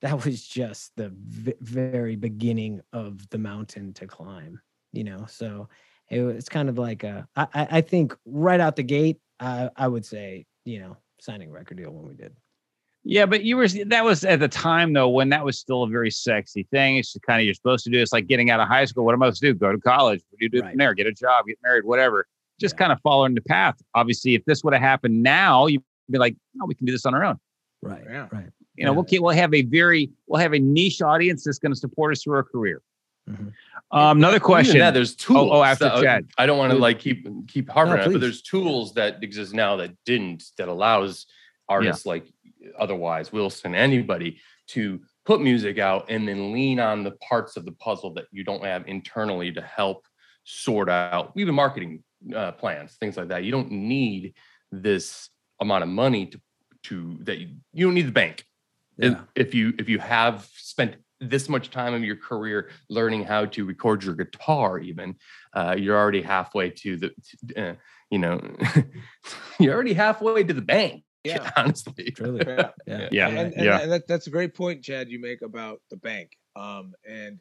that 0.00 0.24
was 0.24 0.46
just 0.46 0.92
the 0.96 1.12
v- 1.14 1.54
very 1.60 2.16
beginning 2.16 2.80
of 2.92 3.28
the 3.28 3.38
mountain 3.38 3.92
to 3.94 4.06
climb 4.06 4.60
you 4.92 5.04
know? 5.04 5.24
So 5.28 5.68
it 6.12 6.22
was 6.22 6.48
kind 6.48 6.68
of 6.68 6.78
like 6.78 7.02
a 7.04 7.26
I, 7.36 7.46
I 7.54 7.68
I 7.78 7.80
think 7.80 8.16
right 8.24 8.60
out 8.60 8.76
the 8.76 8.82
gate 8.82 9.18
I, 9.40 9.70
I 9.76 9.88
would 9.88 10.04
say 10.04 10.46
you 10.64 10.78
know 10.80 10.96
signing 11.20 11.48
a 11.50 11.52
record 11.52 11.78
deal 11.78 11.90
when 11.90 12.06
we 12.08 12.14
did 12.14 12.32
Yeah, 13.04 13.26
but 13.26 13.42
you 13.44 13.56
were 13.56 13.66
that 13.68 14.04
was 14.04 14.24
at 14.24 14.38
the 14.40 14.48
time 14.48 14.92
though 14.92 15.08
when 15.08 15.28
that 15.30 15.44
was 15.44 15.58
still 15.58 15.82
a 15.84 15.88
very 15.88 16.10
sexy 16.10 16.64
thing. 16.70 16.98
It's 16.98 17.16
kind 17.26 17.40
of 17.40 17.44
you're 17.44 17.54
supposed 17.54 17.82
to 17.84 17.90
do. 17.90 18.00
It's 18.00 18.12
like 18.12 18.26
getting 18.28 18.50
out 18.50 18.60
of 18.60 18.68
high 18.68 18.84
school. 18.84 19.04
What 19.04 19.14
am 19.14 19.22
I 19.22 19.26
supposed 19.26 19.40
to 19.42 19.52
do? 19.52 19.58
Go 19.58 19.72
to 19.72 19.78
college. 19.78 20.20
What 20.30 20.38
do 20.38 20.44
you 20.44 20.50
do 20.50 20.60
Right. 20.60 20.70
from 20.70 20.78
there? 20.78 20.94
Get 20.94 21.06
a 21.08 21.12
job, 21.12 21.46
get 21.46 21.58
married, 21.62 21.84
whatever. 21.84 22.26
Just 22.60 22.74
Yeah. 22.74 22.78
kind 22.78 22.92
of 22.92 23.00
following 23.02 23.34
the 23.34 23.40
path. 23.40 23.76
Obviously, 23.94 24.34
if 24.34 24.44
this 24.44 24.62
would 24.62 24.72
have 24.74 24.82
happened 24.82 25.20
now, 25.22 25.66
you'd 25.66 25.82
be 26.10 26.18
like, 26.18 26.36
no, 26.54 26.64
we 26.66 26.74
can 26.76 26.86
do 26.86 26.92
this 26.92 27.04
on 27.06 27.14
our 27.14 27.24
own. 27.24 27.38
Right. 27.82 28.04
Yeah. 28.08 28.28
Right. 28.30 28.46
You 28.76 28.84
know, 28.84 28.90
Yeah. 28.92 28.96
we'll 28.96 29.04
keep, 29.04 29.20
we'll 29.22 29.34
have 29.34 29.52
a 29.54 29.62
very 29.62 30.10
we'll 30.28 30.40
have 30.40 30.52
a 30.54 30.58
niche 30.60 31.02
audience 31.02 31.42
that's 31.44 31.58
going 31.58 31.72
to 31.72 31.78
support 31.78 32.12
us 32.12 32.22
through 32.22 32.34
our 32.36 32.44
career. 32.44 32.80
Mhm. 33.28 33.52
Um, 33.90 34.18
another 34.18 34.40
question. 34.40 34.78
that, 34.78 34.94
there's 34.94 35.14
tools. 35.14 35.50
oh, 35.52 35.62
after 35.62 35.84
that- 35.84 36.02
Chad. 36.02 36.26
I 36.38 36.46
don't 36.46 36.58
want 36.58 36.72
to 36.72 36.78
like 36.78 36.98
keep 36.98 37.26
keep 37.48 37.68
harping 37.68 37.94
No, 37.96 38.02
on 38.02 38.08
it, 38.08 38.12
but 38.12 38.20
there's 38.20 38.42
tools 38.42 38.94
that 38.94 39.22
exist 39.22 39.54
now 39.54 39.76
that 39.76 39.92
didn't 40.04 40.44
that 40.58 40.68
allows 40.68 41.26
artists 41.68 42.04
like 42.06 42.26
otherwise 42.78 43.32
Wilson 43.32 43.74
anybody 43.74 44.38
to 44.68 45.00
put 45.24 45.40
music 45.40 45.78
out 45.78 46.06
and 46.08 46.26
then 46.26 46.52
lean 46.52 46.80
on 46.80 47.04
the 47.04 47.12
parts 47.12 47.56
of 47.56 47.64
the 47.64 47.72
puzzle 47.72 48.12
that 48.14 48.26
you 48.32 48.44
don't 48.44 48.64
have 48.64 48.86
internally 48.88 49.52
to 49.52 49.60
help 49.60 50.06
sort 50.44 50.88
out 50.88 51.32
even 51.36 51.54
marketing 51.54 52.02
uh, 52.34 52.52
plans 52.52 52.94
things 52.94 53.16
like 53.16 53.28
that 53.28 53.44
you 53.44 53.52
don't 53.52 53.70
need 53.70 54.34
this 54.72 55.28
amount 55.60 55.82
of 55.82 55.88
money 55.88 56.26
to 56.26 56.40
to 56.82 57.16
that 57.22 57.38
you, 57.38 57.48
you 57.72 57.86
don't 57.86 57.94
need 57.94 58.08
the 58.08 58.12
bank 58.12 58.44
if, 58.98 59.16
if 59.34 59.54
you 59.54 59.72
if 59.78 59.88
you 59.88 59.98
have 59.98 60.48
spent 60.56 60.96
this 61.22 61.48
much 61.48 61.70
time 61.70 61.94
of 61.94 62.02
your 62.02 62.16
career 62.16 62.70
learning 62.90 63.24
how 63.24 63.44
to 63.44 63.64
record 63.64 64.02
your 64.04 64.14
guitar 64.14 64.78
even 64.78 65.14
uh, 65.54 65.74
you're 65.78 65.96
already 65.96 66.22
halfway 66.22 66.68
to 66.70 66.96
the 66.96 67.10
to, 67.48 67.70
uh, 67.70 67.74
you 68.10 68.18
know 68.18 68.40
you're 69.60 69.74
already 69.74 69.94
halfway 69.94 70.42
to 70.44 70.52
the 70.52 70.62
bank 70.62 71.04
Yeah. 71.24 71.50
honestly 71.56 72.10
Truly. 72.10 72.42
Yeah. 72.46 72.70
Yeah. 72.86 73.08
Yeah, 73.12 73.28
and, 73.28 73.54
and, 73.54 73.64
yeah. 73.64 73.80
and 73.80 73.92
that, 73.92 74.08
that's 74.08 74.26
a 74.26 74.30
great 74.30 74.54
point, 74.54 74.82
Chad, 74.82 75.08
you 75.08 75.20
make 75.20 75.42
about 75.42 75.80
the 75.90 75.96
bank. 75.96 76.32
Um, 76.56 76.94
and 77.08 77.40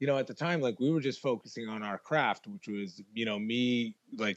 you 0.00 0.06
know, 0.06 0.18
at 0.18 0.26
the 0.26 0.34
time, 0.34 0.60
like 0.60 0.78
we 0.80 0.90
were 0.90 1.00
just 1.00 1.20
focusing 1.20 1.68
on 1.68 1.82
our 1.82 1.98
craft, 1.98 2.46
which 2.46 2.68
was, 2.68 3.00
you 3.14 3.24
know, 3.24 3.38
me 3.38 3.96
like 4.18 4.36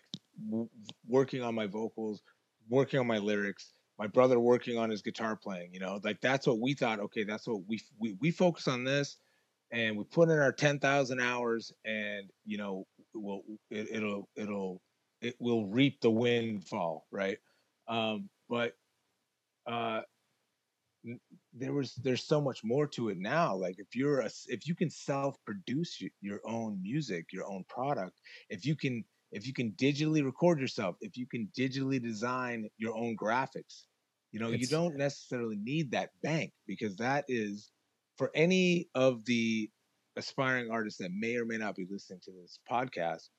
w- 0.50 0.70
working 1.08 1.42
on 1.42 1.56
my 1.56 1.66
vocals, 1.66 2.22
working 2.70 3.00
on 3.00 3.08
my 3.08 3.18
lyrics, 3.18 3.74
my 4.00 4.08
brother 4.08 4.40
working 4.40 4.78
on 4.78 4.90
his 4.90 5.02
guitar 5.02 5.36
playing. 5.36 5.74
You 5.74 5.80
know, 5.80 6.00
like 6.04 6.22
that's 6.22 6.48
what 6.48 6.60
we 6.60 6.74
thought. 6.74 7.00
Okay, 7.00 7.24
that's 7.24 7.48
what 7.48 7.62
we 7.68 7.82
we 8.00 8.16
we 8.20 8.32
focus 8.32 8.68
on 8.68 8.84
this, 8.84 9.18
and 9.72 9.98
we 9.98 10.04
put 10.04 10.30
in 10.30 10.40
our 10.40 10.52
ten 10.52 10.80
thousand 10.80 11.20
hours, 11.20 11.72
and 11.86 12.30
you 12.46 12.58
know, 12.58 12.86
we'll 13.14 13.42
it, 13.70 13.88
it'll 13.92 14.30
it'll 14.36 14.82
it 15.22 15.36
will 15.40 15.66
reap 15.66 16.00
the 16.02 16.12
windfall, 16.12 17.08
right? 17.12 17.38
Um, 17.88 18.30
but 18.50 18.74
uh 19.66 20.02
there 21.54 21.74
was 21.74 21.94
there's 21.96 22.24
so 22.24 22.42
much 22.42 22.64
more 22.64 22.88
to 22.88 23.10
it 23.10 23.18
now 23.18 23.56
like 23.56 23.76
if 23.80 23.96
you're 23.96 24.20
a, 24.22 24.30
if 24.48 24.68
you 24.68 24.76
can 24.76 24.90
self 24.90 25.38
produce 25.46 26.02
your 26.22 26.40
own 26.46 26.82
music 26.82 27.28
your 27.32 27.46
own 27.48 27.64
product 27.70 28.20
if 28.50 28.66
you 28.66 28.76
can 28.76 29.04
if 29.32 29.48
you 29.48 29.54
can 29.54 29.72
digitally 29.74 30.24
record 30.24 30.60
yourself 30.60 30.96
if 31.02 31.18
you 31.18 31.26
can 31.26 31.50
digitally 31.58 32.02
design 32.02 32.70
your 32.78 32.96
own 32.96 33.16
graphics 33.16 33.84
you 34.32 34.40
know 34.40 34.50
you 34.50 34.68
don't 34.68 34.96
necessarily 34.98 35.58
need 35.58 35.92
that 35.92 36.10
bank 36.22 36.52
because 36.68 36.96
that 36.98 37.26
is 37.28 37.72
for 38.18 38.32
any 38.36 38.90
of 38.96 39.24
the 39.26 39.70
aspiring 40.18 40.70
artists 40.72 41.00
that 41.00 41.12
may 41.12 41.36
or 41.36 41.46
may 41.46 41.58
not 41.58 41.76
be 41.76 41.86
listening 41.90 42.20
to 42.24 42.32
this 42.32 42.60
podcast 42.70 43.30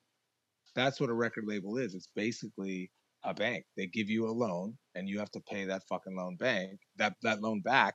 that's 0.74 1.00
what 1.00 1.10
a 1.10 1.14
record 1.14 1.44
label 1.46 1.76
is 1.76 1.94
it's 1.94 2.08
basically 2.14 2.90
a 3.24 3.34
bank. 3.34 3.64
They 3.76 3.86
give 3.86 4.08
you 4.08 4.26
a 4.26 4.30
loan 4.32 4.76
and 4.94 5.08
you 5.08 5.18
have 5.18 5.30
to 5.32 5.40
pay 5.40 5.64
that 5.64 5.82
fucking 5.88 6.16
loan 6.16 6.36
bank 6.36 6.78
that 6.96 7.14
that 7.22 7.40
loan 7.42 7.60
back 7.60 7.94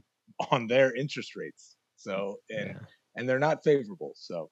on 0.50 0.66
their 0.66 0.94
interest 0.94 1.36
rates. 1.36 1.76
So 1.96 2.38
and 2.50 2.70
Yeah. 2.70 2.78
and 3.16 3.28
they're 3.28 3.38
not 3.38 3.62
favorable. 3.62 4.12
So 4.16 4.50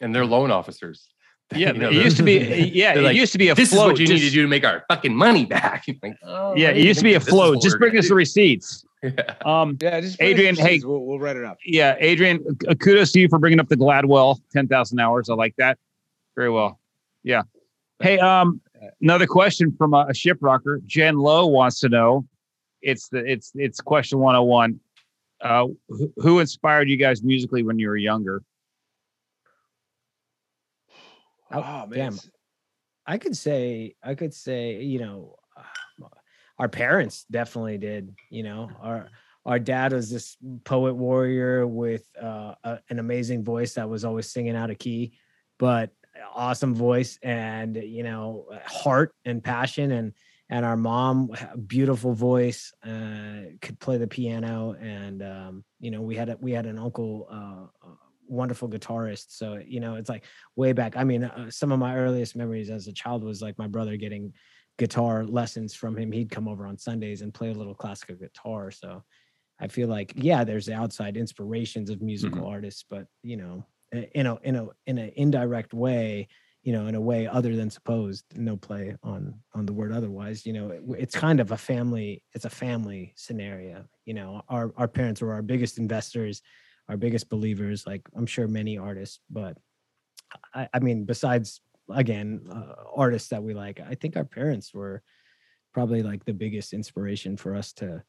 and 0.00 0.14
they're 0.14 0.26
loan 0.26 0.50
officers 0.50 1.08
Yeah, 1.54 1.72
You 1.72 1.78
know, 1.78 1.88
it 1.90 1.94
used 1.94 2.16
to 2.16 2.22
be. 2.24 2.38
Yeah, 2.74 2.94
it 2.94 3.02
like, 3.02 3.16
used 3.16 3.30
to 3.32 3.38
be 3.38 3.48
a 3.50 3.54
this 3.54 3.70
float. 3.72 3.86
is 3.86 3.90
what 3.92 4.00
you 4.00 4.08
need 4.08 4.20
to 4.20 4.30
do 4.30 4.42
to 4.42 4.48
make 4.48 4.64
our 4.64 4.84
fucking 4.88 5.14
money 5.14 5.44
back 5.46 5.84
Like, 6.02 6.16
oh, 6.24 6.56
Yeah, 6.56 6.70
it 6.70 6.84
used 6.84 6.98
to 6.98 7.04
be 7.04 7.14
a 7.14 7.20
think 7.20 7.26
this 7.26 7.28
is 7.28 7.34
float. 7.34 7.62
Just 7.62 7.78
bring 7.78 7.90
gonna 7.92 8.00
us 8.00 8.08
the 8.08 8.14
receipts. 8.14 8.84
Yeah. 9.02 9.34
Um, 9.44 9.76
yeah, 9.80 10.00
just 10.00 10.20
Adrian, 10.20 10.56
hey- 10.56 10.80
we'll, 10.82 11.04
we'll 11.04 11.20
write 11.20 11.36
it 11.36 11.44
up. 11.44 11.58
yeah, 11.64 11.94
Adrian, 12.00 12.44
uh, 12.66 12.74
kudos 12.74 13.12
to 13.12 13.20
you 13.20 13.28
for 13.28 13.38
bringing 13.38 13.60
up 13.60 13.68
the 13.68 13.76
Gladwell 13.76 14.40
10,000 14.52 14.98
hours. 14.98 15.28
I 15.30 15.34
like 15.34 15.54
that. 15.56 15.78
Very 16.34 16.50
well. 16.50 16.80
Yeah. 17.22 17.42
Hey, 18.00 18.18
um, 18.18 18.60
another 19.00 19.26
question 19.28 19.70
from 19.76 19.94
a, 19.94 20.06
a 20.08 20.14
ship 20.14 20.38
rocker. 20.40 20.80
Jen 20.86 21.18
Lowe 21.18 21.46
wants 21.46 21.78
to 21.80 21.88
know. 21.88 22.26
It's 22.82 23.08
the 23.08 23.18
it's 23.18 23.52
it's 23.54 23.80
question 23.80 24.18
101. 24.18 24.80
Uh, 25.40 25.66
who, 25.88 26.12
who 26.16 26.38
inspired 26.40 26.88
you 26.88 26.96
guys 26.96 27.22
musically 27.22 27.62
when 27.62 27.78
you 27.78 27.88
were 27.88 27.96
younger? 27.96 28.42
Oh, 31.52 31.58
Oh, 31.64 31.86
man. 31.86 32.12
damn. 32.12 32.18
I 33.06 33.18
could 33.18 33.36
say, 33.36 33.94
I 34.02 34.14
could 34.14 34.34
say, 34.34 34.82
you 34.82 34.98
know, 34.98 35.36
our 36.58 36.68
parents 36.68 37.24
definitely 37.30 37.78
did. 37.78 38.14
You 38.30 38.42
know, 38.42 38.70
our 38.80 39.08
our 39.44 39.58
dad 39.60 39.92
was 39.92 40.10
this 40.10 40.36
poet 40.64 40.94
warrior 40.94 41.66
with 41.66 42.04
uh, 42.20 42.54
a, 42.64 42.80
an 42.90 42.98
amazing 42.98 43.44
voice 43.44 43.74
that 43.74 43.88
was 43.88 44.04
always 44.04 44.28
singing 44.28 44.56
out 44.56 44.70
of 44.70 44.78
key, 44.78 45.12
but 45.58 45.90
awesome 46.34 46.74
voice 46.74 47.18
and 47.22 47.76
you 47.76 48.02
know 48.02 48.46
heart 48.64 49.14
and 49.24 49.44
passion 49.44 49.90
and 49.92 50.12
and 50.48 50.64
our 50.64 50.76
mom 50.76 51.30
beautiful 51.66 52.12
voice 52.14 52.72
uh 52.84 53.42
could 53.60 53.78
play 53.80 53.98
the 53.98 54.06
piano 54.06 54.74
and 54.80 55.22
um 55.22 55.64
you 55.78 55.90
know 55.90 56.00
we 56.00 56.16
had 56.16 56.30
a, 56.30 56.36
we 56.40 56.52
had 56.52 56.66
an 56.66 56.78
uncle 56.78 57.28
uh, 57.30 57.86
uh 57.86 57.94
wonderful 58.28 58.68
guitarist 58.68 59.26
so 59.28 59.60
you 59.66 59.80
know 59.80 59.94
it's 59.96 60.08
like 60.08 60.24
way 60.56 60.72
back 60.72 60.96
i 60.96 61.04
mean 61.04 61.24
uh, 61.24 61.50
some 61.50 61.72
of 61.72 61.78
my 61.78 61.96
earliest 61.96 62.36
memories 62.36 62.70
as 62.70 62.86
a 62.86 62.92
child 62.92 63.22
was 63.24 63.40
like 63.42 63.56
my 63.58 63.66
brother 63.66 63.96
getting 63.96 64.32
guitar 64.78 65.24
lessons 65.24 65.74
from 65.74 65.96
him. 65.96 66.12
He'd 66.12 66.30
come 66.30 66.46
over 66.46 66.66
on 66.66 66.76
sundays 66.76 67.22
and 67.22 67.32
play 67.32 67.48
a 67.50 67.54
little 67.54 67.74
classical 67.74 68.14
guitar 68.16 68.70
so 68.70 69.02
i 69.58 69.66
feel 69.68 69.88
like 69.88 70.12
yeah 70.16 70.44
there's 70.44 70.66
the 70.66 70.74
outside 70.74 71.16
inspirations 71.16 71.88
of 71.90 72.02
musical 72.02 72.44
artists 72.46 72.84
but 72.88 73.06
you 73.22 73.36
know 73.38 73.64
in 73.92 74.26
a 74.26 74.36
in 74.42 74.56
a 74.56 74.66
in 74.86 74.98
an 74.98 75.12
indirect 75.16 75.72
way 75.72 76.28
you 76.62 76.72
know 76.72 76.88
in 76.88 76.94
a 76.94 77.00
way 77.00 77.26
other 77.26 77.54
than 77.56 77.70
supposed 77.70 78.24
no 78.34 78.56
play 78.56 78.94
on 79.02 79.32
on 79.54 79.64
the 79.64 79.72
word 79.72 79.92
otherwise 79.92 80.44
you 80.44 80.52
know 80.52 80.70
it- 80.70 80.82
it's 80.98 81.14
kind 81.14 81.40
of 81.40 81.52
a 81.52 81.56
family 81.56 82.22
it's 82.34 82.44
a 82.44 82.50
family 82.50 83.14
scenario 83.16 83.86
you 84.04 84.12
know 84.12 84.42
our 84.48 84.74
our 84.76 84.88
parents 84.88 85.22
were 85.22 85.32
our 85.32 85.42
biggest 85.42 85.78
investors 85.78 86.42
our 86.88 86.96
biggest 86.96 87.28
believers 87.28 87.86
like 87.86 88.02
i'm 88.16 88.26
sure 88.26 88.48
many 88.48 88.78
artists 88.78 89.20
but 89.30 89.56
i, 90.54 90.68
I 90.72 90.78
mean 90.78 91.04
besides 91.04 91.60
again 91.92 92.46
uh, 92.50 92.74
artists 92.94 93.28
that 93.28 93.42
we 93.42 93.54
like 93.54 93.80
i 93.80 93.94
think 93.94 94.16
our 94.16 94.24
parents 94.24 94.74
were 94.74 95.02
probably 95.72 96.02
like 96.02 96.24
the 96.24 96.32
biggest 96.32 96.72
inspiration 96.72 97.36
for 97.36 97.54
us 97.54 97.72
to 97.74 98.02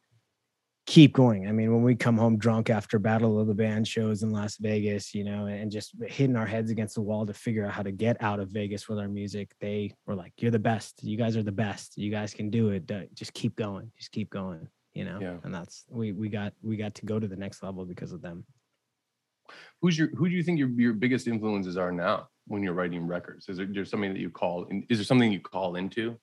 keep 0.88 1.12
going. 1.12 1.50
I 1.50 1.52
mean 1.52 1.74
when 1.74 1.84
we 1.84 1.96
come 1.96 2.18
home 2.18 2.38
drunk 2.38 2.70
after 2.70 2.98
battle 2.98 3.42
of 3.42 3.48
the 3.48 3.54
band 3.54 3.86
shows 3.86 4.24
in 4.24 4.30
las 4.30 4.56
vegas 4.56 5.14
you 5.14 5.26
know 5.26 5.48
and 5.48 5.70
just 5.70 5.92
hitting 6.08 6.38
our 6.38 6.46
heads 6.46 6.72
against 6.72 6.96
the 6.96 7.02
wall 7.02 7.26
to 7.26 7.34
figure 7.34 7.66
out 7.66 7.74
how 7.74 7.84
to 7.84 7.92
get 7.92 8.16
out 8.24 8.40
of 8.40 8.50
vegas 8.52 8.88
with 8.88 8.98
our 8.98 9.10
music 9.10 9.52
they 9.60 9.92
were 10.06 10.16
like 10.16 10.32
you're 10.38 10.50
the 10.50 10.58
best. 10.58 11.04
You 11.04 11.18
guys 11.18 11.36
are 11.36 11.44
the 11.44 11.52
best. 11.52 11.98
You 11.98 12.10
guys 12.10 12.34
can 12.34 12.50
do 12.50 12.70
it. 12.70 12.90
Just 13.14 13.34
keep 13.34 13.58
going. 13.58 13.92
Just 13.98 14.14
keep 14.14 14.30
going 14.30 14.70
you 14.94 15.06
know? 15.06 15.20
Yeah. 15.22 15.38
and 15.44 15.54
that's 15.54 15.86
we 15.90 16.12
we 16.12 16.28
got 16.28 16.54
we 16.64 16.76
got 16.76 16.96
to 16.96 17.06
go 17.06 17.20
to 17.20 17.28
the 17.28 17.36
next 17.36 17.62
level 17.62 17.86
because 17.86 18.14
of 18.14 18.22
them 18.22 18.46
who's 19.82 19.98
your 19.98 20.10
who 20.16 20.30
do 20.30 20.36
you 20.36 20.44
think 20.44 20.60
your, 20.60 20.70
your 20.70 20.94
biggest 20.94 21.28
influences 21.28 21.78
are 21.78 21.92
now 21.92 22.28
when 22.48 22.64
you're 22.64 22.74
writing 22.74 23.06
records 23.06 23.50
is 23.50 23.58
there, 23.58 23.68
there 23.70 23.86
something 23.86 24.14
that 24.14 24.20
you 24.20 24.30
call 24.30 24.66
in, 24.66 24.86
is 24.90 24.98
there 24.98 25.06
something 25.06 25.32
you 25.32 25.40
call 25.40 25.76
into? 25.76 26.18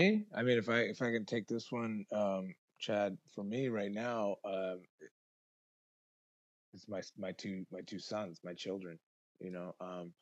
I 0.00 0.42
mean, 0.42 0.58
if 0.58 0.68
I 0.68 0.80
if 0.80 1.02
I 1.02 1.10
can 1.10 1.24
take 1.24 1.48
this 1.48 1.72
one, 1.72 2.04
um, 2.12 2.54
Chad, 2.78 3.18
for 3.34 3.42
me 3.42 3.68
right 3.68 3.90
now, 3.90 4.36
um, 4.44 4.80
it's 6.72 6.88
my 6.88 7.02
my 7.18 7.32
two 7.32 7.66
my 7.72 7.80
two 7.80 7.98
sons, 7.98 8.40
my 8.44 8.54
children. 8.54 8.98
You 9.40 9.50
know, 9.50 9.74
um, 9.80 10.12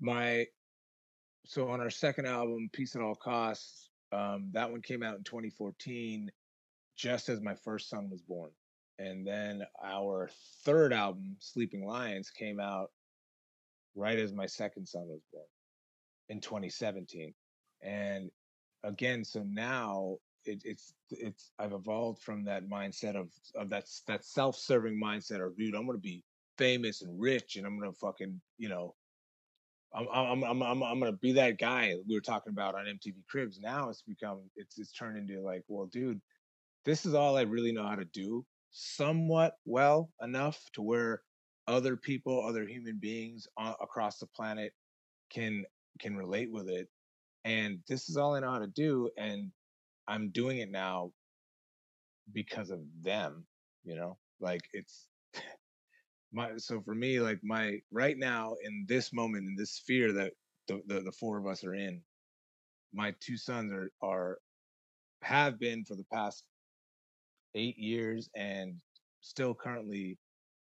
my 0.00 0.46
so 1.46 1.68
on 1.68 1.80
our 1.80 1.90
second 1.90 2.26
album, 2.26 2.68
Peace 2.72 2.96
at 2.96 3.02
All 3.02 3.14
Costs, 3.14 3.90
um, 4.12 4.50
that 4.52 4.70
one 4.70 4.82
came 4.82 5.02
out 5.02 5.16
in 5.16 5.24
2014, 5.24 6.30
just 6.96 7.28
as 7.28 7.40
my 7.40 7.54
first 7.54 7.88
son 7.88 8.10
was 8.10 8.22
born, 8.22 8.50
and 9.00 9.26
then 9.26 9.62
our 9.82 10.28
third 10.64 10.92
album, 10.92 11.36
Sleeping 11.38 11.84
Lions, 11.84 12.30
came 12.30 12.60
out 12.60 12.90
right 13.94 14.18
as 14.18 14.32
my 14.32 14.46
second 14.46 14.86
son 14.86 15.08
was 15.08 15.20
born 15.32 15.44
in 16.28 16.40
2017 16.40 17.34
and 17.82 18.30
again 18.84 19.24
so 19.24 19.42
now 19.48 20.16
it, 20.44 20.62
it's 20.64 20.94
it's 21.10 21.50
i've 21.58 21.72
evolved 21.72 22.22
from 22.22 22.44
that 22.44 22.68
mindset 22.68 23.16
of 23.16 23.30
of 23.56 23.68
that 23.68 23.84
that 24.06 24.24
self-serving 24.24 24.98
mindset 25.02 25.44
of 25.44 25.56
dude 25.56 25.74
i'm 25.74 25.86
gonna 25.86 25.98
be 25.98 26.22
famous 26.56 27.02
and 27.02 27.20
rich 27.20 27.56
and 27.56 27.66
i'm 27.66 27.78
gonna 27.80 27.92
fucking 27.92 28.40
you 28.58 28.68
know 28.68 28.94
I'm 29.92 30.06
I'm 30.08 30.44
I'm 30.44 30.62
I'm 30.62 30.82
I'm 30.84 31.00
gonna 31.00 31.12
be 31.12 31.32
that 31.32 31.58
guy 31.58 31.96
we 32.08 32.14
were 32.14 32.20
talking 32.20 32.52
about 32.52 32.76
on 32.76 32.84
MTV 32.84 33.26
Cribs. 33.28 33.58
Now 33.58 33.88
it's 33.88 34.02
become 34.02 34.42
it's 34.54 34.78
it's 34.78 34.92
turned 34.92 35.18
into 35.18 35.42
like, 35.42 35.64
well, 35.66 35.86
dude, 35.86 36.20
this 36.84 37.04
is 37.04 37.12
all 37.12 37.36
I 37.36 37.42
really 37.42 37.72
know 37.72 37.82
how 37.82 37.96
to 37.96 38.04
do 38.04 38.46
somewhat 38.70 39.54
well 39.64 40.10
enough 40.22 40.60
to 40.74 40.82
where 40.82 41.22
other 41.66 41.96
people, 41.96 42.44
other 42.44 42.66
human 42.66 42.98
beings 42.98 43.46
a- 43.58 43.74
across 43.80 44.18
the 44.18 44.26
planet 44.26 44.72
can 45.30 45.64
can 46.00 46.16
relate 46.16 46.50
with 46.50 46.68
it. 46.68 46.88
And 47.44 47.80
this 47.88 48.08
is 48.08 48.16
all 48.16 48.34
I 48.34 48.40
know 48.40 48.50
how 48.52 48.58
to 48.60 48.66
do 48.66 49.10
and 49.16 49.52
I'm 50.08 50.30
doing 50.30 50.58
it 50.58 50.70
now 50.70 51.12
because 52.32 52.70
of 52.70 52.80
them, 53.02 53.46
you 53.84 53.96
know? 53.96 54.18
Like 54.40 54.62
it's 54.72 55.08
my 56.32 56.56
so 56.56 56.80
for 56.82 56.94
me 56.94 57.20
like 57.20 57.40
my 57.42 57.78
right 57.90 58.16
now 58.18 58.56
in 58.64 58.86
this 58.88 59.12
moment 59.12 59.46
in 59.48 59.56
this 59.56 59.72
sphere 59.72 60.12
that 60.12 60.32
the, 60.68 60.82
the 60.86 61.00
the 61.00 61.12
four 61.12 61.38
of 61.38 61.46
us 61.46 61.64
are 61.64 61.74
in 61.74 62.02
my 62.92 63.14
two 63.20 63.36
sons 63.36 63.72
are 63.72 63.90
are 64.02 64.38
have 65.22 65.58
been 65.58 65.84
for 65.84 65.96
the 65.96 66.04
past 66.12 66.44
eight 67.54 67.78
years 67.78 68.28
and 68.36 68.74
still 69.20 69.54
currently 69.54 70.18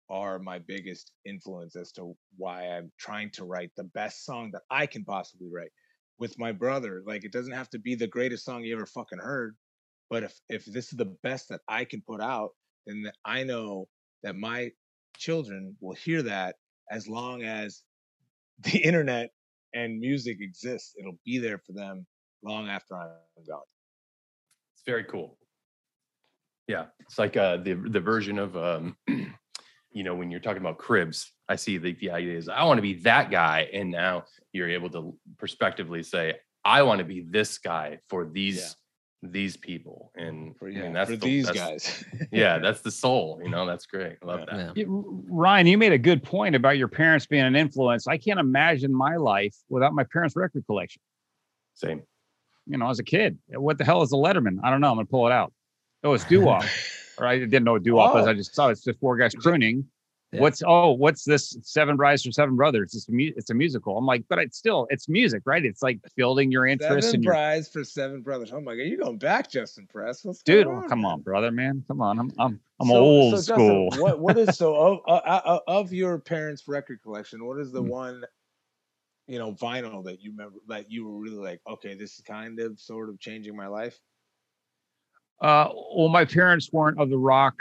are 0.09 0.39
my 0.39 0.59
biggest 0.59 1.11
influence 1.25 1.75
as 1.75 1.91
to 1.91 2.15
why 2.38 2.67
I'm 2.67 2.91
trying 2.97 3.29
to 3.31 3.45
write 3.45 3.71
the 3.75 3.83
best 3.83 4.25
song 4.25 4.51
that 4.53 4.61
I 4.71 4.85
can 4.85 5.03
possibly 5.03 5.49
write 5.51 5.71
with 6.17 6.39
my 6.39 6.51
brother. 6.51 7.03
Like 7.05 7.25
it 7.25 7.31
doesn't 7.33 7.53
have 7.53 7.69
to 7.71 7.79
be 7.79 7.95
the 7.95 8.07
greatest 8.07 8.45
song 8.45 8.63
you 8.63 8.75
ever 8.75 8.85
fucking 8.85 9.19
heard, 9.19 9.55
but 10.09 10.23
if 10.23 10.39
if 10.49 10.65
this 10.65 10.91
is 10.91 10.97
the 10.97 11.13
best 11.23 11.49
that 11.49 11.61
I 11.67 11.83
can 11.83 12.01
put 12.01 12.21
out, 12.21 12.51
then 12.85 13.11
I 13.25 13.43
know 13.43 13.88
that 14.23 14.35
my 14.35 14.71
children 15.17 15.75
will 15.81 15.95
hear 15.95 16.21
that 16.23 16.55
as 16.89 17.07
long 17.07 17.43
as 17.43 17.83
the 18.63 18.79
internet 18.79 19.31
and 19.73 19.99
music 19.99 20.38
exists. 20.39 20.93
It'll 20.97 21.19
be 21.25 21.38
there 21.38 21.59
for 21.59 21.73
them 21.73 22.05
long 22.43 22.69
after 22.69 22.95
I'm 22.95 23.43
gone. 23.47 23.61
It's 24.73 24.83
very 24.85 25.03
cool. 25.03 25.38
Yeah, 26.68 26.86
it's 26.99 27.18
like 27.18 27.38
uh, 27.38 27.57
the 27.57 27.74
the 27.74 27.99
version 27.99 28.38
of 28.39 28.57
um, 28.57 28.97
you 29.91 30.03
know 30.03 30.15
when 30.15 30.30
you're 30.32 30.39
talking 30.41 30.61
about 30.61 30.78
cribs. 30.78 31.32
I 31.49 31.55
see 31.55 31.78
the 31.78 31.93
the 31.93 32.11
idea 32.11 32.38
is 32.38 32.49
I 32.49 32.63
want 32.65 32.78
to 32.78 32.82
be 32.82 32.95
that 33.01 33.32
guy, 33.32 33.70
and 33.74 33.89
now 33.91 34.26
you're 34.51 34.70
able 34.70 34.89
to 34.91 35.15
prospectively 35.38 36.03
say 36.03 36.36
I 36.65 36.84
want 36.84 36.99
to 36.99 37.05
be 37.05 37.22
this 37.22 37.57
guy 37.57 37.99
for 38.09 38.26
these 38.26 38.76
these 39.24 39.55
people, 39.57 40.11
and 40.15 40.55
For, 40.57 40.68
I 40.68 40.74
mean 40.74 40.93
that's 40.93 41.09
for 41.09 41.15
the- 41.15 41.26
these 41.26 41.45
that's- 41.47 42.03
guys. 42.03 42.28
yeah, 42.32 42.59
that's 42.59 42.82
the 42.82 42.91
soul. 42.91 43.39
You 43.41 43.49
know, 43.49 43.65
that's 43.65 43.86
great. 43.86 44.18
I 44.22 44.26
love 44.26 44.39
Yeah. 44.41 44.57
that. 44.57 44.78
Yeah. 44.78 44.84
Yeah, 44.86 45.01
Ryan, 45.30 45.68
you 45.68 45.78
made 45.78 45.93
a 45.93 45.97
good 45.97 46.22
point 46.22 46.53
about 46.53 46.78
your 46.78 46.88
parents 46.89 47.26
being 47.26 47.43
an 47.45 47.55
influence. 47.55 48.07
I 48.07 48.18
can't 48.18 48.39
imagine 48.39 48.93
my 48.93 49.15
life 49.15 49.55
without 49.70 49.93
my 49.93 50.03
parents' 50.11 50.36
record 50.36 50.65
collection. 50.68 51.01
Same. 51.74 52.03
You 52.68 52.78
know, 52.78 52.89
as 52.89 52.99
a 52.99 53.03
kid, 53.03 53.38
what 53.47 53.78
the 53.78 53.86
hell 53.86 54.01
is 54.01 54.11
a 54.11 54.15
Lettermen? 54.18 54.57
I 54.63 54.70
don't 54.70 54.82
know. 54.82 54.89
I'm 54.91 54.97
gonna 54.97 55.05
pull 55.05 55.26
it 55.28 55.32
out. 55.32 55.53
Oh, 56.03 56.13
it's 56.13 56.25
doo 56.25 56.41
wop. 56.41 56.63
or 57.17 57.27
I 57.27 57.39
didn't 57.39 57.63
know 57.63 57.73
what 57.73 57.83
doo 57.83 57.95
wop 57.95 58.13
was. 58.13 58.27
Oh. 58.27 58.29
I 58.29 58.33
just 58.33 58.53
saw 58.55 58.69
it's 58.69 58.83
just 58.83 58.99
four 58.99 59.17
guys 59.17 59.33
crooning. 59.33 59.85
Yeah. 60.33 60.41
What's 60.41 60.61
oh, 60.67 60.91
what's 60.91 61.23
this? 61.23 61.57
Seven 61.61 61.95
Brides 61.95 62.21
for 62.23 62.33
Seven 62.33 62.57
Brothers. 62.57 62.93
It's 62.93 63.07
a 63.07 63.11
mu- 63.13 63.31
it's 63.37 63.49
a 63.49 63.53
musical. 63.53 63.97
I'm 63.97 64.05
like, 64.05 64.25
but 64.27 64.39
it's 64.39 64.57
still 64.57 64.85
it's 64.89 65.07
music, 65.07 65.41
right? 65.45 65.63
It's 65.63 65.81
like 65.81 65.99
building 66.17 66.51
your 66.51 66.65
interest 66.67 67.07
Seven 67.11 67.15
and 67.15 67.23
your 67.23 67.63
for 67.63 67.83
seven 67.85 68.21
brothers. 68.23 68.51
Oh 68.53 68.59
my 68.59 68.75
god, 68.75 68.81
you're 68.83 68.97
going 68.99 69.17
back, 69.19 69.49
Justin 69.49 69.87
Press? 69.87 70.25
What's 70.25 70.43
dude. 70.43 70.67
oh, 70.67 70.83
come 70.89 71.03
man? 71.03 71.11
on, 71.11 71.21
brother, 71.21 71.49
man. 71.49 71.81
Come 71.87 72.01
on. 72.01 72.19
I'm 72.19 72.31
I'm 72.37 72.59
I'm 72.81 72.87
So- 72.89 72.95
old 72.97 73.31
so 73.35 73.37
Justin, 73.37 73.55
school. 73.55 73.89
what 74.03 74.19
what 74.19 74.37
is 74.37 74.57
so 74.57 74.75
of 74.75 74.99
uh, 75.07 75.11
uh, 75.45 75.59
of 75.65 75.93
your 75.93 76.19
parents' 76.19 76.67
record 76.67 77.01
collection? 77.01 77.45
What 77.45 77.57
is 77.61 77.71
the 77.71 77.81
Mm. 77.81 77.87
one, 77.87 78.23
you 79.27 79.39
know, 79.39 79.53
vinyl 79.53 80.03
that 80.03 80.21
you 80.21 80.31
remember 80.31 80.57
that 80.67 80.91
you 80.91 81.07
were 81.07 81.17
really 81.17 81.37
like, 81.37 81.61
okay, 81.65 81.95
this 81.95 82.15
is 82.15 82.21
kind 82.21 82.59
of 82.59 82.77
sort 82.81 83.07
of 83.07 83.17
changing 83.17 83.55
my 83.55 83.67
life? 83.67 83.97
Uh, 85.41 85.69
well, 85.95 86.09
my 86.09 86.25
parents 86.25 86.71
weren't 86.71 86.99
of 86.99 87.09
the 87.09 87.17
rock 87.17 87.55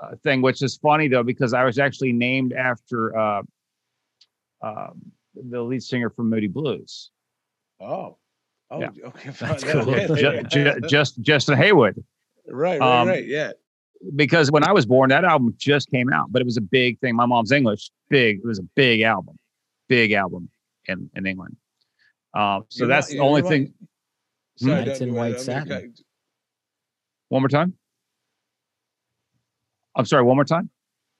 uh, 0.00 0.14
thing, 0.22 0.40
which 0.42 0.62
is 0.62 0.76
funny 0.78 1.08
though, 1.08 1.22
because 1.22 1.52
I 1.52 1.64
was 1.64 1.78
actually 1.78 2.12
named 2.12 2.52
after 2.52 3.16
uh, 3.16 3.42
um 4.62 5.00
the 5.34 5.62
lead 5.62 5.82
singer 5.82 6.10
from 6.10 6.28
Moody 6.28 6.48
Blues, 6.48 7.10
Oh, 7.80 8.16
oh, 8.70 8.80
Yeah. 8.80 8.88
okay, 9.06 9.30
That's 9.38 9.64
cool. 9.64 9.88
Yeah, 9.96 10.06
Ju- 10.08 10.14
yeah, 10.16 10.42
Ju- 10.42 10.62
yeah. 10.64 10.74
just 10.88 11.20
Justin 11.20 11.56
Hayward. 11.56 12.02
right, 12.48 12.80
right, 12.80 13.00
um, 13.00 13.08
right. 13.08 13.24
Yeah, 13.26 13.52
Because 14.16 14.50
when 14.50 14.64
I 14.64 14.72
was 14.72 14.86
born, 14.86 15.10
that 15.10 15.24
album 15.24 15.54
just 15.56 15.88
came 15.90 16.12
out, 16.12 16.32
but 16.32 16.42
it 16.42 16.44
was 16.46 16.56
a 16.56 16.60
big 16.62 16.98
thing. 17.00 17.14
My 17.14 17.26
mom's 17.26 17.52
English, 17.52 17.90
big. 18.08 18.38
It 18.38 18.44
was 18.46 18.58
a 18.58 18.64
big 18.74 19.02
album, 19.02 19.36
big 19.88 20.12
album 20.12 20.48
in 20.86 21.08
in 21.14 21.26
England. 21.26 21.56
Um, 22.34 22.64
so 22.68 22.80
Your 22.84 22.88
that's 22.88 23.10
mo- 23.12 23.16
the 23.16 23.22
only 23.22 23.42
mo- 23.42 23.48
thing. 23.48 23.74
Sorry, 24.56 24.84
Knights 24.84 25.00
in 25.00 25.08
do 25.10 25.14
it. 25.14 25.18
White 25.18 25.32
I'm 25.36 25.38
Satin. 25.38 25.94
Cut- 27.30 27.34
One 27.34 27.42
more 27.42 27.48
time. 27.48 27.74
I'm 29.96 30.04
sorry. 30.04 30.22
One 30.22 30.36
more 30.36 30.44
time. 30.44 30.70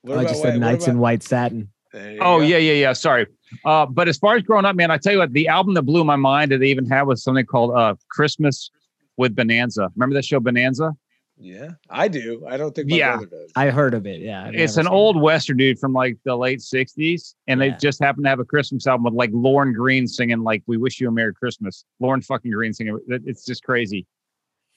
What 0.03 0.17
I 0.19 0.23
just 0.23 0.41
said 0.41 0.53
what 0.53 0.59
Knights 0.59 0.87
in 0.87 0.97
White 0.99 1.23
Satin. 1.23 1.69
Oh 1.93 2.39
go. 2.39 2.39
yeah, 2.39 2.57
yeah, 2.57 2.73
yeah. 2.73 2.93
Sorry. 2.93 3.27
Uh, 3.65 3.85
but 3.85 4.07
as 4.07 4.17
far 4.17 4.35
as 4.37 4.43
growing 4.43 4.65
up, 4.65 4.75
man, 4.75 4.91
I 4.91 4.97
tell 4.97 5.11
you 5.13 5.19
what, 5.19 5.33
the 5.33 5.47
album 5.49 5.73
that 5.73 5.81
blew 5.83 6.03
my 6.05 6.15
mind 6.15 6.51
that 6.51 6.59
they 6.59 6.67
even 6.67 6.85
had 6.85 7.03
was 7.03 7.21
something 7.23 7.45
called 7.45 7.75
uh, 7.75 7.95
"Christmas 8.09 8.71
with 9.17 9.35
Bonanza." 9.35 9.89
Remember 9.95 10.13
that 10.15 10.25
show 10.25 10.39
Bonanza? 10.39 10.93
yeah. 11.37 11.71
I 11.89 12.07
do. 12.07 12.45
I 12.47 12.55
don't 12.55 12.73
think 12.73 12.87
my 12.89 12.95
Yeah. 12.97 13.11
brother 13.17 13.25
does. 13.25 13.51
I 13.55 13.71
heard 13.71 13.93
of 13.95 14.05
it. 14.05 14.21
Yeah, 14.21 14.45
I've 14.45 14.53
It's 14.55 14.77
an 14.77 14.87
old 14.87 15.17
it. 15.17 15.19
western 15.19 15.57
dude 15.57 15.79
from 15.79 15.91
like 15.91 16.17
the 16.23 16.35
late 16.35 16.59
'60s, 16.61 17.35
and 17.47 17.59
Yeah. 17.59 17.69
they 17.71 17.77
just 17.77 18.01
happened 18.01 18.23
to 18.25 18.29
have 18.29 18.39
a 18.39 18.45
Christmas 18.45 18.87
album 18.87 19.03
with 19.05 19.13
like 19.15 19.31
Lorne 19.33 19.73
Greene 19.73 20.07
singing 20.07 20.43
like 20.43 20.63
"We 20.67 20.77
Wish 20.77 21.01
You 21.01 21.09
a 21.09 21.11
Merry 21.11 21.33
Christmas." 21.33 21.83
Lorne 21.99 22.21
fucking 22.21 22.51
Greene 22.51 22.73
singing. 22.73 22.97
It's 23.07 23.43
just 23.45 23.63
crazy. 23.63 24.07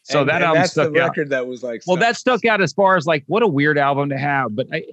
So 0.04 0.20
And- 0.20 0.28
that 0.28 0.34
and 0.36 0.44
album 0.44 0.60
that's 0.62 0.74
the 0.74 0.84
stuck 0.84 0.96
out. 0.96 1.08
record 1.08 1.30
that 1.30 1.46
was 1.46 1.62
like. 1.62 1.82
Well, 1.86 1.96
stuck- 1.96 2.08
that 2.08 2.16
stuck 2.16 2.44
out 2.44 2.60
as 2.62 2.72
far 2.72 2.96
as 2.96 3.06
like 3.06 3.24
what 3.26 3.42
a 3.42 3.48
weird 3.48 3.78
album 3.78 4.08
to 4.10 4.18
have, 4.18 4.54
but 4.54 4.66
I, 4.72 4.84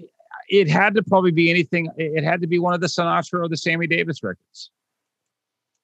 it 0.49 0.67
had 0.69 0.95
to 0.95 1.03
probably 1.03 1.31
be 1.31 1.49
anything. 1.49 1.87
It 1.97 2.13
it 2.17 2.23
had 2.23 2.41
to 2.41 2.47
be 2.47 2.59
one 2.59 2.73
of 2.73 2.81
the 2.81 2.87
Sinatra 2.87 3.43
or 3.43 3.47
the 3.49 3.57
Sammy 3.57 3.87
Davis 3.87 4.23
records, 4.23 4.71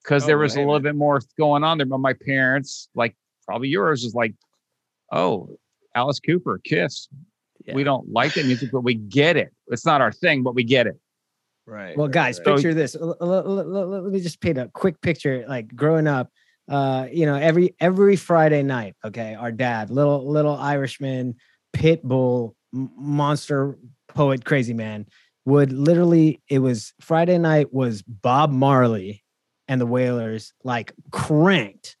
because 0.02 0.24
Oh, 0.24 0.26
there 0.26 0.36
well, 0.38 0.42
was 0.44 0.56
a 0.56 0.60
little 0.60 0.80
bit 0.80 0.94
more 0.96 1.20
going 1.38 1.62
on 1.64 1.78
there. 1.78 1.86
But 1.86 1.98
my 1.98 2.12
parents, 2.14 2.88
like 2.94 3.16
probably 3.46 3.68
yours, 3.68 4.02
is 4.04 4.14
like, 4.14 4.34
oh, 5.12 5.58
Alice 5.94 6.20
Cooper, 6.20 6.58
Kiss. 6.64 7.08
We 7.74 7.84
don't 7.84 8.10
like 8.10 8.32
that 8.32 8.46
music, 8.46 8.70
but 8.72 8.80
we 8.80 8.94
get 8.94 9.36
it. 9.36 9.52
It's 9.66 9.84
not 9.84 10.00
our 10.00 10.10
thing, 10.10 10.42
but 10.42 10.54
we 10.54 10.64
get 10.64 10.86
it. 10.86 10.98
Right. 11.66 11.94
Well, 11.98 12.06
right, 12.06 12.14
guys, 12.14 12.38
right. 12.38 12.44
So- 12.46 12.54
picture 12.54 12.72
this. 12.72 12.94
L- 12.96 13.14
l- 13.20 13.30
l- 13.34 13.58
l- 13.60 13.88
Let 14.04 14.10
me 14.10 14.20
just 14.20 14.40
paint 14.40 14.56
a 14.56 14.68
quick 14.72 14.98
picture. 15.02 15.44
Like 15.46 15.76
growing 15.76 16.06
up, 16.06 16.30
uh, 16.68 17.06
you 17.10 17.26
know, 17.26 17.34
every 17.34 17.74
every 17.80 18.16
Friday 18.16 18.62
night, 18.62 18.94
okay, 19.04 19.34
our 19.34 19.52
dad, 19.52 19.90
little 19.90 20.30
little 20.30 20.56
Irishman, 20.56 21.36
pit 21.72 22.02
bull, 22.02 22.56
monster 22.72 23.78
poet, 24.08 24.44
crazy 24.44 24.74
man, 24.74 25.06
would 25.44 25.72
literally. 25.72 26.42
It 26.48 26.58
was 26.58 26.92
Friday 27.00 27.38
night 27.38 27.72
was 27.72 28.02
Bob 28.02 28.50
Marley 28.50 29.24
and 29.66 29.80
the 29.80 29.86
Wailers, 29.86 30.52
like 30.62 30.92
cranked, 31.10 31.96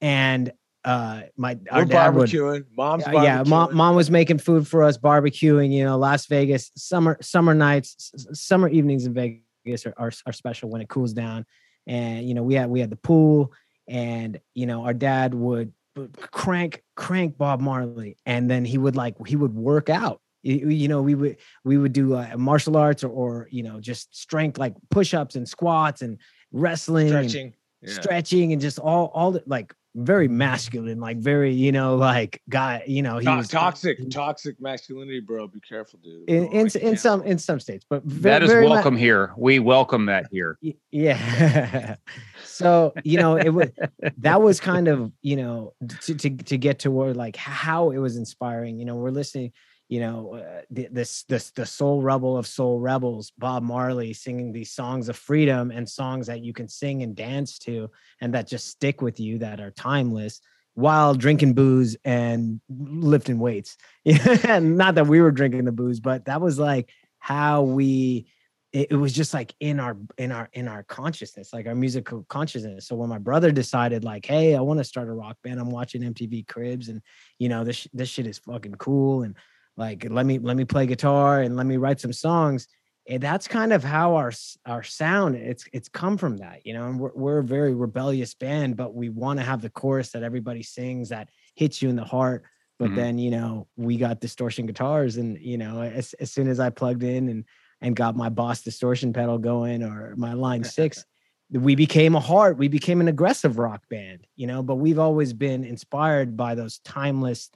and 0.00 0.52
uh, 0.84 1.22
my 1.36 1.58
our 1.70 1.80
We're 1.80 1.84
dad 1.86 2.14
would 2.14 2.28
barbecuing. 2.28 2.64
Mom's 2.76 3.04
yeah, 3.06 3.12
barbecuing. 3.12 3.24
yeah, 3.24 3.42
mom, 3.46 3.74
mom 3.74 3.96
was 3.96 4.10
making 4.10 4.38
food 4.38 4.66
for 4.66 4.82
us, 4.82 4.98
barbecuing. 4.98 5.72
You 5.72 5.84
know, 5.84 5.98
Las 5.98 6.26
Vegas 6.26 6.72
summer 6.76 7.18
summer 7.20 7.54
nights, 7.54 8.12
summer 8.32 8.68
evenings 8.68 9.06
in 9.06 9.14
Vegas 9.14 9.86
are, 9.86 9.94
are 9.96 10.12
are 10.26 10.32
special 10.32 10.70
when 10.70 10.80
it 10.80 10.88
cools 10.88 11.12
down. 11.12 11.44
And 11.86 12.26
you 12.26 12.34
know, 12.34 12.42
we 12.42 12.54
had 12.54 12.70
we 12.70 12.80
had 12.80 12.90
the 12.90 12.96
pool, 12.96 13.52
and 13.88 14.40
you 14.54 14.66
know, 14.66 14.84
our 14.84 14.94
dad 14.94 15.34
would 15.34 15.72
crank 16.16 16.82
crank 16.96 17.36
Bob 17.36 17.60
Marley, 17.60 18.16
and 18.26 18.50
then 18.50 18.64
he 18.64 18.78
would 18.78 18.96
like 18.96 19.14
he 19.26 19.36
would 19.36 19.54
work 19.54 19.90
out. 19.90 20.20
You, 20.42 20.88
know, 20.88 21.02
we 21.02 21.14
would 21.14 21.36
we 21.64 21.76
would 21.76 21.92
do 21.92 22.14
uh, 22.14 22.34
martial 22.38 22.78
arts 22.78 23.04
or, 23.04 23.10
or 23.10 23.48
you 23.50 23.62
know 23.62 23.78
just 23.78 24.16
strength 24.16 24.58
like 24.58 24.74
push 24.90 25.12
ups 25.12 25.34
and 25.34 25.46
squats 25.46 26.00
and 26.00 26.18
wrestling, 26.50 27.10
and 27.14 27.30
stretching. 27.30 27.54
Yeah. 27.82 27.94
stretching, 27.94 28.52
and 28.52 28.60
just 28.60 28.78
all 28.78 29.10
all 29.14 29.32
the 29.32 29.42
like 29.46 29.74
very 29.94 30.28
masculine, 30.28 31.00
like 31.00 31.18
very 31.18 31.52
you 31.52 31.72
know 31.72 31.96
like 31.96 32.40
guy. 32.48 32.82
You 32.86 33.02
know, 33.02 33.18
he 33.18 33.26
To- 33.26 33.36
was 33.36 33.48
toxic, 33.48 33.98
toxic 34.10 34.56
masculinity, 34.60 35.20
bro. 35.20 35.48
Be 35.48 35.60
careful, 35.60 35.98
dude. 36.02 36.28
in 36.28 36.46
Bro, 36.48 36.58
in, 36.58 36.64
like, 36.64 36.76
in 36.76 36.96
some 36.96 37.22
in 37.22 37.38
some 37.38 37.60
states, 37.60 37.84
but 37.88 38.02
ve- 38.04 38.20
that 38.20 38.42
is 38.42 38.50
very 38.50 38.66
ma- 38.66 38.74
welcome 38.74 38.96
here. 38.96 39.32
We 39.36 39.58
welcome 39.58 40.06
that 40.06 40.26
here. 40.32 40.58
Yeah 40.90 41.96
so 42.44 42.92
you 43.04 43.18
know 43.18 43.36
it 43.36 43.50
was 43.50 43.70
that 44.18 44.42
was 44.42 44.60
kind 44.60 44.88
of 44.88 45.12
you 45.22 45.36
know 45.36 45.72
to, 46.02 46.14
to 46.14 46.30
to 46.30 46.58
get 46.58 46.80
to 46.80 46.90
where 46.90 47.14
like 47.14 47.36
how 47.36 47.90
it 47.90 47.98
was 47.98 48.16
inspiring 48.16 48.78
you 48.78 48.84
know 48.84 48.96
we're 48.96 49.10
listening 49.10 49.52
you 49.90 49.98
know 49.98 50.34
uh, 50.34 50.62
this 50.70 51.24
this 51.24 51.50
the 51.50 51.66
soul 51.66 52.00
rebel 52.00 52.36
of 52.36 52.46
soul 52.46 52.78
rebels 52.78 53.32
bob 53.36 53.62
marley 53.62 54.12
singing 54.12 54.52
these 54.52 54.70
songs 54.70 55.08
of 55.08 55.16
freedom 55.16 55.72
and 55.72 55.86
songs 55.86 56.28
that 56.28 56.42
you 56.42 56.52
can 56.52 56.68
sing 56.68 57.02
and 57.02 57.16
dance 57.16 57.58
to 57.58 57.90
and 58.20 58.32
that 58.32 58.46
just 58.46 58.68
stick 58.68 59.02
with 59.02 59.18
you 59.18 59.36
that 59.38 59.60
are 59.60 59.72
timeless 59.72 60.40
while 60.74 61.14
drinking 61.14 61.52
booze 61.52 61.96
and 62.04 62.60
lifting 62.68 63.40
weights. 63.40 63.76
Not 64.06 64.94
that 64.94 65.08
we 65.08 65.20
were 65.20 65.32
drinking 65.32 65.64
the 65.64 65.72
booze 65.72 66.00
but 66.00 66.24
that 66.26 66.40
was 66.40 66.58
like 66.58 66.90
how 67.18 67.62
we 67.62 68.26
it, 68.72 68.92
it 68.92 68.94
was 68.94 69.12
just 69.12 69.34
like 69.34 69.52
in 69.58 69.80
our 69.80 69.96
in 70.16 70.30
our 70.30 70.48
in 70.52 70.68
our 70.68 70.84
consciousness 70.84 71.52
like 71.52 71.66
our 71.66 71.74
musical 71.74 72.24
consciousness. 72.28 72.86
So 72.86 72.94
when 72.94 73.08
my 73.08 73.18
brother 73.18 73.50
decided 73.50 74.04
like 74.04 74.24
hey 74.24 74.54
i 74.54 74.60
want 74.60 74.78
to 74.78 74.84
start 74.84 75.08
a 75.08 75.12
rock 75.12 75.36
band 75.42 75.58
i'm 75.58 75.70
watching 75.70 76.02
mtv 76.02 76.46
cribs 76.46 76.88
and 76.88 77.02
you 77.38 77.48
know 77.48 77.64
this 77.64 77.88
this 77.92 78.08
shit 78.08 78.28
is 78.28 78.38
fucking 78.38 78.76
cool 78.76 79.24
and 79.24 79.34
like 79.76 80.06
let 80.08 80.26
me 80.26 80.38
let 80.38 80.56
me 80.56 80.64
play 80.64 80.86
guitar 80.86 81.40
and 81.40 81.56
let 81.56 81.66
me 81.66 81.76
write 81.76 82.00
some 82.00 82.12
songs 82.12 82.66
and 83.08 83.22
that's 83.22 83.48
kind 83.48 83.72
of 83.72 83.82
how 83.82 84.14
our 84.14 84.32
our 84.66 84.82
sound 84.82 85.34
it's 85.34 85.64
it's 85.72 85.88
come 85.88 86.16
from 86.16 86.36
that 86.38 86.64
you 86.64 86.72
know 86.72 86.86
and 86.86 86.98
we're, 86.98 87.12
we're 87.14 87.38
a 87.38 87.44
very 87.44 87.74
rebellious 87.74 88.34
band 88.34 88.76
but 88.76 88.94
we 88.94 89.08
want 89.08 89.38
to 89.38 89.44
have 89.44 89.60
the 89.60 89.70
chorus 89.70 90.10
that 90.10 90.22
everybody 90.22 90.62
sings 90.62 91.08
that 91.08 91.28
hits 91.54 91.82
you 91.82 91.88
in 91.88 91.96
the 91.96 92.04
heart 92.04 92.44
but 92.78 92.86
mm-hmm. 92.86 92.96
then 92.96 93.18
you 93.18 93.30
know 93.30 93.66
we 93.76 93.96
got 93.96 94.20
distortion 94.20 94.66
guitars 94.66 95.16
and 95.16 95.38
you 95.40 95.58
know 95.58 95.82
as, 95.82 96.14
as 96.14 96.30
soon 96.30 96.48
as 96.48 96.60
i 96.60 96.70
plugged 96.70 97.02
in 97.02 97.28
and 97.28 97.44
and 97.80 97.96
got 97.96 98.16
my 98.16 98.28
boss 98.28 98.62
distortion 98.62 99.12
pedal 99.12 99.38
going 99.38 99.82
or 99.82 100.14
my 100.16 100.32
line 100.34 100.64
six 100.78 101.04
we 101.52 101.74
became 101.74 102.14
a 102.14 102.20
hard 102.20 102.58
we 102.58 102.68
became 102.68 103.00
an 103.00 103.08
aggressive 103.08 103.58
rock 103.58 103.82
band 103.88 104.26
you 104.36 104.46
know 104.46 104.62
but 104.62 104.76
we've 104.76 104.98
always 104.98 105.32
been 105.32 105.64
inspired 105.64 106.36
by 106.36 106.54
those 106.54 106.78
timeless 106.80 107.50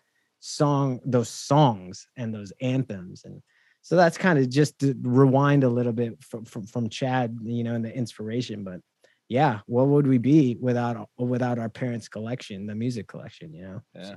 song 0.45 1.01
those 1.07 1.31
songs 1.31 2.07
and 2.19 2.35
those 2.35 2.53
anthems 2.61 3.25
and 3.25 3.43
so 3.81 3.97
that's 3.97 4.19
kind 4.19 4.39
of 4.39 4.49
just 4.51 4.79
to 4.79 4.95
rewind 5.03 5.65
a 5.65 5.69
little 5.69 5.93
bit 5.93 6.23
from, 6.23 6.45
from 6.45 6.67
from 6.67 6.89
chad 6.89 7.39
you 7.43 7.65
know 7.65 7.75
and 7.75 7.85
the 7.85 7.97
inspiration 7.97 8.63
but 8.63 8.79
yeah 9.29 9.61
what 9.67 9.87
would 9.87 10.07
we 10.07 10.19
be 10.19 10.57
without 10.61 11.09
without 11.17 11.59
our 11.59 11.71
parents 11.71 12.09
collection 12.09 12.67
the 12.67 12.75
music 12.75 13.07
collection 13.07 13.55
you 13.55 13.63
know 13.63 13.81
yeah 13.95 14.17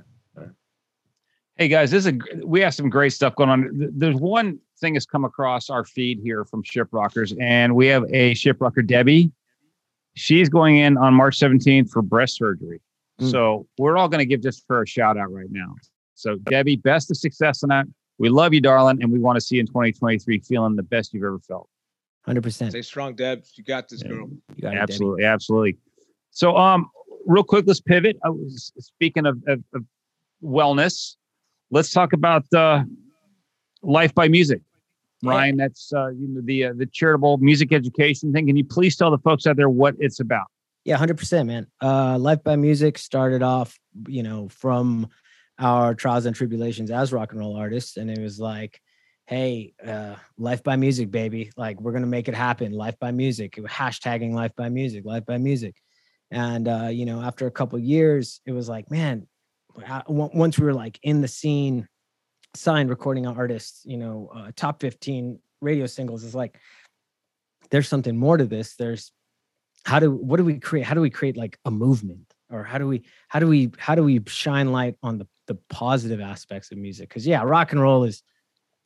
Hey 1.56 1.66
guys, 1.66 1.90
this 1.90 2.06
is 2.06 2.12
a, 2.12 2.46
we 2.46 2.60
have 2.60 2.72
some 2.72 2.88
great 2.88 3.12
stuff 3.12 3.34
going 3.34 3.50
on. 3.50 3.90
There's 3.92 4.14
one 4.14 4.60
thing 4.80 4.92
that's 4.92 5.06
come 5.06 5.24
across 5.24 5.70
our 5.70 5.84
feed 5.84 6.20
here 6.22 6.44
from 6.44 6.62
Shiprockers, 6.62 7.36
and 7.40 7.74
we 7.74 7.88
have 7.88 8.04
a 8.12 8.34
Shiprocker 8.34 8.86
Debbie. 8.86 9.32
She's 10.14 10.48
going 10.48 10.76
in 10.76 10.96
on 10.96 11.14
March 11.14 11.36
17th 11.36 11.90
for 11.90 12.00
breast 12.00 12.36
surgery. 12.36 12.80
Mm. 13.20 13.32
So 13.32 13.66
we're 13.76 13.96
all 13.96 14.08
going 14.08 14.20
to 14.20 14.24
give 14.24 14.40
just 14.40 14.64
her 14.68 14.82
a 14.82 14.86
shout 14.86 15.18
out 15.18 15.32
right 15.32 15.50
now. 15.50 15.74
So 16.18 16.36
Debbie, 16.36 16.76
best 16.76 17.10
of 17.10 17.16
success 17.16 17.62
on 17.62 17.68
that. 17.70 17.86
We 18.18 18.28
love 18.28 18.52
you, 18.52 18.60
darling, 18.60 18.98
and 19.00 19.12
we 19.12 19.18
want 19.18 19.36
to 19.36 19.40
see 19.40 19.56
you 19.56 19.60
in 19.60 19.66
2023 19.66 20.40
feeling 20.40 20.76
the 20.76 20.82
best 20.82 21.14
you've 21.14 21.22
ever 21.22 21.38
felt. 21.38 21.68
100%. 22.26 22.70
Stay 22.70 22.82
strong, 22.82 23.14
Deb. 23.14 23.44
You 23.54 23.64
got 23.64 23.88
this, 23.88 24.02
girl. 24.02 24.28
You 24.56 24.62
got 24.62 24.76
absolutely, 24.76 25.24
it, 25.24 25.26
absolutely. 25.26 25.76
So, 26.30 26.56
um, 26.56 26.90
real 27.26 27.44
quick, 27.44 27.64
let's 27.66 27.80
pivot. 27.80 28.18
I 28.24 28.30
was 28.30 28.72
speaking 28.78 29.24
of, 29.24 29.42
of, 29.46 29.62
of 29.72 29.84
wellness 30.42 31.14
let's 31.70 31.90
talk 31.90 32.12
about 32.12 32.44
uh, 32.52 32.84
Life 33.82 34.14
by 34.14 34.28
Music. 34.28 34.62
Ryan, 35.22 35.56
that's 35.56 35.92
uh, 35.92 36.10
you 36.10 36.28
know, 36.28 36.40
the 36.44 36.66
uh, 36.66 36.72
the 36.76 36.86
charitable 36.86 37.38
music 37.38 37.72
education 37.72 38.32
thing. 38.32 38.46
Can 38.46 38.56
you 38.56 38.64
please 38.64 38.96
tell 38.96 39.10
the 39.10 39.18
folks 39.18 39.48
out 39.48 39.56
there 39.56 39.68
what 39.68 39.96
it's 39.98 40.20
about? 40.20 40.46
Yeah, 40.84 40.96
hundred 40.96 41.18
percent, 41.18 41.48
man. 41.48 41.66
Uh, 41.82 42.16
Life 42.18 42.44
by 42.44 42.54
Music 42.54 42.98
started 42.98 43.42
off, 43.42 43.76
you 44.06 44.22
know, 44.22 44.48
from 44.48 45.08
our 45.58 45.94
trials 45.94 46.26
and 46.26 46.36
tribulations 46.36 46.90
as 46.90 47.12
rock 47.12 47.32
and 47.32 47.40
roll 47.40 47.56
artists, 47.56 47.96
and 47.96 48.10
it 48.10 48.20
was 48.20 48.38
like, 48.38 48.80
hey, 49.26 49.74
uh, 49.86 50.16
Life 50.38 50.62
by 50.62 50.76
Music, 50.76 51.10
baby, 51.10 51.50
like 51.56 51.80
we're 51.80 51.92
gonna 51.92 52.06
make 52.06 52.28
it 52.28 52.34
happen. 52.34 52.72
Life 52.72 52.98
by 52.98 53.10
Music, 53.10 53.56
hashtagging 53.56 54.32
Life 54.32 54.54
by 54.56 54.68
Music, 54.68 55.04
Life 55.04 55.26
by 55.26 55.38
Music, 55.38 55.76
and 56.30 56.68
uh, 56.68 56.88
you 56.88 57.06
know, 57.06 57.20
after 57.20 57.46
a 57.46 57.50
couple 57.50 57.78
years, 57.78 58.40
it 58.46 58.52
was 58.52 58.68
like, 58.68 58.90
man, 58.90 59.26
once 60.08 60.58
we 60.58 60.64
were 60.64 60.74
like 60.74 60.98
in 61.02 61.20
the 61.20 61.28
scene, 61.28 61.88
signed 62.54 62.90
recording 62.90 63.26
artists, 63.26 63.82
you 63.84 63.96
know, 63.96 64.30
uh, 64.34 64.50
top 64.56 64.80
15 64.80 65.38
radio 65.60 65.86
singles 65.86 66.24
is 66.24 66.34
like, 66.34 66.58
there's 67.70 67.88
something 67.88 68.16
more 68.16 68.36
to 68.36 68.44
this. 68.44 68.76
There's 68.76 69.12
how 69.84 70.00
do, 70.00 70.10
what 70.10 70.36
do 70.38 70.44
we 70.44 70.58
create? 70.58 70.84
How 70.84 70.94
do 70.94 71.00
we 71.00 71.10
create 71.10 71.36
like 71.36 71.58
a 71.64 71.70
movement 71.70 72.27
or 72.50 72.64
how 72.64 72.78
do 72.78 72.86
we, 72.86 73.02
how 73.28 73.38
do 73.38 73.46
we, 73.46 73.70
how 73.78 73.94
do 73.94 74.02
we 74.02 74.20
shine 74.26 74.72
light 74.72 74.96
on 75.02 75.18
the, 75.18 75.26
the 75.46 75.56
positive 75.70 76.20
aspects 76.20 76.70
of 76.72 76.78
music? 76.78 77.10
Cause 77.10 77.26
yeah, 77.26 77.42
rock 77.42 77.72
and 77.72 77.80
roll 77.80 78.04
is 78.04 78.22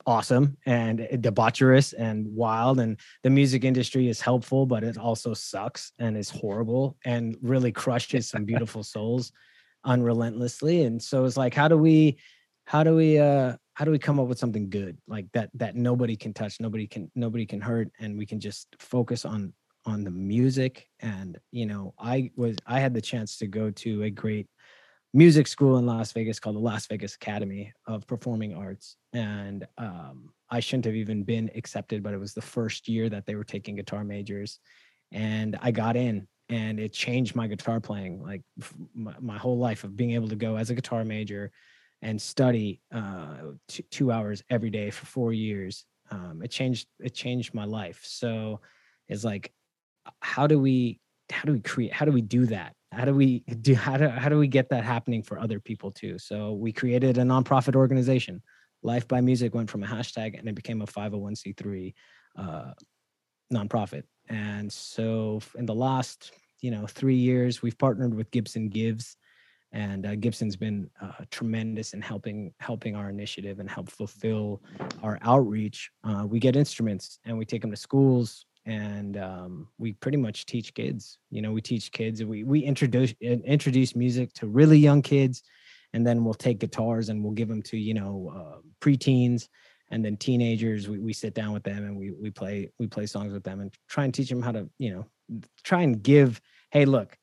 awesome 0.05 0.57
and 0.65 0.99
debaucherous 1.13 1.93
and 1.97 2.27
wild 2.27 2.79
and 2.79 2.99
the 3.23 3.29
music 3.29 3.63
industry 3.63 4.09
is 4.09 4.19
helpful 4.19 4.65
but 4.65 4.83
it 4.83 4.97
also 4.97 5.33
sucks 5.33 5.93
and 5.99 6.17
is 6.17 6.29
horrible 6.29 6.97
and 7.05 7.37
really 7.41 7.71
crushes 7.71 8.27
some 8.27 8.43
beautiful 8.43 8.83
souls 8.93 9.31
unrelentlessly 9.85 10.83
and 10.83 11.01
so 11.01 11.25
it's 11.25 11.37
like 11.37 11.53
how 11.53 11.67
do 11.67 11.77
we 11.77 12.17
how 12.65 12.83
do 12.83 12.95
we 12.95 13.17
uh 13.17 13.53
how 13.73 13.85
do 13.85 13.91
we 13.91 13.99
come 13.99 14.19
up 14.19 14.27
with 14.27 14.39
something 14.39 14.69
good 14.69 14.97
like 15.07 15.25
that 15.33 15.49
that 15.53 15.75
nobody 15.75 16.15
can 16.15 16.33
touch 16.33 16.59
nobody 16.59 16.87
can 16.87 17.09
nobody 17.15 17.45
can 17.45 17.61
hurt 17.61 17.89
and 17.99 18.17
we 18.17 18.25
can 18.25 18.39
just 18.39 18.67
focus 18.79 19.25
on 19.25 19.53
on 19.85 20.03
the 20.03 20.11
music 20.11 20.87
and 21.01 21.37
you 21.51 21.65
know 21.65 21.93
i 21.99 22.31
was 22.35 22.55
i 22.65 22.79
had 22.79 22.93
the 22.93 23.01
chance 23.01 23.37
to 23.37 23.47
go 23.47 23.69
to 23.71 24.03
a 24.03 24.09
great 24.09 24.47
music 25.13 25.47
school 25.47 25.77
in 25.77 25.85
las 25.85 26.11
vegas 26.11 26.39
called 26.39 26.55
the 26.55 26.59
las 26.59 26.85
vegas 26.87 27.15
academy 27.15 27.71
of 27.87 28.07
performing 28.07 28.53
arts 28.53 28.95
and 29.13 29.67
um, 29.77 30.29
i 30.49 30.59
shouldn't 30.59 30.85
have 30.85 30.95
even 30.95 31.23
been 31.23 31.49
accepted 31.55 32.01
but 32.01 32.13
it 32.13 32.19
was 32.19 32.33
the 32.33 32.41
first 32.41 32.87
year 32.87 33.09
that 33.09 33.25
they 33.25 33.35
were 33.35 33.43
taking 33.43 33.75
guitar 33.75 34.03
majors 34.03 34.59
and 35.11 35.57
i 35.61 35.71
got 35.71 35.95
in 35.95 36.27
and 36.49 36.79
it 36.79 36.93
changed 36.93 37.35
my 37.35 37.47
guitar 37.47 37.79
playing 37.79 38.21
like 38.21 38.41
my, 38.93 39.13
my, 39.19 39.37
whole 39.37 39.57
life 39.57 39.85
of 39.85 39.95
being 39.95 40.11
able 40.11 40.27
to 40.27 40.35
go 40.35 40.57
as 40.57 40.69
a 40.69 40.75
guitar 40.75 41.05
major 41.05 41.51
and 42.01 42.21
study 42.21 42.81
uh, 42.93 43.37
t- 43.69 43.85
two 43.89 44.11
hours 44.11 44.43
every 44.49 44.69
day 44.69 44.89
for 44.89 45.05
four 45.05 45.31
years 45.31 45.85
um, 46.13 46.41
it 46.43 46.51
changed 46.51 46.87
it 46.99 47.13
changed 47.13 47.53
my 47.53 47.65
life. 47.65 48.01
So 48.03 48.61
it's 49.07 49.23
like 49.23 49.51
how 50.21 50.47
do 50.47 50.59
we 50.59 50.99
how 51.31 51.43
do 51.43 51.53
we 51.53 51.59
create 51.61 51.93
how 51.93 52.05
do 52.05 52.11
we 52.11 52.21
do 52.21 52.45
that? 52.47 52.75
How 52.91 53.05
do 53.05 53.13
we 53.13 53.39
do 53.61 53.75
how 53.75 53.97
do, 53.97 54.07
how 54.07 54.29
do 54.29 54.37
we 54.37 54.47
get 54.47 54.69
that 54.69 54.83
happening 54.83 55.23
for 55.23 55.39
other 55.39 55.59
people 55.59 55.91
too? 55.91 56.17
So 56.19 56.53
we 56.53 56.71
created 56.71 57.17
a 57.17 57.21
nonprofit 57.23 57.75
organization 57.75 58.41
life 58.83 59.07
by 59.07 59.21
music 59.21 59.55
went 59.55 59.69
from 59.69 59.83
a 59.83 59.87
hashtag 59.87 60.37
and 60.37 60.47
it 60.47 60.55
became 60.55 60.81
a 60.81 60.85
501c3 60.85 61.93
uh, 62.37 62.71
nonprofit. 63.51 64.03
And 64.29 64.71
so 64.71 65.41
in 65.55 65.65
the 65.65 65.75
last, 65.75 66.31
you 66.61 66.71
know, 66.71 66.85
three 66.87 67.15
years, 67.15 67.61
we've 67.61 67.77
partnered 67.77 68.13
with 68.13 68.31
Gibson 68.31 68.69
Gives, 68.69 69.17
and 69.71 70.05
uh, 70.05 70.15
Gibson's 70.15 70.55
been 70.55 70.89
uh, 71.01 71.25
tremendous 71.31 71.93
in 71.93 72.01
helping 72.01 72.53
helping 72.59 72.95
our 72.95 73.09
initiative 73.09 73.59
and 73.59 73.69
help 73.69 73.89
fulfill 73.89 74.61
our 75.01 75.17
outreach. 75.23 75.89
Uh, 76.03 76.25
we 76.27 76.39
get 76.39 76.55
instruments 76.55 77.17
and 77.25 77.37
we 77.37 77.43
take 77.43 77.61
them 77.61 77.71
to 77.71 77.77
schools, 77.77 78.45
and 78.65 79.17
um, 79.17 79.67
we 79.77 79.93
pretty 79.93 80.17
much 80.17 80.45
teach 80.45 80.73
kids. 80.73 81.17
You 81.29 81.41
know, 81.41 81.51
we 81.51 81.61
teach 81.61 81.91
kids. 81.91 82.23
We 82.23 82.43
we 82.43 82.61
introduce 82.61 83.13
introduce 83.21 83.95
music 83.95 84.33
to 84.35 84.47
really 84.47 84.77
young 84.77 85.01
kids, 85.01 85.43
and 85.93 86.05
then 86.05 86.23
we'll 86.23 86.33
take 86.33 86.59
guitars 86.59 87.09
and 87.09 87.23
we'll 87.23 87.33
give 87.33 87.47
them 87.47 87.61
to 87.63 87.77
you 87.77 87.93
know 87.93 88.33
uh, 88.35 88.59
preteens 88.81 89.47
and 89.93 90.03
then 90.03 90.17
teenagers 90.17 90.89
we, 90.89 90.97
we 90.97 91.13
sit 91.13 91.35
down 91.35 91.53
with 91.53 91.63
them 91.63 91.85
and 91.85 91.95
we 91.95 92.11
we 92.11 92.29
play 92.29 92.69
we 92.79 92.87
play 92.87 93.05
songs 93.05 93.31
with 93.31 93.43
them 93.43 93.61
and 93.61 93.73
try 93.87 94.03
and 94.03 94.13
teach 94.13 94.29
them 94.29 94.41
how 94.41 94.51
to 94.51 94.67
you 94.79 94.93
know 94.93 95.05
try 95.63 95.81
and 95.81 96.01
give 96.03 96.41
hey 96.71 96.85
look 96.85 97.15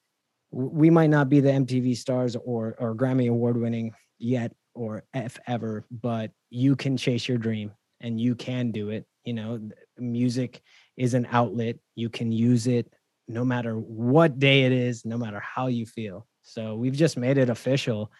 we 0.52 0.88
might 0.88 1.10
not 1.10 1.28
be 1.28 1.40
the 1.40 1.50
mtv 1.50 1.96
stars 1.96 2.36
or 2.36 2.76
or 2.78 2.94
grammy 2.94 3.28
award 3.28 3.56
winning 3.56 3.92
yet 4.18 4.52
or 4.74 5.02
if 5.14 5.38
ever 5.46 5.84
but 5.90 6.30
you 6.50 6.76
can 6.76 6.96
chase 6.96 7.28
your 7.28 7.38
dream 7.38 7.72
and 8.00 8.20
you 8.20 8.34
can 8.34 8.70
do 8.70 8.90
it 8.90 9.04
you 9.24 9.34
know 9.34 9.60
music 9.98 10.62
is 11.00 11.14
an 11.14 11.26
outlet 11.32 11.76
you 11.96 12.10
can 12.10 12.30
use 12.30 12.66
it 12.66 12.92
no 13.26 13.42
matter 13.42 13.74
what 13.74 14.38
day 14.38 14.64
it 14.64 14.72
is 14.72 15.06
no 15.06 15.16
matter 15.16 15.40
how 15.40 15.66
you 15.66 15.86
feel 15.86 16.26
so 16.42 16.74
we've 16.74 16.92
just 16.92 17.16
made 17.16 17.38
it 17.38 17.48
official 17.48 18.12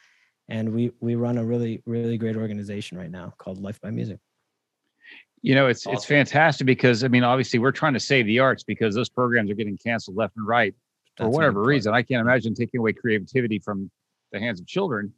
and 0.49 0.73
we 0.73 0.91
we 0.99 1.15
run 1.15 1.37
a 1.37 1.45
really 1.45 1.83
really 1.85 2.17
great 2.17 2.37
organization 2.37 2.97
right 2.97 3.11
now 3.11 3.35
called 3.37 3.61
life 3.61 3.79
by 3.83 3.91
music 3.91 4.19
you 5.43 5.55
know, 5.55 5.69
it's 5.69 5.87
awesome. 5.87 5.95
it's 5.95 6.05
fantastic 6.05 6.67
because 6.67 7.03
I 7.03 7.09
mean, 7.09 7.25
obviously, 7.25 7.59
we're 7.59 7.73
trying 7.73 7.95
to 7.95 8.01
save 8.01 8.27
the 8.27 8.41
arts 8.41 8.63
because 8.63 8.95
those 8.95 9.09
programs 9.09 9.51
are 9.51 9.55
getting 9.55 9.79
canceled 9.79 10.19
left 10.19 10.37
and 10.37 10.47
right 10.47 10.75
for 11.17 11.25
That's 11.25 11.35
whatever 11.35 11.63
reason. 11.63 11.95
I 11.95 12.03
can't 12.03 12.21
imagine 12.21 12.55
taking 12.55 12.79
away 12.79 12.93
creativity 12.93 13.59
from 13.59 13.91
the 14.33 14.39
hands 14.39 14.61
of 14.61 14.67
children. 14.67 15.15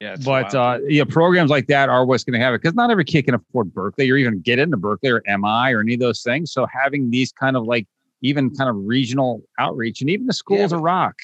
Yeah, 0.00 0.16
but 0.24 0.54
uh, 0.54 0.78
you 0.86 1.00
know, 1.00 1.06
programs 1.06 1.50
like 1.50 1.66
that 1.66 1.88
are 1.88 2.04
what's 2.04 2.22
going 2.22 2.38
to 2.38 2.44
have 2.44 2.54
it 2.54 2.62
because 2.62 2.74
not 2.74 2.90
every 2.90 3.04
kid 3.04 3.22
can 3.24 3.34
afford 3.34 3.74
Berklee 3.74 4.12
or 4.12 4.16
even 4.16 4.40
get 4.40 4.60
into 4.60 4.76
Berklee 4.76 5.10
or 5.10 5.38
MI 5.38 5.74
or 5.74 5.80
any 5.80 5.94
of 5.94 6.00
those 6.00 6.22
things. 6.22 6.52
So 6.52 6.66
having 6.66 7.10
these 7.10 7.32
kind 7.32 7.56
of 7.56 7.64
like 7.64 7.88
even 8.22 8.54
kind 8.54 8.70
of 8.70 8.76
regional 8.76 9.42
outreach 9.58 10.00
and 10.00 10.08
even 10.08 10.26
the 10.26 10.32
schools 10.32 10.70
yeah, 10.70 10.76
of 10.76 10.82
rock 10.82 11.16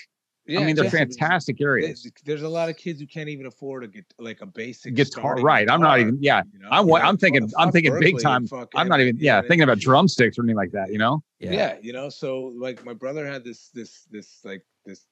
yeah, 0.46 0.60
I 0.60 0.64
mean, 0.64 0.76
they're 0.76 0.90
fantastic 0.90 1.60
areas. 1.60 2.06
There's 2.24 2.42
a 2.42 2.48
lot 2.48 2.68
of 2.68 2.76
kids 2.76 3.00
who 3.00 3.06
can't 3.06 3.30
even 3.30 3.46
afford 3.46 3.82
a 3.82 3.88
get 3.88 4.04
like 4.18 4.42
a 4.42 4.46
basic 4.46 4.94
guitar. 4.94 5.36
Right. 5.36 5.62
Guitar, 5.62 5.74
I'm 5.74 5.80
not 5.80 6.00
even. 6.00 6.18
Yeah. 6.20 6.42
You 6.52 6.58
know? 6.58 6.68
I'm. 6.70 6.86
You 6.86 6.92
know, 6.92 7.00
I'm 7.00 7.16
thinking. 7.16 7.50
I'm 7.56 7.72
thinking 7.72 7.92
Berklee 7.92 8.00
big 8.00 8.20
time. 8.20 8.46
I'm 8.74 8.88
not 8.88 9.00
even. 9.00 9.16
Yeah. 9.18 9.40
Thinking 9.40 9.62
about 9.62 9.78
drumsticks 9.78 10.38
or 10.38 10.42
anything 10.42 10.56
like 10.56 10.72
that. 10.72 10.92
You 10.92 10.98
know. 10.98 11.22
Yeah. 11.38 11.52
yeah. 11.52 11.76
You 11.80 11.94
know. 11.94 12.10
So 12.10 12.52
like 12.58 12.84
my 12.84 12.92
brother 12.92 13.26
had 13.26 13.42
this 13.42 13.70
this 13.70 14.06
this 14.10 14.40
like 14.44 14.62
this 14.84 15.06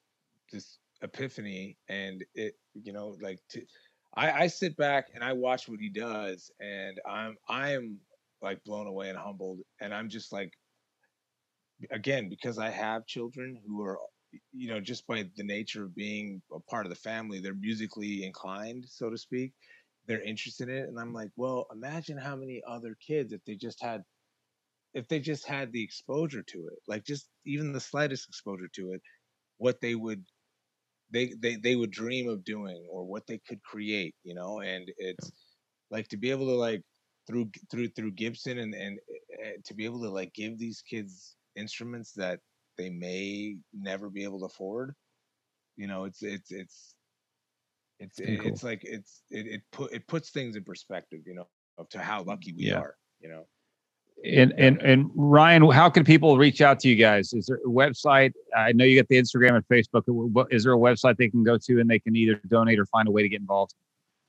this 0.53 0.79
epiphany, 1.01 1.79
and 1.89 2.25
it 2.35 2.55
you 2.75 2.93
know 2.93 3.17
like 3.21 3.41
to, 3.51 3.65
I 4.15 4.33
I 4.45 4.47
sit 4.49 4.77
back 4.77 5.09
and 5.15 5.25
I 5.25 5.33
watch 5.33 5.69
what 5.69 5.81
he 5.81 5.89
does, 5.91 6.51
and 6.61 7.01
I'm 7.09 7.37
I 7.49 7.73
am 7.73 8.01
like 8.43 8.65
blown 8.65 8.87
away 8.87 9.09
and 9.09 9.19
humbled. 9.19 9.61
And 9.81 9.95
I'm 9.95 10.09
just 10.09 10.33
like, 10.33 10.53
again, 11.91 12.29
because 12.29 12.59
I 12.59 12.71
have 12.71 13.07
children 13.07 13.61
who 13.67 13.83
are, 13.83 13.99
you 14.53 14.69
know, 14.69 14.81
just 14.81 15.07
by 15.07 15.25
the 15.37 15.45
nature 15.45 15.85
of 15.85 15.95
being 15.95 16.43
a 16.53 16.61
part 16.61 16.87
of 16.87 16.91
the 16.91 16.97
family, 16.97 17.41
they're 17.41 17.55
musically 17.55 18.25
inclined, 18.25 18.87
so 18.89 19.11
to 19.11 19.19
speak. 19.19 19.53
They're 20.07 20.23
interested 20.23 20.69
in 20.69 20.77
it. 20.77 20.89
And 20.89 20.99
I'm 20.99 21.13
like, 21.13 21.31
well, 21.37 21.67
imagine 21.73 22.19
how 22.19 22.35
many 22.37 22.63
other 22.67 22.97
kids, 23.07 23.33
if 23.33 23.45
they 23.45 23.55
just 23.55 23.81
had, 23.83 24.03
if 24.95 25.09
they 25.09 25.21
just 25.21 25.47
had 25.47 25.73
the 25.73 25.83
exposure 25.83 26.43
to 26.43 26.59
it, 26.69 26.79
like 26.89 27.05
just 27.05 27.29
even 27.47 27.73
the 27.73 27.81
slightest 27.81 28.29
exposure 28.29 28.69
to 28.75 28.93
it, 28.93 29.03
what 29.59 29.81
they 29.81 29.95
would 29.95 30.25
they 31.13 31.35
they 31.41 31.57
they 31.57 31.77
would 31.77 31.91
dream 31.91 32.29
of 32.29 32.45
doing 32.45 32.87
or 32.91 33.05
what 33.05 33.27
they 33.27 33.39
could 33.47 33.63
create 33.63 34.15
you 34.25 34.35
know 34.35 34.61
and 34.61 34.91
it's 34.99 35.33
like 35.91 36.09
to 36.09 36.17
be 36.17 36.31
able 36.31 36.47
to 36.47 36.55
like 36.55 36.83
through 37.27 37.51
through 37.71 37.89
through 37.89 38.13
gibson 38.13 38.59
and 38.59 38.75
and 38.75 38.99
uh, 39.45 39.51
to 39.65 39.75
be 39.75 39.85
able 39.85 40.01
to 40.03 40.11
like 40.11 40.33
give 40.35 40.59
these 40.59 40.83
kids 40.83 41.37
instruments 41.57 42.13
that 42.13 42.41
they 42.79 42.91
may 42.91 43.57
never 43.73 44.11
be 44.11 44.25
able 44.25 44.41
to 44.41 44.47
afford 44.47 44.95
you 45.77 45.87
know 45.87 46.05
it's 46.05 46.23
it's 46.23 46.51
it's 46.51 46.95
it's 48.01 48.19
Pretty 48.23 48.39
cool. 48.39 48.59
it's 48.59 48.63
like 48.63 48.81
it's 48.85 49.23
it, 49.31 49.47
it 49.47 49.63
put 49.73 49.93
it 49.93 50.07
puts 50.09 50.31
things 50.31 50.57
in 50.57 50.65
perspective 50.65 51.21
you 51.27 51.35
know 51.35 51.49
of 51.79 51.89
to 51.91 51.99
how 51.99 52.23
lucky 52.23 52.53
we 52.53 52.69
Yeah. 52.69 52.79
are 52.79 52.97
you 53.21 53.29
know 53.29 53.47
And 54.25 54.55
and 54.57 54.81
and 54.83 55.11
Ryan, 55.15 55.69
how 55.71 55.91
can 55.91 56.05
people 56.05 56.39
reach 56.39 56.61
out 56.61 56.79
to 56.81 56.89
you 56.89 56.97
guys? 56.97 57.33
Is 57.33 57.47
there 57.47 57.57
a 57.57 57.69
website? 57.69 58.33
I 58.57 58.73
know 58.73 58.85
you 58.85 59.01
got 59.01 59.09
the 59.09 59.19
Instagram 59.19 59.57
and 59.57 59.67
Facebook. 59.67 60.47
Is 60.53 60.65
there 60.65 60.73
a 60.73 60.79
website 60.79 61.17
they 61.17 61.29
can 61.29 61.43
go 61.43 61.59
to 61.59 61.81
and 61.81 61.91
they 61.91 61.99
can 61.99 62.15
either 62.15 62.41
donate 62.47 62.79
or 62.79 62.87
find 62.87 63.09
a 63.09 63.11
way 63.11 63.23
to 63.23 63.29
get 63.29 63.41
involved? 63.41 63.75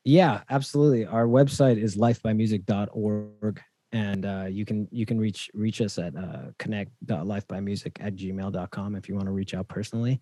Yeah, 0.04 0.42
absolutely. 0.50 1.06
Our 1.06 1.28
website 1.28 1.82
is 1.82 1.96
lifebymusic.org 1.96 3.62
and 3.94 4.26
uh, 4.26 4.46
you 4.50 4.66
can 4.66 4.88
you 4.92 5.06
can 5.06 5.20
reach 5.20 5.50
reach 5.54 5.80
us 5.80 5.98
at 6.00 6.16
uh, 6.16 6.52
connect.lifebymusic 6.58 7.98
at 8.00 8.16
gmail.com 8.16 8.96
if 8.96 9.08
you 9.08 9.16
want 9.16 9.28
to 9.28 9.32
reach 9.32 9.54
out 9.54 9.68
personally. 9.68 10.20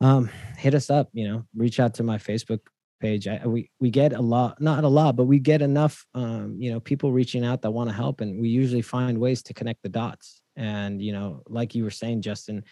Um, 0.00 0.28
hit 0.58 0.74
us 0.74 0.90
up, 0.90 1.08
you 1.12 1.28
know, 1.28 1.44
reach 1.54 1.78
out 1.78 1.94
to 1.94 2.02
my 2.02 2.18
Facebook 2.18 2.60
page. 3.00 3.26
I, 3.28 3.46
we 3.46 3.70
we 3.80 3.90
get 3.90 4.12
a 4.12 4.20
lot, 4.20 4.60
not 4.60 4.84
a 4.84 4.88
lot, 4.88 5.16
but 5.16 5.24
we 5.24 5.38
get 5.38 5.62
enough 5.62 6.06
um, 6.14 6.56
you 6.58 6.70
know, 6.72 6.80
people 6.80 7.12
reaching 7.12 7.44
out 7.44 7.62
that 7.62 7.70
want 7.70 7.90
to 7.90 7.94
help 7.96 8.20
and 8.20 8.40
we 8.40 8.48
usually 8.48 8.82
find 8.82 9.18
ways 9.18 9.42
to 9.44 9.54
connect 9.54 9.82
the 9.82 9.88
dots. 9.88 10.40
And 10.56 11.00
you 11.02 11.12
know, 11.12 11.42
like 11.48 11.74
you 11.74 11.84
were 11.84 11.90
saying, 11.90 12.22
Justin, 12.22 12.64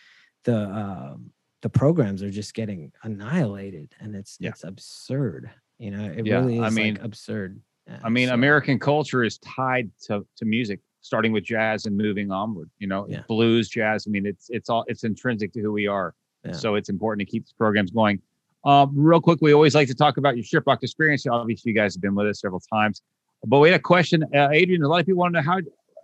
the 0.45 0.59
um 0.69 1.31
the 1.63 1.69
programs 1.69 2.23
are 2.23 2.31
just 2.31 2.55
getting 2.55 2.91
annihilated 3.05 3.95
and 4.01 4.17
it's 4.17 4.37
Yeah. 4.41 4.51
it's 4.51 4.65
absurd 4.65 5.49
you 5.79 5.93
know 5.93 6.05
it 6.11 6.27
Yeah, 6.27 6.41
really 6.41 6.59
is 6.59 6.63
I 6.65 6.71
mean- 6.71 6.95
like 6.95 7.05
absurd 7.05 7.61
I 8.05 8.09
mean, 8.09 8.29
So, 8.29 8.35
American 8.35 8.79
culture 8.79 9.25
is 9.25 9.39
tied 9.39 9.91
to, 10.07 10.25
to 10.37 10.45
music, 10.45 10.79
starting 11.01 11.33
with 11.33 11.43
jazz 11.43 11.85
and 11.87 11.97
moving 11.97 12.31
onward. 12.31 12.71
You 12.79 12.87
know, 12.87 13.07
Yeah. 13.09 13.23
blues, 13.27 13.69
jazz. 13.69 14.07
I 14.07 14.11
mean, 14.11 14.25
it's 14.25 14.47
it's 14.51 14.71
all 14.71 14.85
it's 14.87 15.03
intrinsic 15.03 15.53
to 15.55 15.61
who 15.61 15.73
we 15.73 15.89
are. 15.89 16.15
Yeah. 16.45 16.53
So 16.53 16.77
it's 16.77 16.89
important 16.89 17.27
to 17.27 17.31
keep 17.31 17.45
these 17.45 17.53
programs 17.53 17.91
going. 17.91 18.21
Um, 18.65 18.93
real 18.95 19.21
quick, 19.21 19.41
we 19.41 19.53
always 19.53 19.75
like 19.75 19.89
to 19.89 19.95
talk 19.95 20.17
about 20.19 20.37
your 20.37 20.45
shiprock 20.45 20.83
experience. 20.83 21.27
Obviously, 21.27 21.71
you 21.73 21.77
guys 21.77 21.95
have 21.95 22.03
been 22.03 22.15
with 22.15 22.27
us 22.29 22.41
several 22.41 22.61
times, 22.73 23.03
but 23.45 23.59
we 23.59 23.71
had 23.71 23.79
a 23.81 23.83
question, 23.83 24.23
uh, 24.35 24.49
Adrian. 24.53 24.83
A 24.83 24.89
lot 24.89 25.01
of 25.01 25.07
people 25.07 25.19
want 25.21 25.35
to 25.35 25.41
know 25.41 25.45
how 25.51 25.59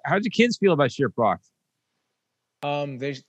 how 0.05 0.17
your 0.17 0.23
kids 0.31 0.57
feel 0.57 0.73
about 0.73 0.91
shiprock? 0.91 1.39
um 2.65 2.99
there's 2.99 3.23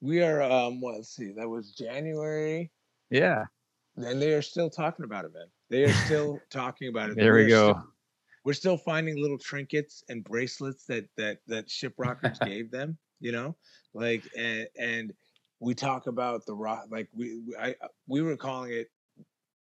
we 0.00 0.22
are 0.22 0.40
um 0.42 0.80
let's 0.82 1.14
see 1.14 1.32
that 1.32 1.46
was 1.46 1.72
january 1.72 2.70
Yeah, 3.10 3.44
and 3.96 4.20
they 4.22 4.32
are 4.32 4.40
still 4.42 4.70
talking 4.70 5.04
about 5.04 5.26
it 5.26 5.34
man 5.34 5.46
they 5.68 5.84
are 5.84 5.92
still 5.92 6.40
talking 6.50 6.88
about 6.88 7.10
it 7.10 7.16
there 7.16 7.34
we 7.34 7.44
are 7.44 7.48
go. 7.48 7.62
still- 7.72 7.84
we're 8.44 8.52
still 8.54 8.76
finding 8.78 9.20
little 9.20 9.38
trinkets 9.38 10.02
and 10.08 10.24
bracelets 10.24 10.84
that 10.86 11.04
that 11.18 11.38
that 11.46 11.68
shiprockers 11.68 12.42
gave 12.44 12.70
them 12.70 12.96
you 13.20 13.32
know 13.32 13.54
like 13.92 14.24
and 14.36 14.66
and 14.78 15.12
we 15.64 15.74
talk 15.74 16.06
about 16.06 16.44
the 16.44 16.54
rock 16.54 16.86
like 16.90 17.08
we 17.14 17.40
we- 17.46 17.56
i 17.56 17.70
uh, 17.82 17.88
we 18.06 18.20
were 18.20 18.36
calling 18.36 18.72
it 18.72 18.88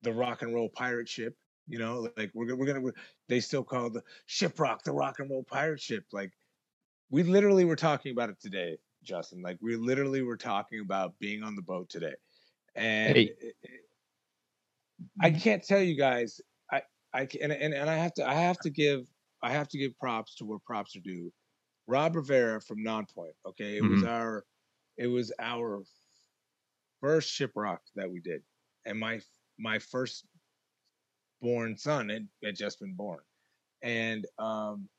the 0.01 0.13
rock 0.13 0.41
and 0.41 0.53
roll 0.53 0.69
pirate 0.69 1.09
ship 1.09 1.35
you 1.67 1.77
know 1.77 2.07
like 2.17 2.31
we're, 2.33 2.45
gonna- 2.45 2.55
we're 2.55 2.65
gonna 2.65 2.79
we're, 2.79 2.93
they 3.27 3.39
still 3.39 3.63
call 3.63 3.89
the 3.89 4.01
ship 4.25 4.59
rock 4.59 4.83
the 4.83 4.91
rock 4.91 5.19
and 5.19 5.29
roll 5.29 5.43
pirate 5.43 5.79
ship 5.81 6.05
like 6.13 6.31
we 7.11 7.21
literally 7.23 7.65
were 7.65 7.75
talking 7.75 8.11
about 8.11 8.29
it 8.29 8.39
today 8.39 8.77
justin 9.03 9.41
like 9.41 9.57
we 9.61 9.75
literally 9.75 10.21
were 10.21 10.37
talking 10.37 10.79
about 10.79 11.17
being 11.19 11.43
on 11.43 11.55
the 11.55 11.61
boat 11.61 11.89
today. 11.89 12.15
And 12.75 13.15
Hey. 13.15 13.23
it- 13.41 13.55
it- 13.61 13.81
i 15.21 15.29
can't 15.31 15.63
tell 15.63 15.81
you 15.81 15.95
guys 15.95 16.41
i 16.71 16.81
i 17.13 17.27
and, 17.41 17.51
and 17.51 17.73
and 17.73 17.89
i 17.89 17.95
have 17.95 18.13
to 18.13 18.27
i 18.27 18.33
have 18.33 18.59
to 18.59 18.69
give 18.69 19.07
i 19.41 19.49
have 19.51 19.67
to 19.69 19.77
give 19.77 19.97
props 19.97 20.35
to 20.35 20.45
where 20.45 20.59
props 20.59 20.95
are 20.95 21.01
due. 21.01 21.31
Robb 21.87 22.15
Rivera 22.15 22.61
from 22.61 22.79
nonpoint 22.85 23.33
okay? 23.47 23.77
It 23.77 23.83
was 23.83 24.01
mm-hmm. 24.01 24.07
our 24.09 24.45
it 24.99 25.07
was 25.07 25.33
our 25.39 25.83
first 27.01 27.31
ship 27.31 27.53
rock 27.55 27.81
that 27.95 28.11
we 28.11 28.21
did 28.21 28.43
and 28.85 28.99
my 28.99 29.21
my 29.59 29.79
first 29.79 30.25
born 31.41 31.77
son 31.77 32.09
had, 32.09 32.27
had 32.43 32.55
just 32.55 32.79
been 32.79 32.95
born. 32.95 33.19
And 33.81 34.25
um 34.39 34.89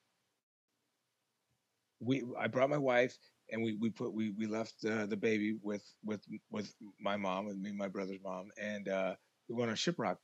we 2.01 2.24
i 2.38 2.46
brought 2.46 2.70
my 2.70 2.78
wife 2.78 3.16
and 3.51 3.62
we 3.62 3.76
we 3.80 3.90
put 3.90 4.14
we 4.14 4.30
we 4.38 4.46
left 4.46 4.74
uh, 4.86 5.07
the 5.07 5.16
baby 5.16 5.57
with 5.62 5.84
with 6.05 6.22
with 6.51 6.72
my 7.01 7.16
mom 7.16 7.48
and 7.48 7.61
me 7.61 7.70
and 7.70 7.78
my 7.78 7.88
brother's 7.88 8.20
mom 8.24 8.51
and 8.61 8.88
uh 8.88 9.14
we 9.48 9.57
went 9.57 9.70
on 9.70 9.76
ship 9.76 9.96
rock, 9.98 10.18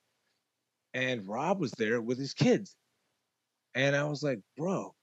and 0.95 1.29
rob 1.29 1.61
was 1.61 1.73
there 1.73 2.01
with 2.01 2.19
his 2.19 2.35
kids. 2.35 2.77
And 3.75 3.97
i 3.97 4.05
was 4.05 4.23
like 4.23 4.41
bro 4.57 4.95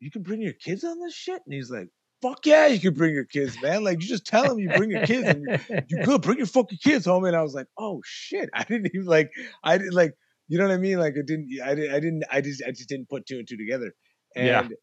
you 0.00 0.10
can 0.10 0.22
bring 0.22 0.42
your 0.42 0.52
kids 0.54 0.84
on 0.84 1.00
this 1.00 1.14
shit? 1.14 1.42
And 1.46 1.54
he's 1.54 1.70
like 1.70 1.88
fuck 2.22 2.46
yeah 2.46 2.66
you 2.68 2.80
can 2.80 2.94
bring 2.94 3.14
your 3.14 3.24
kids 3.24 3.60
man. 3.60 3.84
Like 3.84 4.00
you 4.02 4.08
just 4.08 4.26
tell 4.26 4.48
them 4.48 4.58
you 4.58 4.70
bring 4.70 4.90
your 4.90 5.00
kids 5.00 5.30
and 5.30 5.42
you 5.42 5.50
you 5.88 5.98
good 6.02 6.22
bring 6.22 6.38
your 6.38 6.46
fucking 6.46 6.78
kids 6.82 7.04
home 7.06 7.24
and 7.24 7.36
i 7.36 7.42
was 7.42 7.54
like 7.54 7.66
oh 7.78 8.00
shit. 8.04 8.48
I 8.54 8.64
didn't 8.64 8.90
even 8.94 9.06
like 9.06 9.30
i 9.64 9.78
didn't 9.78 9.94
like 9.94 10.14
you 10.48 10.58
know 10.58 10.66
what 10.66 10.74
i 10.74 10.78
mean? 10.78 10.98
Like 10.98 11.14
it 11.16 11.26
didn't 11.26 11.48
i 11.64 11.74
didn't 11.74 11.94
i 11.94 12.00
didn't 12.00 12.24
i 12.30 12.40
just 12.40 12.62
i 12.66 12.70
just 12.70 12.88
didn't 12.88 13.08
put 13.08 13.26
two 13.26 13.38
and 13.38 13.48
two 13.48 13.56
together. 13.56 13.92
And 14.36 14.70
Yeah. 14.70 14.76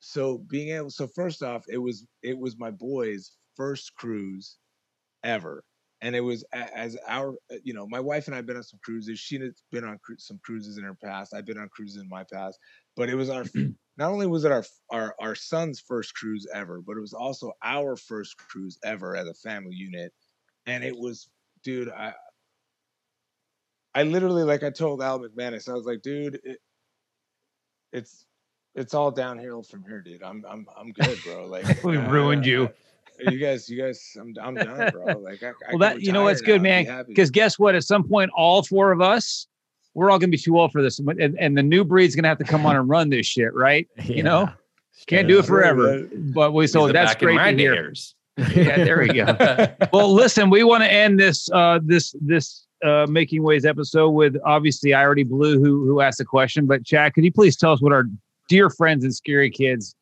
so 0.00 0.38
being 0.38 0.70
able 0.74 0.90
so 0.90 1.06
first 1.06 1.42
off 1.42 1.64
it 1.68 1.78
was 1.78 2.06
it 2.22 2.38
was 2.38 2.58
my 2.58 2.70
boys 2.70 3.32
first 3.56 3.94
cruise 3.96 4.58
ever. 5.24 5.64
And 6.02 6.16
it 6.16 6.20
was 6.22 6.44
as 6.54 6.96
our 7.06 7.34
uh, 7.52 7.56
you 7.62 7.74
know 7.74 7.86
my 7.88 8.00
wife 8.00 8.26
and 8.26 8.34
i've 8.34 8.46
been 8.46 8.56
on 8.56 8.62
some 8.62 8.80
cruises. 8.84 9.18
She's 9.20 9.40
been 9.70 9.84
on 9.84 9.98
cru- 10.04 10.18
some 10.18 10.40
cruises 10.44 10.78
in 10.78 10.84
her 10.84 10.96
past. 11.04 11.34
I've 11.34 11.44
been 11.46 11.58
on 11.58 11.68
cruises 11.74 12.00
in 12.00 12.08
my 12.08 12.24
past 12.32 12.58
but 12.96 13.08
it 13.08 13.14
was 13.14 13.30
our 13.30 13.44
not 13.96 14.10
only 14.10 14.26
was 14.26 14.44
it 14.44 14.52
our 14.52 14.64
our 14.90 15.14
our 15.20 15.34
son's 15.34 15.80
first 15.80 16.14
cruise 16.14 16.46
ever 16.54 16.80
but 16.80 16.96
it 16.96 17.00
was 17.00 17.12
also 17.14 17.52
our 17.62 17.96
first 17.96 18.36
cruise 18.36 18.78
ever 18.84 19.16
as 19.16 19.26
a 19.26 19.34
family 19.34 19.74
unit 19.74 20.12
and 20.66 20.84
it 20.84 20.96
was 20.96 21.28
dude 21.62 21.90
i 21.90 22.12
i 23.94 24.02
literally 24.02 24.42
like 24.44 24.62
i 24.62 24.70
told 24.70 25.02
al 25.02 25.18
mcmanus 25.20 25.68
i 25.68 25.72
was 25.74 25.84
like 25.86 26.02
dude 26.02 26.40
it, 26.44 26.58
it's 27.92 28.26
it's 28.74 28.94
all 28.94 29.10
downhill 29.10 29.62
from 29.62 29.82
here 29.84 30.00
dude 30.00 30.22
i'm 30.22 30.44
i'm 30.48 30.66
i'm 30.78 30.92
good 30.92 31.18
bro 31.24 31.46
like 31.46 31.64
We 31.84 31.96
I- 31.96 32.08
ruined 32.08 32.46
you. 32.46 32.70
You 33.18 33.38
guys 33.38 33.68
you 33.68 33.78
guys 33.82 34.16
i'm, 34.18 34.34
I'm 34.40 34.54
done 34.54 34.90
bro 34.92 35.18
like 35.18 35.42
I, 35.42 35.48
I 35.48 35.52
Well, 35.76 35.78
can 35.78 35.78
that 35.80 36.00
you 36.02 36.10
know 36.12 36.22
what's 36.22 36.40
good, 36.40 36.62
now 36.62 36.84
man. 36.84 37.04
Because 37.06 37.30
guess 37.30 37.58
what? 37.58 37.74
At 37.74 37.84
some 37.84 38.02
point, 38.08 38.30
all 38.34 38.62
four 38.62 38.92
of 38.92 39.02
us, 39.02 39.46
we're 39.94 40.10
all 40.10 40.18
gonna 40.18 40.30
be 40.30 40.38
too 40.38 40.58
old 40.58 40.72
for 40.72 40.82
this, 40.82 40.98
and, 40.98 41.36
and 41.38 41.56
the 41.56 41.62
new 41.62 41.84
breed's 41.84 42.14
gonna 42.14 42.28
have 42.28 42.38
to 42.38 42.44
come 42.44 42.66
on 42.66 42.76
and 42.76 42.88
run 42.88 43.10
this 43.10 43.26
shit, 43.26 43.52
right? 43.54 43.88
You 44.04 44.22
know, 44.22 44.48
can't 45.06 45.28
do 45.28 45.38
it 45.38 45.44
forever. 45.46 46.08
But 46.12 46.52
we 46.52 46.66
so 46.66 46.90
that's 46.92 47.12
back 47.12 47.22
in 47.22 47.26
great 47.26 47.34
my 47.36 47.52
to 47.52 47.58
hear. 47.58 47.88
days. 47.88 48.14
Yeah, 48.36 48.76
there 48.76 48.98
we 49.00 49.08
go. 49.08 49.36
well, 49.92 50.12
listen, 50.12 50.50
we 50.50 50.64
want 50.64 50.82
to 50.82 50.92
end 50.92 51.18
this 51.18 51.50
uh 51.50 51.80
this 51.82 52.14
this 52.20 52.66
uh 52.84 53.06
making 53.08 53.42
ways 53.42 53.64
episode 53.64 54.10
with 54.10 54.36
obviously 54.44 54.94
I 54.94 55.02
already 55.02 55.24
blew 55.24 55.58
who 55.58 55.86
who 55.86 56.00
asked 56.00 56.18
the 56.18 56.24
question, 56.24 56.66
but 56.66 56.84
Chad, 56.84 57.14
could 57.14 57.24
you 57.24 57.32
please 57.32 57.56
tell 57.56 57.72
us 57.72 57.82
what 57.82 57.92
our 57.92 58.04
dear 58.48 58.70
friends 58.70 59.04
and 59.04 59.14
scary 59.14 59.50
kids 59.50 59.94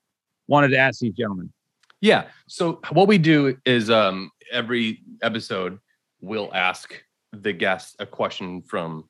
wanted 0.47 0.69
to 0.69 0.79
ask 0.79 1.01
these 1.01 1.15
gentlemen? 1.15 1.53
Yeah. 2.01 2.25
So 2.47 2.81
what 2.91 3.09
we 3.09 3.19
do 3.19 3.57
is 3.65 3.91
um 3.91 4.31
every 4.53 5.03
episode 5.23 5.79
we'll 6.21 6.53
ask 6.55 6.95
the 7.33 7.53
guest 7.53 7.97
a 7.99 8.07
question 8.07 8.63
from 8.63 9.05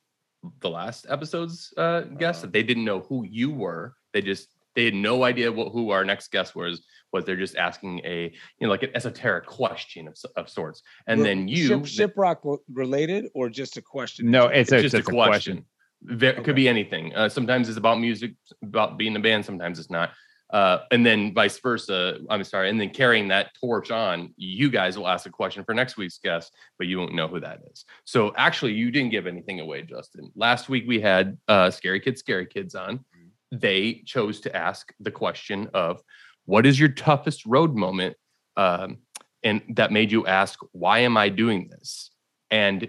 the 0.60 0.70
last 0.70 1.06
episode's 1.08 1.72
uh 1.76 2.00
guest 2.18 2.42
that 2.42 2.52
they 2.52 2.62
didn't 2.62 2.84
know 2.84 3.00
who 3.00 3.24
you 3.24 3.50
were. 3.50 3.94
They 4.12 4.22
just 4.22 4.48
they 4.74 4.84
had 4.84 4.94
no 4.94 5.24
idea 5.24 5.50
what 5.50 5.72
who 5.72 5.90
our 5.90 6.04
next 6.04 6.30
guest 6.30 6.54
was. 6.54 6.82
Was 7.12 7.24
they're 7.24 7.36
just 7.36 7.56
asking 7.56 8.00
a 8.04 8.24
you 8.58 8.66
know 8.66 8.68
like 8.68 8.82
an 8.82 8.90
esoteric 8.94 9.46
question 9.46 10.08
of, 10.08 10.16
of 10.36 10.48
sorts, 10.48 10.82
and 11.06 11.24
then 11.24 11.48
you 11.48 11.84
ship, 11.86 12.14
shiprock 12.14 12.58
related 12.72 13.28
or 13.34 13.48
just 13.48 13.76
a 13.76 13.82
question 13.82 14.30
No, 14.30 14.42
general? 14.42 14.60
it's, 14.60 14.72
it's 14.72 14.78
a, 14.78 14.82
just 14.82 14.94
it's 14.94 15.08
a 15.08 15.12
question. 15.12 15.64
Ve- 16.02 16.28
Okay. 16.28 16.42
Could 16.42 16.54
be 16.54 16.68
anything. 16.68 17.14
Uh, 17.14 17.28
sometimes 17.28 17.68
it's 17.68 17.78
about 17.78 17.98
music, 17.98 18.34
about 18.62 18.98
being 18.98 19.16
a 19.16 19.20
band. 19.20 19.44
Sometimes 19.44 19.78
it's 19.80 19.90
not. 19.90 20.10
Uh, 20.50 20.78
and 20.90 21.04
then 21.04 21.34
vice 21.34 21.58
versa. 21.58 22.18
I'm 22.30 22.42
sorry. 22.44 22.70
And 22.70 22.80
then 22.80 22.90
carrying 22.90 23.28
that 23.28 23.50
torch 23.60 23.90
on, 23.90 24.32
you 24.36 24.70
guys 24.70 24.96
will 24.96 25.06
ask 25.06 25.26
a 25.26 25.30
question 25.30 25.62
for 25.62 25.74
next 25.74 25.96
week's 25.96 26.18
guest, 26.18 26.54
but 26.78 26.86
you 26.86 26.98
won't 26.98 27.14
know 27.14 27.28
who 27.28 27.40
that 27.40 27.60
is. 27.70 27.84
So 28.04 28.32
actually, 28.36 28.72
you 28.72 28.90
didn't 28.90 29.10
give 29.10 29.26
anything 29.26 29.60
away, 29.60 29.82
Justin. 29.82 30.32
Last 30.34 30.68
week 30.68 30.84
we 30.86 31.00
had 31.00 31.36
uh, 31.48 31.70
Scary 31.70 32.00
Kids, 32.00 32.20
Scary 32.20 32.46
Kids 32.46 32.74
on, 32.74 33.04
they 33.50 34.02
chose 34.04 34.40
to 34.40 34.54
ask 34.54 34.92
the 35.00 35.10
question 35.10 35.68
of 35.74 36.02
what 36.44 36.66
is 36.66 36.78
your 36.78 36.88
toughest 36.88 37.46
road 37.46 37.74
moment 37.74 38.16
um, 38.56 38.98
and 39.42 39.62
that 39.70 39.92
made 39.92 40.10
you 40.10 40.26
ask 40.26 40.58
why 40.72 41.00
am 41.00 41.16
i 41.16 41.28
doing 41.28 41.68
this 41.68 42.10
and 42.50 42.88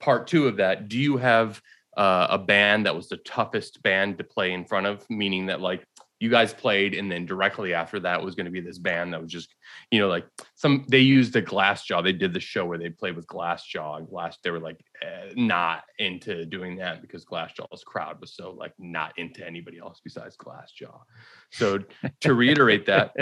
part 0.00 0.26
two 0.26 0.46
of 0.46 0.56
that 0.56 0.88
do 0.88 0.98
you 0.98 1.16
have 1.16 1.60
uh, 1.96 2.26
a 2.30 2.38
band 2.38 2.86
that 2.86 2.96
was 2.96 3.08
the 3.08 3.18
toughest 3.18 3.82
band 3.82 4.16
to 4.16 4.24
play 4.24 4.52
in 4.52 4.64
front 4.64 4.86
of 4.86 5.08
meaning 5.10 5.46
that 5.46 5.60
like 5.60 5.84
you 6.22 6.28
guys 6.28 6.54
played 6.54 6.94
and 6.94 7.10
then 7.10 7.26
directly 7.26 7.74
after 7.74 7.98
that 7.98 8.22
was 8.22 8.36
going 8.36 8.44
to 8.44 8.52
be 8.52 8.60
this 8.60 8.78
band 8.78 9.12
that 9.12 9.20
was 9.20 9.30
just 9.30 9.56
you 9.90 9.98
know 9.98 10.06
like 10.06 10.24
some 10.54 10.84
they 10.88 11.00
used 11.00 11.34
a 11.34 11.42
Glassjaw. 11.42 12.00
They 12.00 12.12
did 12.12 12.32
the 12.32 12.38
show 12.38 12.64
where 12.64 12.78
they 12.78 12.90
played 12.90 13.16
with 13.16 13.26
Glassjaw 13.26 13.98
and 13.98 14.08
glass 14.08 14.38
they 14.44 14.52
were 14.52 14.60
like 14.60 14.80
eh, 15.02 15.32
not 15.34 15.82
into 15.98 16.46
doing 16.46 16.76
that 16.76 17.02
because 17.02 17.24
Glassjaw's 17.24 17.82
crowd 17.82 18.20
was 18.20 18.36
so 18.36 18.52
like 18.52 18.72
not 18.78 19.18
into 19.18 19.44
anybody 19.44 19.80
else 19.80 20.00
besides 20.04 20.36
Glassjaw. 20.36 20.96
So 21.50 21.80
to 22.20 22.34
reiterate 22.34 22.86
that 22.86 23.16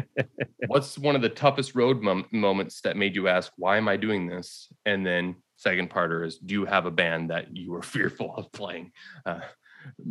what's 0.67 0.99
one 0.99 1.17
of 1.17 1.23
the 1.23 1.31
toughest 1.31 1.75
road 1.75 2.03
mom- 2.03 2.29
moments 2.33 2.83
that 2.83 2.99
made 2.99 3.17
you 3.17 3.29
ask 3.29 3.51
why 3.57 3.79
am 3.79 3.89
i 3.89 3.97
doing 3.97 4.27
this? 4.27 4.71
And 4.85 5.07
then 5.07 5.37
second 5.57 5.89
parter 5.89 6.27
is 6.27 6.37
do 6.37 6.53
you 6.53 6.67
have 6.67 6.85
a 6.85 6.91
band 6.91 7.31
that 7.31 7.57
you 7.57 7.73
were 7.73 7.83
fearful 7.97 8.35
of 8.37 8.53
playing 8.53 8.93
uh 9.25 9.41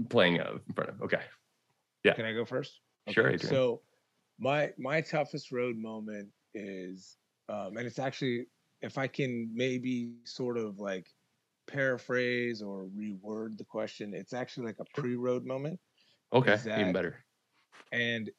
playing 0.09 0.41
uh, 0.41 0.53
in 0.67 0.73
front 0.73 0.89
of? 0.89 1.03
Okay 1.03 1.21
Yeah. 2.09 2.15
Can 2.15 2.25
I 2.25 2.33
go 2.33 2.45
first? 2.45 2.81
Sure, 3.09 3.29
Adrian. 3.29 3.53
So 3.53 3.81
my 4.39 4.71
my 4.77 5.01
toughest 5.01 5.51
road 5.51 5.77
moment 5.77 6.29
is 6.53 7.17
um 7.49 7.77
and 7.77 7.85
it's 7.85 7.99
actually 7.99 8.47
if 8.81 8.97
I 8.97 9.07
can 9.07 9.51
maybe 9.53 10.13
sort 10.23 10.57
of 10.57 10.79
like 10.79 11.07
paraphrase 11.67 12.61
or 12.61 12.87
reword 12.97 13.57
the 13.57 13.65
question, 13.65 14.13
it's 14.13 14.33
actually 14.33 14.65
like 14.67 14.79
a 14.79 14.99
pre-road 14.99 15.45
moment. 15.45 15.79
okay 16.33 16.53
is 16.53 16.67
even 16.67 16.93
better 16.93 17.25
and 17.91 18.29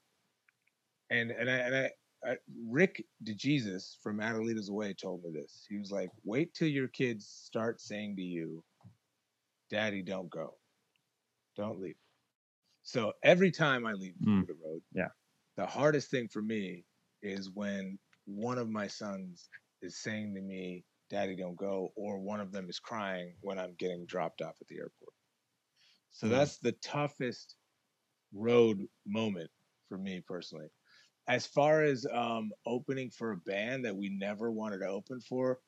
and 1.10 1.30
and 1.30 1.50
I 1.50 1.56
and 1.56 1.74
I, 1.76 1.90
I 2.30 2.36
Rick 2.68 3.04
DeJesus 3.24 3.96
from 4.02 4.18
Adelitas 4.18 4.70
Way 4.70 4.94
told 4.94 5.22
me 5.24 5.30
this. 5.32 5.66
He 5.68 5.78
was 5.78 5.90
like, 5.90 6.10
"Wait 6.24 6.54
till 6.54 6.68
your 6.68 6.88
kids 6.88 7.26
start 7.26 7.80
saying 7.80 8.16
to 8.16 8.22
you, 8.22 8.62
"Daddy, 9.70 10.02
don't 10.02 10.30
go, 10.30 10.56
don't 11.56 11.80
leave." 11.80 11.96
So 12.90 13.12
every 13.22 13.52
time 13.52 13.86
I 13.86 13.92
leave 13.92 14.16
Mm. 14.20 14.44
the 14.48 14.54
road, 14.54 14.82
Yeah. 14.92 15.10
the 15.56 15.66
hardest 15.66 16.10
thing 16.10 16.28
for 16.28 16.42
me 16.42 16.86
is 17.22 17.50
when 17.50 17.98
one 18.26 18.58
of 18.58 18.68
my 18.68 18.88
sons 18.88 19.48
is 19.82 20.02
saying 20.02 20.34
to 20.34 20.42
me, 20.42 20.84
"Daddy, 21.10 21.36
don't 21.36 21.56
go," 21.56 21.92
or 21.96 22.18
one 22.18 22.40
of 22.40 22.52
them 22.52 22.68
is 22.68 22.80
crying 22.80 23.36
when 23.42 23.58
I'm 23.60 23.74
getting 23.76 24.06
dropped 24.06 24.42
off 24.42 24.60
at 24.60 24.68
the 24.68 24.78
airport. 24.78 25.14
So 26.12 26.28
Mm. 26.28 26.30
that's 26.30 26.58
the 26.58 26.72
toughest 26.72 27.56
road 28.32 28.88
moment 29.06 29.50
for 29.88 29.98
me 29.98 30.20
personally. 30.22 30.68
As 31.28 31.46
far 31.46 31.82
as 31.84 32.06
um, 32.06 32.52
opening 32.66 33.10
for 33.10 33.32
a 33.32 33.38
band 33.38 33.84
that 33.86 33.96
we 33.96 34.10
never 34.10 34.50
wanted 34.52 34.80
to 34.80 34.88
open 34.88 35.20
for, 35.20 35.60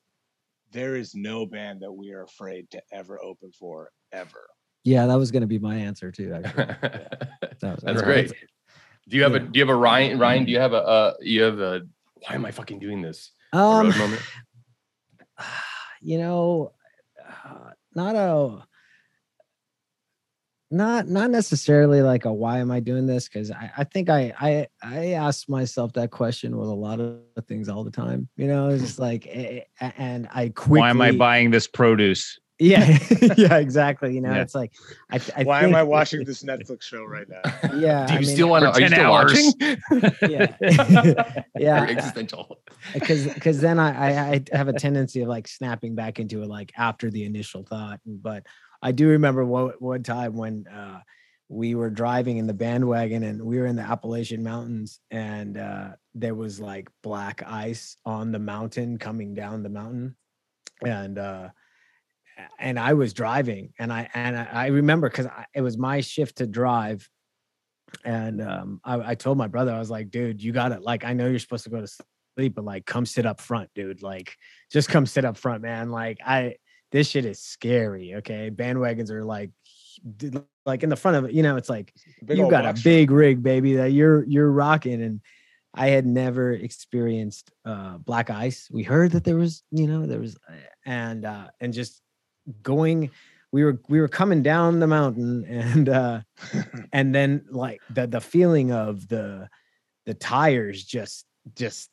there 0.71 0.95
is 0.95 1.15
no 1.15 1.45
band 1.45 1.81
that 1.83 1.93
we 1.93 2.11
are 2.11 2.23
afraid 2.23 2.69
to 2.71 2.83
ever 2.91 3.21
open 3.23 3.51
for 3.53 3.91
ever. 4.11 4.47
Yeah, 4.83 5.05
that 5.07 5.15
was 5.15 5.31
going 5.31 5.41
to 5.41 5.47
be 5.47 5.59
my 5.59 5.75
answer 5.75 6.11
too. 6.11 6.33
Actually, 6.33 6.65
That 7.61 7.61
was- 7.61 7.83
that's 7.83 8.01
great 8.01 8.31
do 9.09 9.17
you 9.17 9.23
have 9.23 9.35
a 9.35 9.39
do 9.39 9.59
you 9.59 9.61
have 9.61 9.69
a 9.69 9.75
ryan 9.75 10.17
ryan 10.17 10.45
do 10.45 10.51
you 10.53 10.59
have 10.59 10.71
a 10.71 10.77
uh 10.77 11.13
you 11.19 11.41
have 11.41 11.59
a 11.59 11.81
why 12.25 12.35
am 12.35 12.45
i 12.45 12.51
fucking 12.51 12.79
doing 12.79 13.01
this 13.01 13.31
Um, 13.51 13.89
moment 13.97 14.21
you 16.01 16.17
know, 16.17 16.73
uh, 17.45 17.71
not 17.95 18.15
a 18.15 18.65
not 20.71 21.07
not 21.07 21.29
necessarily 21.29 22.01
like 22.01 22.25
a 22.25 22.33
why 22.33 22.59
am 22.59 22.71
I 22.71 22.79
doing 22.79 23.05
this? 23.05 23.27
Because 23.27 23.51
I, 23.51 23.71
I 23.77 23.83
think 23.83 24.09
I 24.09 24.33
I 24.39 24.67
I 24.81 25.07
ask 25.11 25.47
myself 25.47 25.93
that 25.93 26.09
question 26.11 26.57
with 26.57 26.67
a 26.67 26.73
lot 26.73 26.99
of 26.99 27.19
things 27.47 27.69
all 27.69 27.83
the 27.83 27.91
time. 27.91 28.27
You 28.37 28.47
know, 28.47 28.69
it's 28.69 28.83
just 28.83 28.99
like 28.99 29.27
eh, 29.29 29.61
eh, 29.79 29.91
and 29.97 30.27
I 30.33 30.49
quickly 30.49 30.79
Why 30.79 30.89
am 30.89 31.01
I 31.01 31.11
buying 31.11 31.51
this 31.51 31.67
produce? 31.67 32.39
Yeah, 32.63 32.97
yeah, 33.37 33.57
exactly. 33.57 34.13
You 34.15 34.21
know, 34.21 34.33
Yeah. 34.33 34.41
it's 34.41 34.55
like 34.55 34.71
I, 35.11 35.19
I 35.35 35.43
Why 35.43 35.63
am 35.63 35.75
I 35.75 35.83
watching 35.83 36.23
this 36.23 36.43
Netflix 36.43 36.83
show 36.83 37.03
right 37.03 37.27
now? 37.27 37.41
Yeah, 37.73 38.05
do 38.05 38.13
you 38.13 38.19
I 38.19 38.21
mean, 38.21 38.35
still 38.35 38.49
want 38.49 38.63
to 38.63 38.69
are 38.71 38.79
you 38.81 38.89
10 38.89 38.91
still 38.91 39.13
hours. 39.13 39.53
watching 39.59 40.29
Yeah. 40.29 40.55
yeah, 41.57 41.79
Very 41.79 41.91
existential 41.91 42.59
because 42.93 43.27
because 43.27 43.59
then 43.59 43.79
I, 43.79 43.89
I 43.89 44.43
I 44.53 44.57
have 44.57 44.67
a 44.67 44.73
tendency 44.73 45.21
of 45.21 45.27
like 45.27 45.47
snapping 45.47 45.95
back 45.95 46.19
into 46.19 46.41
it 46.43 46.47
like 46.47 46.71
after 46.77 47.09
the 47.11 47.25
initial 47.25 47.63
thought. 47.63 47.99
But 48.05 48.45
I 48.81 48.91
do 48.91 49.09
remember 49.09 49.43
one 49.45 49.73
one 49.79 50.03
time 50.03 50.33
when 50.35 50.67
uh, 50.67 51.01
we 51.49 51.75
were 51.75 51.89
driving 51.89 52.37
in 52.37 52.47
the 52.47 52.53
bandwagon 52.53 53.23
and 53.23 53.41
we 53.43 53.59
were 53.59 53.65
in 53.65 53.75
the 53.75 53.81
Appalachian 53.83 54.43
Mountains 54.43 54.99
and 55.11 55.57
uh, 55.57 55.89
there 56.15 56.35
was 56.35 56.59
like 56.59 56.89
black 57.01 57.43
ice 57.45 57.97
on 58.05 58.31
the 58.31 58.39
mountain 58.39 58.97
coming 58.97 59.33
down 59.33 59.63
the 59.63 59.69
mountain, 59.69 60.15
and 60.85 61.17
uh, 61.17 61.49
and 62.59 62.79
I 62.79 62.93
was 62.93 63.13
driving 63.13 63.73
and 63.79 63.91
I 63.91 64.09
and 64.13 64.37
I, 64.37 64.67
remember 64.67 65.09
because 65.09 65.27
it 65.53 65.61
was 65.61 65.77
my 65.77 66.01
shift 66.01 66.37
to 66.37 66.47
drive. 66.47 67.07
And 68.03 68.41
um, 68.41 68.81
I, 68.83 69.11
I 69.11 69.15
told 69.15 69.37
my 69.37 69.47
brother, 69.47 69.71
I 69.71 69.79
was 69.79 69.91
like, 69.91 70.09
dude, 70.09 70.41
you 70.41 70.51
got 70.51 70.71
it. 70.71 70.81
Like, 70.81 71.05
I 71.05 71.13
know 71.13 71.27
you're 71.27 71.37
supposed 71.37 71.65
to 71.65 71.69
go 71.69 71.79
to 71.79 71.87
sleep, 72.35 72.55
but 72.55 72.65
like 72.65 72.85
come 72.85 73.05
sit 73.05 73.25
up 73.25 73.39
front, 73.39 73.69
dude. 73.75 74.01
Like 74.01 74.37
just 74.71 74.89
come 74.89 75.05
sit 75.05 75.25
up 75.25 75.37
front, 75.37 75.61
man. 75.61 75.91
Like 75.91 76.19
I 76.25 76.55
this 76.91 77.09
shit 77.09 77.25
is 77.25 77.39
scary. 77.39 78.15
Okay. 78.15 78.51
Bandwagons 78.51 79.09
are 79.09 79.23
like 79.23 79.51
like 80.65 80.83
in 80.83 80.89
the 80.89 80.95
front 80.95 81.17
of 81.17 81.25
it, 81.25 81.33
you 81.33 81.43
know, 81.43 81.57
it's 81.57 81.69
like 81.69 81.93
Big 82.23 82.37
you 82.37 82.49
got 82.49 82.65
a 82.65 82.81
big 82.81 83.11
rig, 83.11 83.43
baby, 83.43 83.75
that 83.75 83.91
you're 83.91 84.23
you're 84.25 84.51
rocking. 84.51 85.01
And 85.01 85.21
I 85.73 85.87
had 85.87 86.05
never 86.05 86.51
experienced 86.51 87.51
uh 87.65 87.97
black 87.97 88.29
ice. 88.29 88.69
We 88.71 88.83
heard 88.83 89.11
that 89.11 89.23
there 89.23 89.35
was, 89.35 89.63
you 89.71 89.87
know, 89.87 90.05
there 90.05 90.19
was 90.19 90.37
uh, 90.47 90.53
and 90.85 91.25
uh 91.25 91.47
and 91.59 91.73
just 91.73 92.02
going 92.61 93.09
we 93.51 93.63
were 93.63 93.79
we 93.87 94.01
were 94.01 94.07
coming 94.07 94.41
down 94.43 94.79
the 94.79 94.87
mountain 94.87 95.45
and 95.49 95.87
uh 95.89 96.21
and 96.93 97.13
then 97.15 97.45
like 97.49 97.79
the 97.89 98.07
the 98.07 98.21
feeling 98.21 98.71
of 98.71 99.07
the 99.07 99.47
the 100.05 100.13
tires 100.13 100.83
just 100.83 101.25
just 101.55 101.89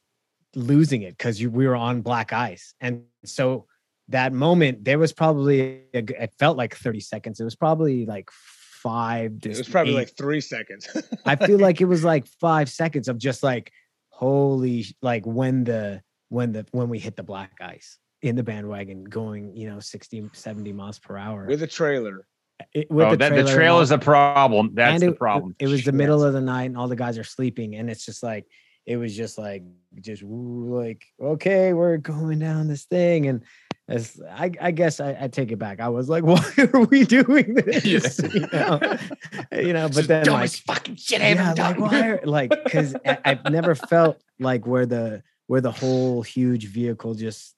losing 0.57 1.03
it 1.03 1.17
because 1.17 1.41
we 1.45 1.67
were 1.69 1.77
on 1.77 2.01
black 2.01 2.33
ice 2.33 2.75
and 2.81 3.03
so 3.25 3.67
that 4.09 4.33
moment 4.33 4.85
there 4.85 4.99
was 4.99 5.13
probably 5.13 5.83
it 5.93 6.33
felt 6.39 6.57
like 6.57 6.75
30 6.75 6.99
seconds 6.99 7.39
it 7.39 7.45
was 7.45 7.55
probably 7.55 8.05
like 8.07 8.29
five 8.33 9.41
to 9.43 9.51
It 9.51 9.59
was 9.59 9.69
probably 9.69 9.93
eight. 9.93 9.97
like 9.97 10.17
three 10.17 10.41
seconds. 10.41 10.89
i 11.27 11.37
feel 11.37 11.59
like 11.61 11.81
it 11.81 11.85
was 11.85 12.03
like 12.03 12.27
five 12.27 12.69
seconds 12.69 13.07
of 13.07 13.19
just 13.19 13.45
like 13.45 13.71
holy 14.09 14.85
like 15.03 15.25
when 15.25 15.63
the 15.63 16.03
when 16.31 16.51
the 16.53 16.67
when 16.73 16.89
we 16.89 16.99
hit 16.99 17.15
the 17.15 17.23
black 17.23 17.53
ice 17.61 17.99
in 18.23 18.37
the 18.37 18.43
bandwagon 18.43 19.05
going 19.05 19.57
you 19.57 19.69
know 19.69 19.81
60 19.81 20.31
70 20.33 20.73
miles 20.73 20.99
per 20.99 21.17
hour 21.17 21.47
with 21.47 21.63
a 21.63 21.67
trailer. 21.67 22.27
it- 22.75 22.91
with 22.91 23.07
oh, 23.07 23.11
that, 23.11 23.19
the 23.19 23.29
trailer 23.29 23.41
and 23.41 23.49
trail 23.49 23.81
is 23.81 23.91
a 23.91 23.99
problem. 23.99 24.71
That's 24.75 25.03
and 25.03 25.13
the 25.13 25.17
problem. 25.17 25.57
It, 25.59 25.69
was 25.69 25.85
the 25.85 25.93
middle 25.93 26.23
of 26.23 26.33
the 26.33 26.41
night 26.41 26.65
and 26.65 26.77
all 26.77 26.89
the 26.89 26.97
guys 26.97 27.19
are 27.19 27.25
sleeping, 27.25 27.77
and 27.77 27.89
it's 27.91 28.05
just 28.05 28.23
like 28.23 28.47
it 28.87 28.97
was 28.97 29.17
just 29.17 29.39
like 29.39 29.63
just 30.01 30.23
like 30.23 31.05
okay, 31.21 31.73
we're 31.73 31.97
going 31.97 32.39
down 32.39 32.69
this 32.69 32.85
thing, 32.85 33.27
and 33.27 33.45
as 33.91 34.21
I, 34.31 34.53
I 34.61 34.71
guess 34.71 35.01
I, 35.01 35.17
I 35.21 35.29
take 35.29 35.51
it 35.51 35.59
back. 35.59 35.81
I 35.81 35.89
was 35.89 36.09
like, 36.09 36.23
why 36.25 36.43
are 36.73 36.85
we 36.85 37.05
doing 37.05 37.55
this? 37.55 37.85
you 38.35 38.47
know, 38.53 38.81
you 39.53 39.73
know. 39.73 39.89
But 39.89 40.07
then 40.07 40.27
like, 40.27 40.51
fucking 40.51 40.97
shit 40.97 41.21
I 41.21 41.27
ever 41.27 41.55
yeah, 41.57 41.69
like 41.69 41.79
why? 41.79 42.09
Are, 42.09 42.21
like 42.25 42.51
because 42.65 42.95
I've 43.05 43.45
never 43.51 43.75
felt 43.75 44.23
like 44.39 44.67
where 44.67 44.87
the 44.87 45.23
where 45.49 45.61
the 45.61 45.73
whole 45.73 46.23
huge 46.23 46.67
vehicle 46.69 47.15
just 47.15 47.55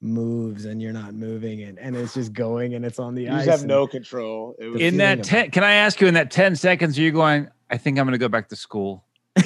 moves 0.00 0.64
and 0.64 0.80
you're 0.80 0.92
not 0.92 1.14
moving 1.14 1.62
and, 1.62 1.78
and 1.78 1.96
it's 1.96 2.14
just 2.14 2.32
going 2.32 2.74
and 2.74 2.84
it's 2.84 2.98
on 2.98 3.14
the 3.14 3.24
You 3.24 3.32
ice. 3.32 3.46
just 3.46 3.60
have 3.60 3.66
no 3.66 3.86
control. 3.86 4.54
It 4.58 4.68
was 4.68 4.80
in 4.80 4.98
that 4.98 5.22
10, 5.22 5.50
can 5.50 5.64
I 5.64 5.72
ask 5.72 6.00
you 6.00 6.06
in 6.06 6.14
that 6.14 6.30
10 6.30 6.56
seconds, 6.56 6.98
are 6.98 7.02
you 7.02 7.12
going, 7.12 7.48
I 7.70 7.78
think 7.78 7.98
I'm 7.98 8.06
going 8.06 8.12
to 8.12 8.18
go 8.18 8.28
back 8.28 8.48
to 8.50 8.56
school? 8.56 9.04
oh 9.36 9.42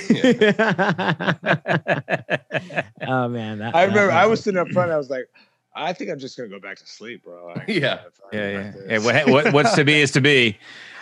man, 3.29 3.59
that, 3.59 3.75
I 3.75 3.87
that 3.87 3.89
remember 3.89 4.13
I 4.13 4.27
was 4.27 4.41
sitting 4.41 4.61
up 4.61 4.69
front. 4.69 4.93
I 4.93 4.97
was 4.97 5.11
like, 5.11 5.29
I 5.75 5.93
think 5.93 6.11
I'm 6.11 6.19
just 6.21 6.37
gonna 6.37 6.49
go 6.49 6.61
back 6.61 6.77
to 6.79 6.87
sleep, 6.87 7.25
bro. 7.25 7.55
Yeah. 7.69 8.03
Yeah, 8.33 8.51
yeah. 8.51 8.51
yeah 8.89 8.99
this." 8.99 9.05
what, 9.05 9.29
what, 9.29 9.53
what's 9.53 9.75
to 9.75 9.85
be 9.85 10.01
is 10.01 10.13
to 10.13 10.21
be. 10.21 10.57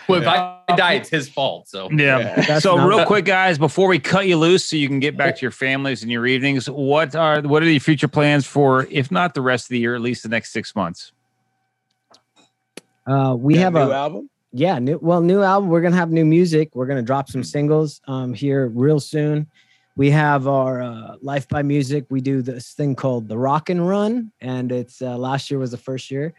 Well 0.09 0.21
if 0.21 0.27
i 0.27 0.75
die 0.75 0.93
it's 0.93 1.09
his 1.09 1.27
fault 1.29 1.67
so 1.67 1.89
Yeah. 1.91 2.43
Yeah. 2.47 2.59
So 2.59 2.77
real 2.77 3.05
quick, 3.05 3.25
guys, 3.25 3.57
before 3.57 3.87
we 3.87 3.97
cut 3.99 4.27
you 4.27 4.37
loose, 4.37 4.65
so 4.65 4.75
you 4.75 4.87
can 4.87 4.99
get 4.99 5.15
back 5.17 5.35
to 5.37 5.41
your 5.41 5.51
families 5.51 6.03
and 6.03 6.11
your 6.11 6.25
evenings, 6.27 6.69
what 6.69 7.15
are 7.15 7.41
what 7.41 7.63
are 7.63 7.69
your 7.69 7.79
future 7.79 8.07
plans 8.07 8.45
for, 8.45 8.85
if 8.91 9.09
not 9.11 9.33
the 9.33 9.41
rest 9.41 9.65
of 9.65 9.69
the 9.69 9.79
year, 9.79 9.95
at 9.95 10.01
least 10.01 10.21
the 10.23 10.29
next 10.29 10.51
six 10.51 10.75
months? 10.75 11.11
Uh, 13.07 13.35
we 13.37 13.55
That 13.55 13.59
have 13.61 13.73
new 13.73 13.79
a 13.79 13.93
album. 13.95 14.29
yeah, 14.51 14.77
new 14.79 14.99
well, 15.01 15.21
new 15.21 15.41
album. 15.41 15.69
We're 15.69 15.81
gonna 15.81 15.95
have 15.95 16.11
new 16.11 16.25
music. 16.25 16.69
We're 16.75 16.85
gonna 16.85 17.01
drop 17.01 17.29
some 17.29 17.43
singles 17.43 18.01
um 18.07 18.33
here 18.33 18.67
real 18.67 18.99
soon. 18.99 19.47
We 19.95 20.11
have 20.11 20.47
our 20.47 20.81
uh, 20.81 21.15
Life 21.21 21.47
by 21.49 21.61
Music. 21.61 22.05
We 22.09 22.21
do 22.21 22.41
this 22.41 22.71
thing 22.73 22.95
called 22.95 23.27
the 23.27 23.37
Rock 23.37 23.69
and 23.69 23.85
Run, 23.87 24.31
and 24.39 24.71
it's 24.71 25.01
uh, 25.01 25.17
last 25.17 25.49
year 25.51 25.59
was 25.59 25.71
the 25.71 25.77
first 25.77 26.09
year, 26.11 26.33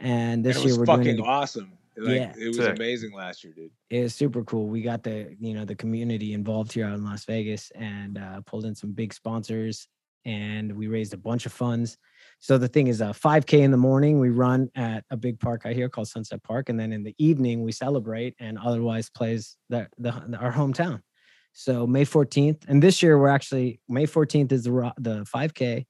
and 0.00 0.44
this 0.44 0.58
It 0.58 0.66
year 0.66 0.78
we're 0.78 0.84
doing 0.86 1.18
it. 1.18 1.20
awesome. 1.20 1.72
Like 1.96 2.16
Yeah. 2.16 2.34
it 2.38 2.48
was 2.48 2.56
Sick. 2.58 2.76
amazing 2.76 3.12
last 3.14 3.42
year, 3.42 3.52
dude. 3.54 3.70
It 3.90 4.02
was 4.02 4.14
super 4.14 4.44
cool. 4.44 4.66
We 4.66 4.82
got 4.82 5.02
the 5.02 5.34
you 5.40 5.54
know 5.54 5.64
the 5.64 5.74
community 5.74 6.34
involved 6.34 6.72
here 6.72 6.86
out 6.86 6.94
in 6.94 7.04
Las 7.04 7.24
Vegas 7.24 7.70
and 7.74 8.18
uh, 8.18 8.40
pulled 8.44 8.66
in 8.66 8.74
some 8.74 8.92
big 8.92 9.14
sponsors, 9.14 9.88
and 10.24 10.72
we 10.76 10.88
raised 10.88 11.14
a 11.14 11.18
bunch 11.18 11.46
of 11.46 11.52
funds. 11.52 11.96
So 12.38 12.58
the 12.58 12.68
thing 12.68 12.88
is, 12.88 13.00
uh, 13.00 13.12
5K 13.14 13.60
in 13.60 13.70
the 13.70 13.76
morning 13.78 14.20
we 14.20 14.28
run 14.28 14.68
at 14.74 15.04
a 15.10 15.16
big 15.16 15.40
park 15.40 15.62
out 15.64 15.72
here 15.72 15.88
called 15.88 16.08
Sunset 16.08 16.42
Park, 16.42 16.68
and 16.68 16.78
then 16.78 16.92
in 16.92 17.02
the 17.02 17.14
evening 17.18 17.62
we 17.62 17.72
celebrate 17.72 18.34
and 18.40 18.58
otherwise 18.58 19.08
plays 19.08 19.56
the, 19.70 19.88
the 19.96 20.10
our 20.38 20.52
hometown. 20.52 21.00
So 21.54 21.86
May 21.86 22.04
14th, 22.04 22.68
and 22.68 22.82
this 22.82 23.02
year 23.02 23.18
we're 23.18 23.28
actually 23.28 23.80
May 23.88 24.06
14th 24.06 24.52
is 24.52 24.64
the 24.64 24.92
the 24.98 25.24
5K 25.34 25.86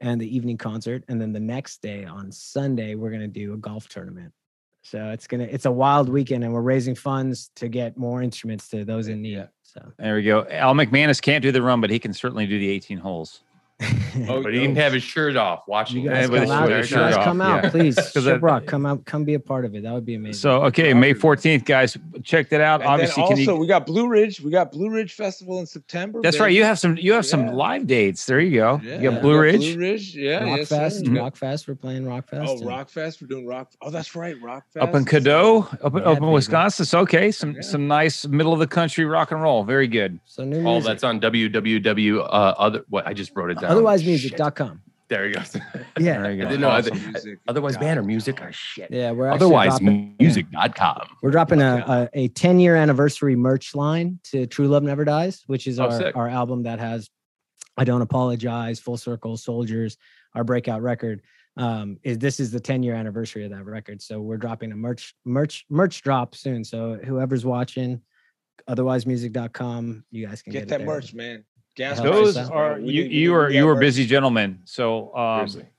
and 0.00 0.20
the 0.20 0.36
evening 0.36 0.56
concert, 0.56 1.02
and 1.08 1.20
then 1.20 1.32
the 1.32 1.40
next 1.40 1.82
day 1.82 2.04
on 2.04 2.30
Sunday 2.30 2.94
we're 2.94 3.10
gonna 3.10 3.26
do 3.26 3.54
a 3.54 3.56
golf 3.56 3.88
tournament. 3.88 4.32
So 4.90 5.10
it's 5.10 5.26
gonna 5.26 5.44
it's 5.44 5.66
a 5.66 5.70
wild 5.70 6.08
weekend, 6.08 6.44
and 6.44 6.52
we're 6.52 6.62
raising 6.62 6.94
funds 6.94 7.50
to 7.56 7.68
get 7.68 7.98
more 7.98 8.22
instruments 8.22 8.68
to 8.70 8.84
those 8.84 9.08
in 9.08 9.20
need. 9.20 9.34
Yeah. 9.34 9.46
So 9.62 9.82
There 9.98 10.14
we 10.14 10.22
go. 10.22 10.46
Al 10.50 10.74
McManus 10.74 11.20
can't 11.20 11.42
do 11.42 11.52
the 11.52 11.60
run, 11.60 11.82
but 11.82 11.90
he 11.90 11.98
can 11.98 12.14
certainly 12.14 12.46
do 12.46 12.58
the 12.58 12.68
18 12.70 12.96
holes. 12.96 13.42
Oh, 14.28 14.42
But 14.42 14.52
he 14.52 14.62
can 14.62 14.74
have 14.74 14.92
his 14.94 15.04
shirt 15.04 15.36
off 15.36 15.62
watching. 15.68 16.02
you 16.02 16.10
it. 16.10 16.12
guys 16.12 16.26
come 16.28 16.50
out, 16.50 16.68
shirt- 16.68 16.76
you 16.78 16.82
shirt 16.82 16.98
guys 16.98 17.14
off, 17.14 17.24
come 17.24 17.40
out, 17.40 17.62
yeah. 17.64 17.70
please. 17.70 17.94
'Cause 18.12 18.24
that- 18.24 18.40
Shiprock, 18.40 18.66
come 18.66 18.84
out, 18.84 19.04
come 19.04 19.24
be 19.24 19.34
a 19.34 19.38
part 19.40 19.64
of 19.64 19.76
it. 19.76 19.84
That 19.84 19.92
would 19.92 20.04
be 20.04 20.14
amazing. 20.16 20.40
So 20.40 20.64
okay, 20.64 20.92
May 20.92 21.14
14th, 21.14 21.64
guys, 21.64 21.96
check 22.24 22.48
that 22.48 22.60
out. 22.60 22.80
And 22.80 22.88
Obviously, 22.90 23.22
then 23.22 23.28
can 23.28 23.38
also 23.38 23.54
you? 23.54 23.60
we 23.60 23.66
got 23.68 23.86
Blue 23.86 24.08
Ridge. 24.08 24.40
We 24.40 24.50
got 24.50 24.72
Blue 24.72 24.90
Ridge 24.90 25.12
Festival 25.14 25.60
in 25.60 25.66
September. 25.66 26.20
That's 26.20 26.40
right. 26.40 26.52
You 26.52 26.64
have 26.64 26.80
some. 26.80 26.96
You 26.96 27.12
have 27.12 27.26
some 27.26 27.46
Yeah. 27.46 27.52
live 27.52 27.86
dates. 27.86 28.26
There 28.26 28.40
you 28.40 28.56
go. 28.58 28.80
Yeah, 28.82 28.96
you 28.96 29.02
got 29.10 29.14
we 29.14 29.20
Blue 29.20 29.38
Ridge. 29.38 29.60
Blue 29.74 29.78
Ridge. 29.78 30.16
Yeah. 30.16 30.42
Rock 30.44 30.58
yes, 30.58 30.68
Fest, 30.68 31.06
sir. 31.06 31.12
Rock 31.12 31.36
Fest. 31.36 31.68
We're 31.68 31.74
playing 31.76 32.04
Rock 32.04 32.28
Fest. 32.28 32.44
Oh, 32.48 32.56
and- 32.58 32.66
Rock 32.66 32.88
Fest. 32.90 33.22
We're 33.22 33.28
doing 33.28 33.46
Rock. 33.46 33.70
Oh, 33.80 33.90
that's 33.90 34.16
right. 34.16 34.34
Rock 34.42 34.64
Fest. 34.74 34.82
up 34.82 34.94
in 34.96 35.04
Cadott, 35.04 35.72
up, 35.84 35.94
in- 35.94 36.00
Yeah, 36.02 36.08
up 36.08 36.16
in 36.16 36.22
baby. 36.24 36.32
Wisconsin. 36.32 36.84
So 36.84 36.98
okay, 37.00 37.30
some 37.30 37.52
Yeah. 37.54 37.60
some 37.60 37.86
nice 37.86 38.26
middle 38.26 38.52
of 38.52 38.58
the 38.58 38.66
country 38.66 39.04
rock 39.04 39.30
and 39.30 39.40
roll. 39.40 39.62
Very 39.62 39.86
good. 39.86 40.18
So 40.24 40.42
new 40.44 40.64
All 40.66 40.74
music. 40.80 40.88
that's 40.88 41.04
on 41.04 41.20
www. 41.20 42.18
Uh, 42.20 42.24
other 42.26 42.84
what 42.88 43.06
I 43.06 43.12
just 43.12 43.36
wrote 43.36 43.52
it 43.52 43.60
down. 43.60 43.67
Otherwisemusic.com. 43.68 44.82
There 45.08 45.26
you 45.26 45.34
go. 45.34 45.40
Yeah. 45.98 46.20
There 46.22 46.32
you 46.32 46.42
I 46.42 46.44
go. 46.44 46.48
didn't 46.50 46.60
know. 46.60 46.68
Awesome 46.68 46.92
other- 46.96 47.10
music. 47.10 47.38
Otherwise, 47.48 47.74
God. 47.76 47.80
banner 47.80 48.02
music. 48.02 48.40
Oh 48.42 48.50
shit. 48.50 48.90
Yeah, 48.90 49.10
we're 49.12 49.26
actually 49.28 49.46
Otherwise, 49.46 49.68
dropping, 49.80 50.16
music.com. 50.20 51.08
we're 51.22 51.30
dropping 51.30 51.62
a, 51.62 52.08
a, 52.14 52.24
a 52.24 52.28
10 52.28 52.60
year 52.60 52.76
anniversary 52.76 53.34
merch 53.34 53.74
line 53.74 54.20
to 54.24 54.46
True 54.46 54.68
Love 54.68 54.82
Never 54.82 55.04
Dies, 55.04 55.42
which 55.46 55.66
is 55.66 55.80
Oh, 55.80 55.84
our, 55.84 55.98
sick. 55.98 56.16
our 56.16 56.28
album 56.28 56.64
that 56.64 56.78
has 56.78 57.08
I 57.76 57.84
Don't 57.84 58.02
Apologize, 58.02 58.78
Full 58.80 58.96
Circle, 58.98 59.36
Soldiers, 59.38 59.96
our 60.34 60.44
breakout 60.44 60.82
record. 60.82 61.22
Um, 61.56 61.98
is 62.04 62.18
this 62.18 62.38
is 62.38 62.52
the 62.52 62.60
10 62.60 62.82
year 62.84 62.94
anniversary 62.94 63.44
of 63.44 63.50
that 63.50 63.64
record. 63.64 64.00
So 64.02 64.20
we're 64.20 64.36
dropping 64.36 64.70
a 64.72 64.76
merch, 64.76 65.14
merch, 65.24 65.64
merch 65.70 66.02
drop 66.02 66.34
soon. 66.36 66.62
So 66.64 66.98
whoever's 67.04 67.44
watching, 67.44 68.00
otherwisemusic.com, 68.68 70.04
you 70.10 70.26
guys 70.26 70.42
can 70.42 70.52
Get 70.52 70.68
get, 70.68 70.78
that 70.78 70.84
merch, 70.86 71.14
man. 71.14 71.44
Gas 71.78 72.00
Those 72.00 72.36
us 72.36 72.50
are 72.50 72.80
you. 72.80 73.04
You 73.04 73.08
need 73.08 73.28
are 73.28 73.50
you 73.50 73.68
are 73.68 73.76
busy 73.76 74.04
gentlemen. 74.04 74.58
So 74.64 75.14
um, 75.16 75.48
Seriously. 75.48 75.70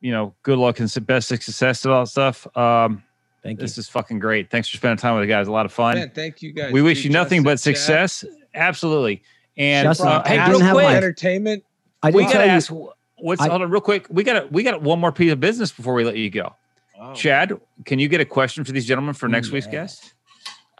you 0.00 0.10
know, 0.10 0.34
good 0.42 0.56
luck 0.56 0.80
and 0.80 1.06
best 1.06 1.28
success 1.28 1.82
to 1.82 1.92
all 1.92 2.04
that 2.04 2.06
stuff. 2.06 2.46
Um, 2.56 3.02
Thank 3.42 3.58
you. 3.58 3.66
this 3.66 3.76
is 3.76 3.86
fucking 3.86 4.18
great. 4.18 4.50
Thanks 4.50 4.70
for 4.70 4.78
spending 4.78 4.96
time 4.96 5.14
with 5.14 5.24
the 5.24 5.26
guys. 5.28 5.48
A 5.48 5.52
lot 5.52 5.66
of 5.66 5.72
fun. 5.72 5.96
Man, 5.98 6.10
thank 6.14 6.40
you 6.40 6.54
guys. 6.54 6.72
we 6.72 6.80
wish 6.80 6.98
Dude, 6.98 7.06
you 7.06 7.10
nothing 7.10 7.44
Justin, 7.44 7.44
but 7.44 7.50
Chad, 7.50 8.10
success. 8.10 8.24
Absolutely. 8.54 9.22
And 9.58 9.84
Justin, 9.84 10.08
uh, 10.08 10.22
hey, 10.26 10.38
didn't 10.38 10.62
real 10.62 10.72
quick, 10.72 10.86
Entertainment. 10.86 11.64
I 12.02 12.10
we 12.10 12.22
gotta 12.22 12.32
tell 12.32 12.46
you- 12.46 12.52
ask 12.52 12.72
what's 13.18 13.42
I- 13.42 13.48
hold 13.50 13.60
on 13.60 13.70
real 13.70 13.82
quick. 13.82 14.06
We 14.08 14.24
gotta 14.24 14.48
we 14.50 14.62
got 14.62 14.80
one 14.80 15.00
more 15.00 15.12
piece 15.12 15.32
of 15.32 15.40
business 15.40 15.70
before 15.70 15.92
we 15.92 16.02
let 16.04 16.16
you 16.16 16.30
go. 16.30 16.54
Oh, 16.98 17.12
Chad, 17.12 17.52
can 17.84 17.98
you 17.98 18.08
get 18.08 18.22
a 18.22 18.24
question 18.24 18.64
for 18.64 18.72
these 18.72 18.86
gentlemen 18.86 19.12
for 19.12 19.28
next 19.28 19.50
week's 19.50 19.66
guest? 19.66 20.14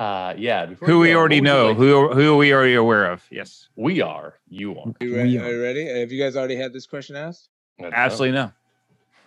Uh, 0.03 0.35
yeah. 0.37 0.67
before 0.67 0.89
Who 0.89 0.95
you 0.95 1.01
we 1.01 1.09
go, 1.11 1.19
already 1.19 1.41
what 1.41 1.45
would 1.77 1.85
you 1.87 1.91
know, 1.91 2.01
like- 2.07 2.15
who 2.15 2.23
who 2.23 2.37
we 2.37 2.53
already 2.53 2.75
aware 2.75 3.11
of. 3.11 3.25
Yes, 3.31 3.69
we 3.77 4.01
are. 4.01 4.35
You 4.49 4.79
are. 4.79 4.93
You 5.01 5.17
ready? 5.17 5.31
We 5.31 5.39
Are 5.39 5.51
you 5.53 5.63
ready? 5.63 5.87
Have 6.01 6.11
you 6.13 6.23
guys 6.23 6.37
already 6.37 6.57
had 6.57 6.73
this 6.73 6.87
question 6.87 7.17
asked? 7.17 7.49
absolutely 7.81 8.33
no. 8.37 8.53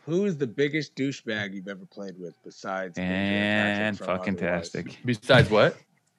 Who 0.06 0.26
is 0.26 0.38
the 0.38 0.46
biggest 0.48 0.96
douchebag 0.96 1.54
you've 1.54 1.68
ever 1.68 1.86
played 1.86 2.14
with 2.20 2.36
besides 2.44 2.98
And 2.98 3.98
Patrick 3.98 4.18
fucking 4.18 4.36
tastic. 4.36 4.98
Besides 5.04 5.50
what? 5.50 5.76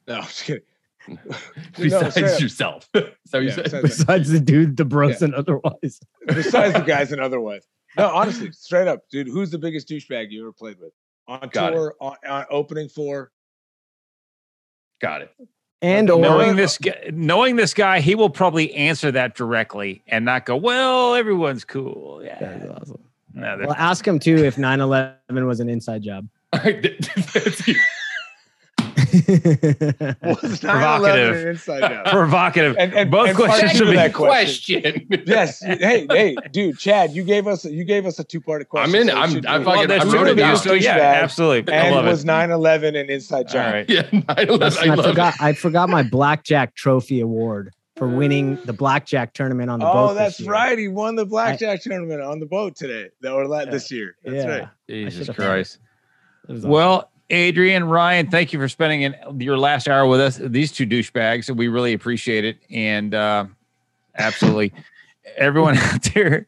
No, 0.08 0.16
I'm 0.16 0.22
just 0.22 0.44
kidding. 0.44 0.62
Besides 1.78 2.10
straight 2.14 2.32
up. 2.32 2.40
yourself. 2.40 2.88
so 2.94 3.00
that 3.30 3.42
you 3.42 3.48
Yeah, 3.48 3.54
said? 3.54 3.64
besides- 3.64 3.82
Besides 3.98 4.30
the 4.32 4.40
dude, 4.40 4.76
the 4.76 4.84
bros, 4.84 5.22
and 5.22 5.34
otherwise. 5.34 6.00
Besides 6.26 6.74
the 6.74 6.80
guys 6.84 7.12
and 7.12 7.20
otherwise. 7.28 7.64
No, 7.96 8.08
honestly, 8.08 8.50
straight 8.52 8.88
up, 8.88 9.08
dude. 9.08 9.28
Who's 9.28 9.50
the 9.50 9.58
biggest 9.58 9.88
douchebag 9.88 10.30
you 10.32 10.40
ever 10.42 10.52
played 10.52 10.80
with 10.80 10.92
on 11.28 11.48
Got 11.52 11.70
tour, 11.70 11.94
on, 12.00 12.16
on 12.28 12.44
opening 12.50 12.88
for? 12.88 13.30
Got 15.00 15.22
it. 15.22 15.34
And 15.82 16.10
or 16.10 16.20
knowing 16.20 16.56
this 16.56 16.78
guy, 16.78 17.10
knowing 17.12 17.56
this 17.56 17.74
guy, 17.74 18.00
he 18.00 18.14
will 18.14 18.30
probably 18.30 18.72
answer 18.74 19.12
that 19.12 19.36
directly 19.36 20.02
and 20.06 20.24
not 20.24 20.46
go, 20.46 20.56
"Well, 20.56 21.14
everyone's 21.14 21.64
cool." 21.64 22.22
Yeah, 22.24 22.38
That's 22.40 22.70
awesome. 22.70 23.02
No, 23.34 23.58
Well, 23.60 23.74
ask 23.76 24.06
him 24.06 24.18
too 24.18 24.36
if 24.36 24.56
9/11 24.56 25.46
was 25.46 25.60
an 25.60 25.68
inside 25.68 26.02
job. 26.02 26.28
That's 29.20 29.44
you. 29.44 30.16
Was 30.28 30.60
9/11 30.60 30.60
Provocative. 30.60 31.36
an 31.36 31.48
inside 31.48 31.80
job? 31.80 32.06
Uh, 32.06 32.10
provocative. 32.10 32.76
And, 32.78 32.94
and 32.94 33.10
Both 33.10 33.28
and 33.28 33.36
questions 33.36 33.72
two 33.72 33.78
should 33.78 33.86
be 33.90 33.94
that 33.96 34.12
question. 34.14 34.82
question. 34.82 35.22
Yes. 35.26 35.60
Hey, 35.60 36.06
hey, 36.10 36.36
dude, 36.52 36.78
Chad, 36.78 37.12
you 37.12 37.24
gave 37.24 37.46
us 37.46 37.64
you 37.64 37.84
gave 37.84 38.06
us 38.06 38.18
a 38.18 38.24
two 38.24 38.40
part 38.40 38.68
question. 38.68 38.94
I'm 38.94 39.00
in. 39.02 39.08
so 39.08 39.16
I'm- 39.16 39.42
I'm 39.46 39.64
fucking- 39.64 39.88
that's 39.88 40.04
I 40.04 40.08
true. 40.08 40.18
wrote 40.18 40.28
it 40.28 40.34
down. 40.36 40.56
So 40.56 40.72
yeah, 40.72 40.98
Douchebag. 40.98 41.22
absolutely. 41.22 41.72
I 41.72 41.76
And 41.76 41.94
love 41.94 42.04
was 42.06 42.24
9/11 42.24 42.88
an 42.88 43.10
inside 43.10 43.46
All 43.46 43.52
job? 43.52 43.72
right. 43.74 43.90
Yeah, 43.90 44.02
9/11. 44.02 44.58
Listen, 44.60 44.90
I 44.90 44.92
I, 44.92 44.96
forgot. 44.96 45.34
it. 45.34 45.42
I 45.42 45.52
forgot 45.54 45.88
my 45.88 46.02
blackjack 46.02 46.74
trophy 46.74 47.20
award 47.20 47.72
for 47.96 48.08
winning 48.08 48.58
the 48.66 48.72
blackjack 48.74 49.32
tournament 49.32 49.70
on 49.70 49.78
the 49.78 49.86
boat. 49.86 50.10
Oh, 50.10 50.14
that's 50.14 50.38
year. 50.40 50.50
right. 50.50 50.78
He 50.78 50.86
won 50.88 51.14
the 51.16 51.24
blackjack 51.24 51.82
tournament 51.82 52.20
on 52.20 52.40
the 52.40 52.46
boat 52.46 52.76
today. 52.76 53.08
That 53.22 53.32
or 53.32 53.46
la- 53.46 53.64
this 53.64 53.90
year. 53.90 54.16
That's 54.24 54.36
yeah. 54.36 54.46
right. 54.58 54.68
Jesus 54.88 55.28
Christ. 55.34 55.78
Awesome. 56.48 56.68
Well, 56.70 57.10
Adrian, 57.30 57.84
Ryan, 57.84 58.30
thank 58.30 58.52
you 58.52 58.58
for 58.58 58.68
spending 58.68 59.02
in 59.02 59.14
your 59.40 59.58
last 59.58 59.88
hour 59.88 60.06
with 60.06 60.20
us. 60.20 60.36
These 60.36 60.72
two 60.72 60.86
douchebags, 60.86 61.54
we 61.54 61.68
really 61.68 61.92
appreciate 61.92 62.44
it. 62.44 62.58
And 62.70 63.14
uh, 63.14 63.46
absolutely, 64.16 64.72
everyone 65.36 65.76
out 65.76 66.02
there 66.14 66.46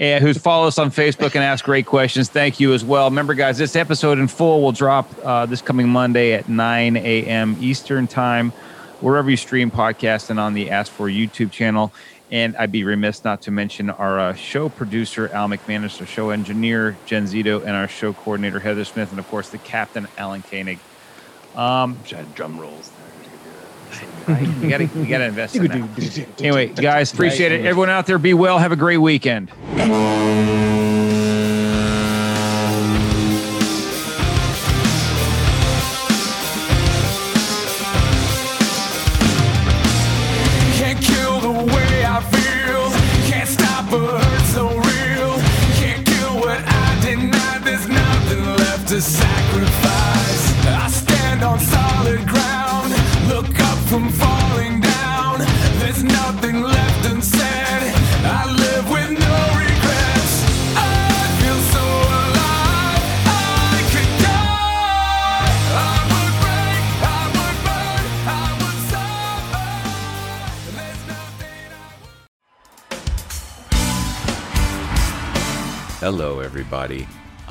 uh, 0.00 0.18
who's 0.20 0.36
followed 0.36 0.68
us 0.68 0.78
on 0.78 0.90
Facebook 0.90 1.34
and 1.34 1.42
asked 1.42 1.64
great 1.64 1.86
questions, 1.86 2.28
thank 2.28 2.60
you 2.60 2.74
as 2.74 2.84
well. 2.84 3.08
Remember, 3.08 3.32
guys, 3.32 3.56
this 3.56 3.74
episode 3.74 4.18
in 4.18 4.28
full 4.28 4.62
will 4.62 4.72
drop 4.72 5.10
uh, 5.24 5.46
this 5.46 5.62
coming 5.62 5.88
Monday 5.88 6.34
at 6.34 6.48
9 6.48 6.96
a.m. 6.98 7.56
Eastern 7.60 8.06
Time, 8.06 8.52
wherever 9.00 9.30
you 9.30 9.36
stream 9.36 9.70
podcasts 9.70 10.30
and 10.30 10.38
on 10.40 10.54
the 10.54 10.70
Ask 10.70 10.92
For 10.92 11.08
YouTube 11.08 11.50
channel. 11.50 11.92
And 12.30 12.56
I'd 12.56 12.70
be 12.72 12.84
remiss 12.84 13.24
not 13.24 13.40
to 13.42 13.50
mention 13.50 13.88
our 13.88 14.20
uh, 14.20 14.34
show 14.34 14.68
producer, 14.68 15.30
Al 15.32 15.48
McManus, 15.48 15.98
our 16.00 16.06
show 16.06 16.28
engineer, 16.28 16.96
Jen 17.06 17.24
Zito, 17.24 17.60
and 17.60 17.70
our 17.70 17.88
show 17.88 18.12
coordinator, 18.12 18.60
Heather 18.60 18.84
Smith, 18.84 19.10
and 19.10 19.18
of 19.18 19.26
course, 19.28 19.48
the 19.48 19.58
captain, 19.58 20.06
Alan 20.18 20.42
Koenig. 20.42 20.78
Um, 21.56 21.96
Which 21.96 22.10
had 22.10 22.34
drum 22.34 22.60
rolls. 22.60 22.90
you 24.28 24.68
gotta, 24.68 24.84
you 24.84 25.06
gotta 25.06 25.24
invest 25.24 25.56
in 25.56 25.68
that. 25.68 26.40
Anyway, 26.40 26.66
guys, 26.66 27.12
appreciate 27.14 27.52
it. 27.52 27.64
Everyone 27.64 27.88
out 27.88 28.06
there, 28.06 28.18
be 28.18 28.34
well. 28.34 28.58
Have 28.58 28.72
a 28.72 28.76
great 28.76 28.98
weekend. 28.98 29.50